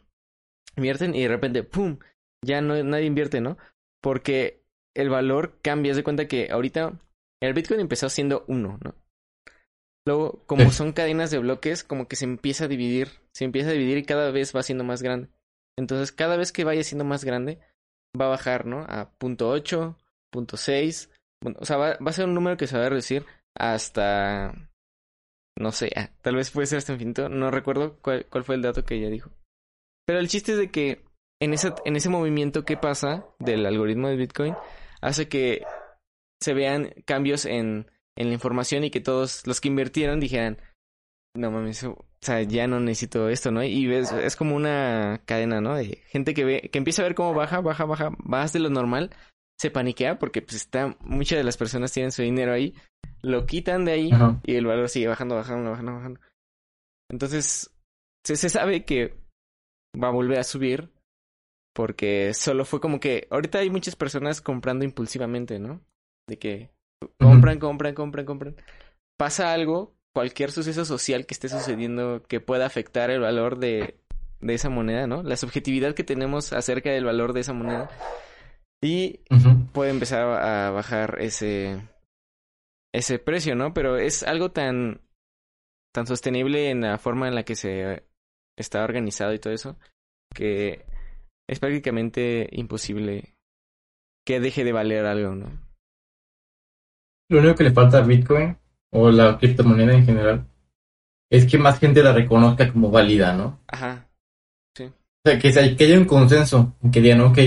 invierten 0.77 1.13
y 1.15 1.23
de 1.23 1.27
repente, 1.27 1.63
¡pum! 1.63 1.97
Ya 2.45 2.61
no 2.61 2.81
nadie 2.83 3.05
invierte, 3.05 3.41
¿no? 3.41 3.57
Porque 4.01 4.63
el 4.95 5.09
valor 5.09 5.59
cambia. 5.61 5.91
Haz 5.91 5.97
de 5.97 6.03
cuenta 6.03 6.27
que 6.27 6.49
ahorita 6.51 6.99
el 7.41 7.53
Bitcoin 7.53 7.79
empezó 7.79 8.09
siendo 8.09 8.45
uno, 8.47 8.79
¿no? 8.83 8.95
Luego, 10.05 10.43
como 10.45 10.71
son 10.71 10.93
cadenas 10.93 11.31
de 11.31 11.39
bloques, 11.39 11.83
como 11.83 12.07
que 12.07 12.15
se 12.15 12.25
empieza 12.25 12.65
a 12.65 12.67
dividir. 12.67 13.09
Se 13.33 13.45
empieza 13.45 13.69
a 13.69 13.73
dividir 13.73 13.97
y 13.97 14.05
cada 14.05 14.31
vez 14.31 14.55
va 14.55 14.63
siendo 14.63 14.83
más 14.83 15.01
grande. 15.01 15.29
Entonces, 15.77 16.11
cada 16.11 16.37
vez 16.37 16.51
que 16.51 16.63
vaya 16.63 16.83
siendo 16.83 17.05
más 17.05 17.23
grande, 17.23 17.59
va 18.19 18.25
a 18.25 18.29
bajar, 18.29 18.65
¿no? 18.65 18.85
A 18.87 19.11
punto 19.17 19.53
.8, 19.55 19.95
punto 20.31 20.57
.6, 20.57 21.09
bueno, 21.41 21.57
o 21.61 21.65
sea, 21.65 21.77
va, 21.77 21.97
va 21.97 22.09
a 22.09 22.13
ser 22.13 22.25
un 22.25 22.33
número 22.33 22.57
que 22.57 22.67
se 22.67 22.77
va 22.77 22.85
a 22.85 22.89
reducir 22.89 23.25
hasta, 23.55 24.53
no 25.57 25.71
sé, 25.71 25.91
ah, 25.95 26.09
tal 26.21 26.35
vez 26.35 26.51
puede 26.51 26.67
ser 26.67 26.77
hasta 26.77 26.93
infinito, 26.93 27.29
no 27.29 27.51
recuerdo 27.51 27.97
cuál, 28.01 28.25
cuál 28.29 28.43
fue 28.43 28.55
el 28.55 28.61
dato 28.61 28.83
que 28.83 28.95
ella 28.95 29.09
dijo. 29.09 29.31
Pero 30.05 30.19
el 30.19 30.27
chiste 30.27 30.53
es 30.53 30.57
de 30.57 30.71
que 30.71 31.05
en, 31.41 31.53
esa, 31.53 31.75
en 31.85 31.95
ese 31.95 32.09
movimiento 32.09 32.65
que 32.65 32.77
pasa 32.77 33.25
del 33.39 33.65
algoritmo 33.65 34.07
de 34.07 34.17
Bitcoin, 34.17 34.55
hace 35.01 35.27
que 35.29 35.63
se 36.41 36.53
vean 36.53 36.93
cambios 37.05 37.45
en, 37.45 37.89
en 38.17 38.27
la 38.27 38.33
información 38.33 38.83
y 38.83 38.91
que 38.91 39.01
todos 39.01 39.45
los 39.47 39.61
que 39.61 39.69
invirtieron 39.69 40.19
dijeran, 40.19 40.57
no 41.35 41.51
mames, 41.51 41.83
o 41.83 42.05
sea, 42.21 42.41
ya 42.41 42.67
no 42.67 42.79
necesito 42.79 43.29
esto, 43.29 43.51
¿no? 43.51 43.63
Y 43.63 43.87
ves, 43.87 44.11
es 44.11 44.35
como 44.35 44.55
una 44.55 45.21
cadena, 45.25 45.61
¿no? 45.61 45.75
De 45.75 46.01
gente 46.07 46.33
que 46.33 46.43
ve, 46.43 46.69
que 46.71 46.77
empieza 46.77 47.01
a 47.01 47.05
ver 47.05 47.15
cómo 47.15 47.33
baja, 47.33 47.61
baja, 47.61 47.85
baja, 47.85 48.11
más 48.23 48.51
de 48.53 48.59
lo 48.59 48.69
normal, 48.69 49.11
se 49.57 49.71
paniquea 49.71 50.19
porque 50.19 50.41
pues 50.41 50.55
está, 50.55 50.97
muchas 51.01 51.37
de 51.37 51.43
las 51.43 51.57
personas 51.57 51.91
tienen 51.91 52.11
su 52.11 52.21
dinero 52.21 52.53
ahí, 52.53 52.75
lo 53.21 53.45
quitan 53.45 53.85
de 53.85 53.91
ahí 53.91 54.11
Ajá. 54.11 54.39
y 54.43 54.55
el 54.55 54.65
valor 54.65 54.89
sigue 54.89 55.07
bajando, 55.07 55.35
bajando, 55.35 55.71
bajando, 55.71 55.93
bajando. 55.93 56.19
Entonces, 57.11 57.71
se, 58.25 58.35
se 58.35 58.49
sabe 58.49 58.85
que 58.85 59.15
va 60.01 60.09
a 60.09 60.11
volver 60.11 60.39
a 60.39 60.43
subir 60.43 60.91
porque 61.79 62.33
solo 62.33 62.65
fue 62.65 62.81
como 62.81 62.99
que 62.99 63.29
ahorita 63.31 63.59
hay 63.59 63.69
muchas 63.69 63.95
personas 63.95 64.41
comprando 64.41 64.83
impulsivamente, 64.83 65.59
¿no? 65.59 65.79
De 66.27 66.37
que 66.37 66.71
compran, 67.17 67.57
compran, 67.57 67.95
compran, 67.95 68.25
compran. 68.25 68.55
Pasa 69.17 69.53
algo, 69.53 69.95
cualquier 70.13 70.51
suceso 70.51 70.83
social 70.83 71.25
que 71.25 71.33
esté 71.33 71.47
sucediendo 71.47 72.21
que 72.27 72.41
pueda 72.41 72.65
afectar 72.65 73.11
el 73.11 73.21
valor 73.21 73.59
de, 73.59 73.97
de 74.41 74.53
esa 74.53 74.69
moneda, 74.69 75.07
¿no? 75.07 75.23
La 75.23 75.37
subjetividad 75.37 75.95
que 75.95 76.03
tenemos 76.03 76.51
acerca 76.51 76.91
del 76.91 77.05
valor 77.05 77.31
de 77.31 77.39
esa 77.39 77.53
moneda. 77.53 77.89
Y 78.83 79.21
puede 79.71 79.91
empezar 79.91 80.23
a 80.23 80.71
bajar 80.71 81.15
ese 81.21 81.81
ese 82.93 83.19
precio, 83.19 83.55
¿no? 83.55 83.73
Pero 83.73 83.95
es 83.95 84.23
algo 84.23 84.51
tan 84.51 84.99
tan 85.93 86.07
sostenible 86.07 86.71
en 86.71 86.81
la 86.81 86.97
forma 86.97 87.29
en 87.29 87.35
la 87.35 87.43
que 87.43 87.55
se 87.55 88.03
está 88.57 88.83
organizado 88.83 89.33
y 89.33 89.39
todo 89.39 89.53
eso 89.53 89.77
que 90.35 90.85
es 91.49 91.59
prácticamente 91.59 92.47
imposible 92.51 93.33
que 94.25 94.39
deje 94.39 94.63
de 94.63 94.71
valer 94.71 95.05
algo, 95.05 95.33
¿no? 95.33 95.47
Lo 97.29 97.39
único 97.39 97.55
que 97.55 97.63
le 97.63 97.71
falta 97.71 97.97
a 97.97 98.01
Bitcoin 98.01 98.55
o 98.91 99.09
la 99.09 99.37
criptomoneda 99.37 99.93
en 99.95 100.05
general 100.05 100.47
es 101.31 101.47
que 101.47 101.57
más 101.57 101.79
gente 101.79 102.03
la 102.03 102.13
reconozca 102.13 102.71
como 102.71 102.91
válida, 102.91 103.33
¿no? 103.35 103.59
Ajá. 103.67 104.07
O 104.79 105.29
sea, 105.29 105.37
que, 105.37 105.83
haya 105.83 105.97
un 105.97 106.05
consenso, 106.05 106.75
que 106.93 107.01
digan, 107.01 107.21
ok, 107.21 107.37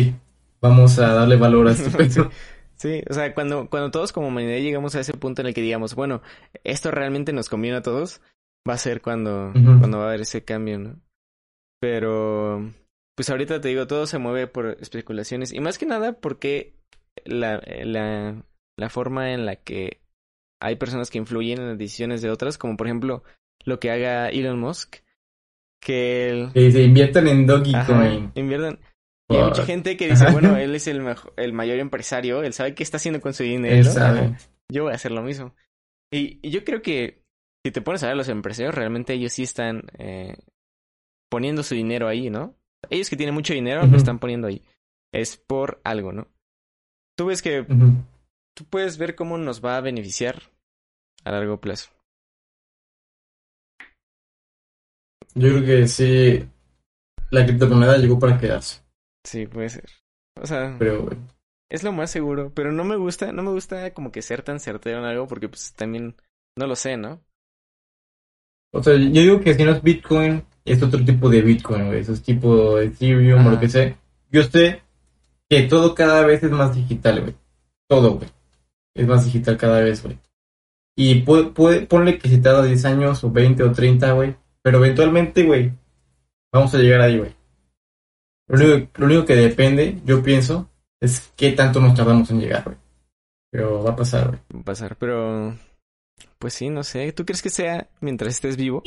vamos 0.60 0.98
a 0.98 1.14
darle 1.14 1.36
valor 1.36 1.68
a 1.68 1.72
este 1.72 1.90
peso. 1.96 2.30
Sí, 2.76 3.02
o 3.08 3.14
sea, 3.14 3.32
cuando, 3.32 3.70
cuando 3.70 3.90
todos 3.90 4.12
como 4.12 4.28
humanidad 4.28 4.58
llegamos 4.58 4.94
a 4.94 5.00
ese 5.00 5.14
punto 5.14 5.40
en 5.40 5.48
el 5.48 5.54
que 5.54 5.62
digamos, 5.62 5.94
bueno, 5.94 6.20
esto 6.64 6.90
realmente 6.90 7.32
nos 7.32 7.48
conviene 7.48 7.78
a 7.78 7.82
todos, 7.82 8.20
va 8.68 8.74
a 8.74 8.78
ser 8.78 9.00
cuando, 9.00 9.52
cuando 9.52 9.98
va 9.98 10.04
a 10.04 10.08
haber 10.08 10.22
ese 10.22 10.44
cambio, 10.44 10.78
¿no? 10.78 11.00
Pero, 11.80 12.72
pues 13.16 13.30
ahorita 13.30 13.60
te 13.60 13.68
digo, 13.68 13.86
todo 13.86 14.06
se 14.06 14.18
mueve 14.18 14.46
por 14.46 14.76
especulaciones 14.80 15.52
y 15.52 15.60
más 15.60 15.78
que 15.78 15.86
nada 15.86 16.12
porque 16.14 16.74
la, 17.24 17.62
la, 17.84 18.42
la 18.78 18.88
forma 18.90 19.32
en 19.32 19.44
la 19.46 19.56
que 19.56 20.00
hay 20.60 20.76
personas 20.76 21.10
que 21.10 21.18
influyen 21.18 21.60
en 21.60 21.68
las 21.70 21.78
decisiones 21.78 22.22
de 22.22 22.30
otras, 22.30 22.56
como 22.58 22.76
por 22.76 22.86
ejemplo 22.86 23.22
lo 23.64 23.78
que 23.80 23.90
haga 23.90 24.28
Elon 24.28 24.58
Musk, 24.58 24.96
que 25.80 26.28
él... 26.30 26.50
Se 26.54 26.82
inviertan 26.82 27.28
en 27.28 27.46
Dogecoin. 27.46 28.32
Inviertan. 28.34 28.78
Y 29.28 29.36
hay 29.36 29.42
mucha 29.44 29.64
gente 29.64 29.96
que 29.96 30.08
dice, 30.08 30.30
bueno, 30.30 30.56
él 30.58 30.74
es 30.74 30.86
el, 30.86 31.00
mejo- 31.00 31.32
el 31.36 31.52
mayor 31.52 31.78
empresario, 31.78 32.42
él 32.42 32.52
sabe 32.52 32.74
qué 32.74 32.82
está 32.82 32.96
haciendo 32.98 33.20
con 33.20 33.34
su 33.34 33.42
dinero. 33.42 33.90
Sabe. 33.90 34.36
Yo 34.70 34.84
voy 34.84 34.92
a 34.92 34.96
hacer 34.96 35.12
lo 35.12 35.22
mismo. 35.22 35.54
Y, 36.12 36.38
y 36.46 36.50
yo 36.50 36.64
creo 36.64 36.82
que 36.82 37.22
si 37.64 37.72
te 37.72 37.80
pones 37.82 38.02
a 38.02 38.08
ver 38.08 38.16
los 38.16 38.28
empresarios, 38.28 38.74
realmente 38.74 39.12
ellos 39.14 39.32
sí 39.32 39.42
están 39.42 39.84
eh, 39.98 40.36
poniendo 41.30 41.62
su 41.62 41.74
dinero 41.74 42.08
ahí, 42.08 42.30
¿no? 42.30 42.54
Ellos 42.90 43.10
que 43.10 43.16
tienen 43.16 43.34
mucho 43.34 43.54
dinero 43.54 43.86
lo 43.86 43.96
están 43.96 44.18
poniendo 44.18 44.48
ahí. 44.48 44.62
Es 45.12 45.36
por 45.36 45.80
algo, 45.84 46.12
¿no? 46.12 46.28
Tú 47.16 47.26
ves 47.26 47.42
que 47.42 47.66
tú 48.54 48.64
puedes 48.64 48.98
ver 48.98 49.14
cómo 49.14 49.38
nos 49.38 49.64
va 49.64 49.76
a 49.76 49.80
beneficiar 49.80 50.42
a 51.24 51.30
largo 51.30 51.60
plazo. 51.60 51.90
Yo 55.34 55.48
creo 55.48 55.64
que 55.64 55.88
sí, 55.88 56.46
la 57.30 57.46
criptomoneda 57.46 57.96
llegó 57.96 58.18
para 58.18 58.38
quedarse. 58.38 58.82
Sí, 59.24 59.46
puede 59.46 59.70
ser. 59.70 59.88
O 60.40 60.46
sea, 60.46 60.76
Pero, 60.78 61.08
es 61.70 61.82
lo 61.82 61.92
más 61.92 62.10
seguro, 62.10 62.52
pero 62.54 62.72
no 62.72 62.84
me 62.84 62.96
gusta, 62.96 63.32
no 63.32 63.42
me 63.42 63.50
gusta 63.50 63.94
como 63.94 64.12
que 64.12 64.20
ser 64.20 64.42
tan 64.42 64.60
certero 64.60 64.98
en 64.98 65.04
algo 65.04 65.26
porque 65.26 65.48
pues 65.48 65.72
también 65.72 66.16
no 66.56 66.66
lo 66.66 66.76
sé, 66.76 66.96
¿no? 66.96 67.22
O 68.72 68.82
sea, 68.82 68.94
yo 68.94 69.20
digo 69.20 69.40
que 69.40 69.54
si 69.54 69.64
no 69.64 69.72
es 69.72 69.82
Bitcoin, 69.82 70.42
es 70.64 70.82
otro 70.82 71.04
tipo 71.04 71.28
de 71.28 71.42
Bitcoin, 71.42 71.86
güey. 71.86 72.00
Eso 72.00 72.12
es 72.12 72.22
tipo 72.22 72.78
Ethereum 72.78 73.38
o 73.38 73.40
Ajá. 73.40 73.50
lo 73.50 73.60
que 73.60 73.68
sea. 73.68 73.96
Yo 74.30 74.42
sé 74.44 74.82
que 75.48 75.62
todo 75.64 75.94
cada 75.94 76.24
vez 76.24 76.42
es 76.42 76.50
más 76.50 76.74
digital, 76.74 77.20
güey. 77.20 77.34
Todo, 77.88 78.14
güey. 78.14 78.28
Es 78.94 79.06
más 79.06 79.24
digital 79.24 79.56
cada 79.56 79.80
vez, 79.80 80.02
güey. 80.02 80.18
Y 80.96 81.16
puede, 81.22 81.44
puede, 81.44 81.86
ponle 81.86 82.18
que 82.18 82.28
si 82.28 82.38
tarda 82.40 82.64
10 82.64 82.84
años 82.86 83.24
o 83.24 83.30
20 83.30 83.62
o 83.62 83.72
30, 83.72 84.12
güey. 84.12 84.34
Pero 84.62 84.78
eventualmente, 84.78 85.42
güey, 85.42 85.72
vamos 86.52 86.74
a 86.74 86.78
llegar 86.78 87.00
ahí, 87.00 87.18
güey. 87.18 87.34
Lo 88.48 88.56
único, 88.56 88.90
lo 88.96 89.06
único 89.06 89.24
que 89.24 89.36
depende, 89.36 90.00
yo 90.04 90.22
pienso, 90.22 90.68
es 91.00 91.32
qué 91.36 91.52
tanto 91.52 91.80
nos 91.80 91.94
tardamos 91.94 92.30
en 92.30 92.40
llegar, 92.40 92.64
güey. 92.64 92.76
Pero 93.50 93.82
va 93.82 93.92
a 93.92 93.96
pasar, 93.96 94.28
güey. 94.28 94.40
Va 94.54 94.60
a 94.60 94.64
pasar, 94.64 94.96
pero 94.96 95.54
pues 96.38 96.54
sí, 96.54 96.68
no 96.68 96.84
sé. 96.84 97.12
¿Tú 97.12 97.24
crees 97.24 97.42
que 97.42 97.50
sea 97.50 97.88
mientras 98.00 98.34
estés 98.34 98.56
vivo? 98.56 98.82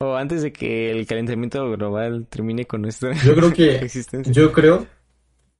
O 0.00 0.16
antes 0.16 0.42
de 0.42 0.52
que 0.52 0.90
el 0.90 1.06
calentamiento 1.06 1.70
global 1.70 2.26
termine 2.28 2.66
con 2.66 2.82
nuestra 2.82 3.12
Yo 3.14 3.34
creo 3.34 3.52
que 3.52 3.76
existencia. 3.84 4.32
Yo 4.32 4.52
creo, 4.52 4.86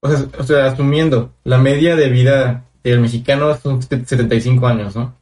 o 0.01 0.09
sea, 0.09 0.29
o 0.39 0.43
sea, 0.43 0.67
asumiendo, 0.67 1.35
la 1.45 1.59
media 1.59 1.97
de 1.97 2.11
vida 2.11 2.67
del 2.83 3.01
mexicano 3.01 3.57
son 3.57 3.83
75 3.83 4.67
años, 4.67 4.95
¿no? 4.95 5.17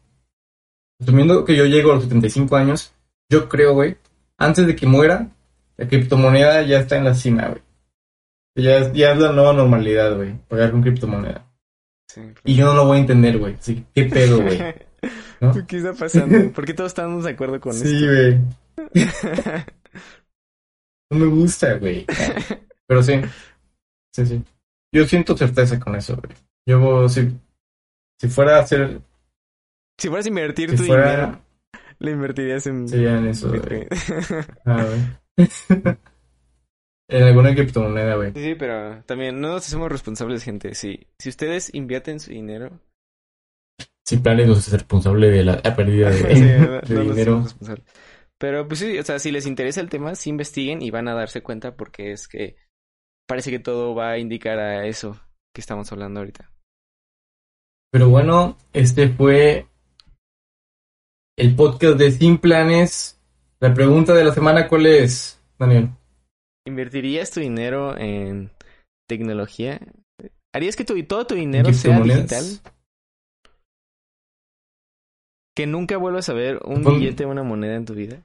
Asumiendo 1.01 1.45
que 1.45 1.57
yo 1.57 1.67
llego 1.67 1.93
a 1.93 1.95
los 1.95 2.05
75 2.05 2.57
años, 2.57 2.93
yo 3.29 3.49
creo, 3.49 3.75
güey, 3.75 3.97
antes 4.39 4.67
de 4.67 4.75
que 4.75 4.87
muera, 4.87 5.29
la 5.77 5.89
criptomoneda 5.89 6.63
ya 6.63 6.81
está 6.81 6.97
en 6.97 7.05
la 7.05 7.15
cima, 7.15 7.49
güey. 7.49 7.63
Ya 8.55 8.79
es, 8.79 8.93
ya 8.93 9.13
es 9.13 9.19
la 9.19 9.33
nueva 9.33 9.53
normalidad, 9.53 10.17
güey, 10.17 10.35
pagar 10.49 10.71
con 10.73 10.83
criptomoneda. 10.83 11.47
Sí. 12.09 12.21
Y 12.45 12.55
yo 12.55 12.67
no 12.67 12.75
lo 12.75 12.87
voy 12.87 12.99
a 12.99 13.01
entender, 13.01 13.39
güey. 13.39 13.55
Así 13.55 13.77
que, 13.77 13.85
¿qué 13.95 14.11
pedo, 14.11 14.43
güey? 14.43 14.59
¿No? 15.41 15.53
¿Qué 15.67 15.79
está 15.79 15.93
pasando? 15.93 16.53
¿Por 16.53 16.65
qué 16.65 16.75
todos 16.75 16.91
estamos 16.91 17.25
de 17.25 17.31
acuerdo 17.31 17.61
con 17.61 17.75
Sí, 17.75 18.07
güey. 18.07 18.41
No 21.11 21.19
me 21.19 21.27
gusta, 21.27 21.75
güey. 21.75 22.07
Pero 22.87 23.03
sí. 23.03 23.21
Sí, 24.15 24.25
sí. 24.25 24.43
Yo 24.95 25.05
siento 25.05 25.37
certeza 25.37 25.79
con 25.79 25.95
eso, 25.95 26.17
güey. 26.17 26.35
Yo, 26.67 27.07
si, 27.07 27.39
si 28.19 28.29
fuera 28.29 28.57
a 28.57 28.61
hacer, 28.61 29.03
si 29.99 30.09
fueras 30.09 30.27
a 30.27 30.29
invertir 30.29 30.71
si 30.71 30.77
tu 30.77 30.85
fuera, 30.85 31.11
dinero, 31.11 31.45
lo 31.99 32.11
invertirías 32.11 32.67
en 32.67 32.89
sería 32.89 33.19
en 33.19 33.27
eso, 33.27 33.49
güey. 33.49 33.61
Ah, 34.65 34.87
güey. 35.37 35.99
en 37.09 37.23
alguna 37.23 37.55
criptomoneda, 37.55 38.17
güey. 38.17 38.33
Sí, 38.35 38.55
pero 38.59 39.03
también 39.05 39.41
no 39.41 39.49
nos 39.49 39.67
hacemos 39.67 39.91
responsables, 39.91 40.45
gente. 40.45 40.75
Si, 40.75 41.07
si 41.19 41.29
ustedes 41.29 41.75
invierten 41.75 42.21
su 42.21 42.31
dinero, 42.31 42.81
Sin 44.13 44.23
planes 44.23 44.47
de 44.47 44.57
ser 44.57 44.75
responsable 44.75 45.31
de 45.31 45.43
la 45.43 45.63
pérdida 45.75 46.11
de, 46.11 46.17
sí, 46.37 46.43
no, 46.43 46.81
de 46.83 46.95
no 46.95 47.05
nos 47.05 47.17
dinero. 47.17 47.45
Pero 48.37 48.69
pues 48.69 48.81
sí, 48.81 48.99
o 48.99 49.03
sea, 49.03 49.19
si 49.19 49.33
les 49.33 49.47
interesa 49.47 49.81
el 49.81 49.89
tema, 49.89 50.15
sí 50.15 50.29
investiguen 50.29 50.83
y 50.83 50.91
van 50.91 51.09
a 51.09 51.15
darse 51.15 51.43
cuenta 51.43 51.77
porque 51.77 52.13
es 52.13 52.29
que 52.29 52.57
parece 53.27 53.51
que 53.51 53.59
todo 53.59 53.95
va 53.95 54.11
a 54.11 54.19
indicar 54.19 54.59
a 54.59 54.87
eso 54.87 55.19
que 55.55 55.63
estamos 55.63 55.91
hablando 55.93 56.21
ahorita. 56.21 56.51
Pero 57.91 58.11
bueno, 58.11 58.59
este 58.75 59.09
fue 59.09 59.67
el 61.39 61.57
podcast 61.57 61.97
de 61.97 62.11
Sin 62.11 62.37
Planes. 62.37 63.19
La 63.61 63.73
pregunta 63.73 64.13
de 64.13 64.25
la 64.25 64.35
semana, 64.35 64.69
¿cuál 64.69 64.85
es, 64.85 65.41
Daniel? 65.59 65.89
¿Invertirías 66.67 67.31
tu 67.31 67.41
dinero 67.41 67.97
en 67.97 68.51
tecnología? 69.09 69.81
¿Harías 70.53 70.77
que 70.77 70.85
tu, 70.85 71.03
todo 71.05 71.27
tu 71.27 71.35
dinero 71.35 71.73
sea 71.73 71.95
criptomonedas? 71.95 72.61
digital? 72.61 72.73
¿Que 75.55 75.67
nunca 75.67 75.97
vuelvas 75.99 76.29
a 76.29 76.33
ver 76.35 76.61
un 76.65 76.83
Pon- 76.83 76.99
billete 76.99 77.25
o 77.25 77.31
una 77.31 77.43
moneda 77.43 77.75
en 77.77 77.85
tu 77.85 77.95
vida? 77.95 78.23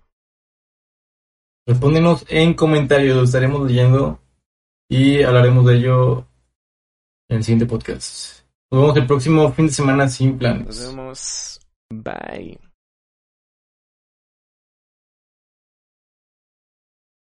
Respóndenos 1.68 2.26
en 2.30 2.54
comentarios, 2.54 3.18
lo 3.18 3.24
estaremos 3.24 3.68
leyendo 3.68 4.20
y 4.90 5.22
hablaremos 5.24 5.66
de 5.66 5.76
ello 5.76 6.20
en 7.30 7.38
el 7.38 7.44
siguiente 7.44 7.66
podcast. 7.66 8.46
Nos 8.72 8.82
vemos 8.82 8.98
el 8.98 9.06
próximo 9.08 9.52
fin 9.52 9.68
de 9.68 9.74
semana 9.74 10.08
sin 10.08 10.38
planes. 10.38 10.66
Nos 10.68 10.88
vemos. 10.96 11.60
Bye. 11.90 12.58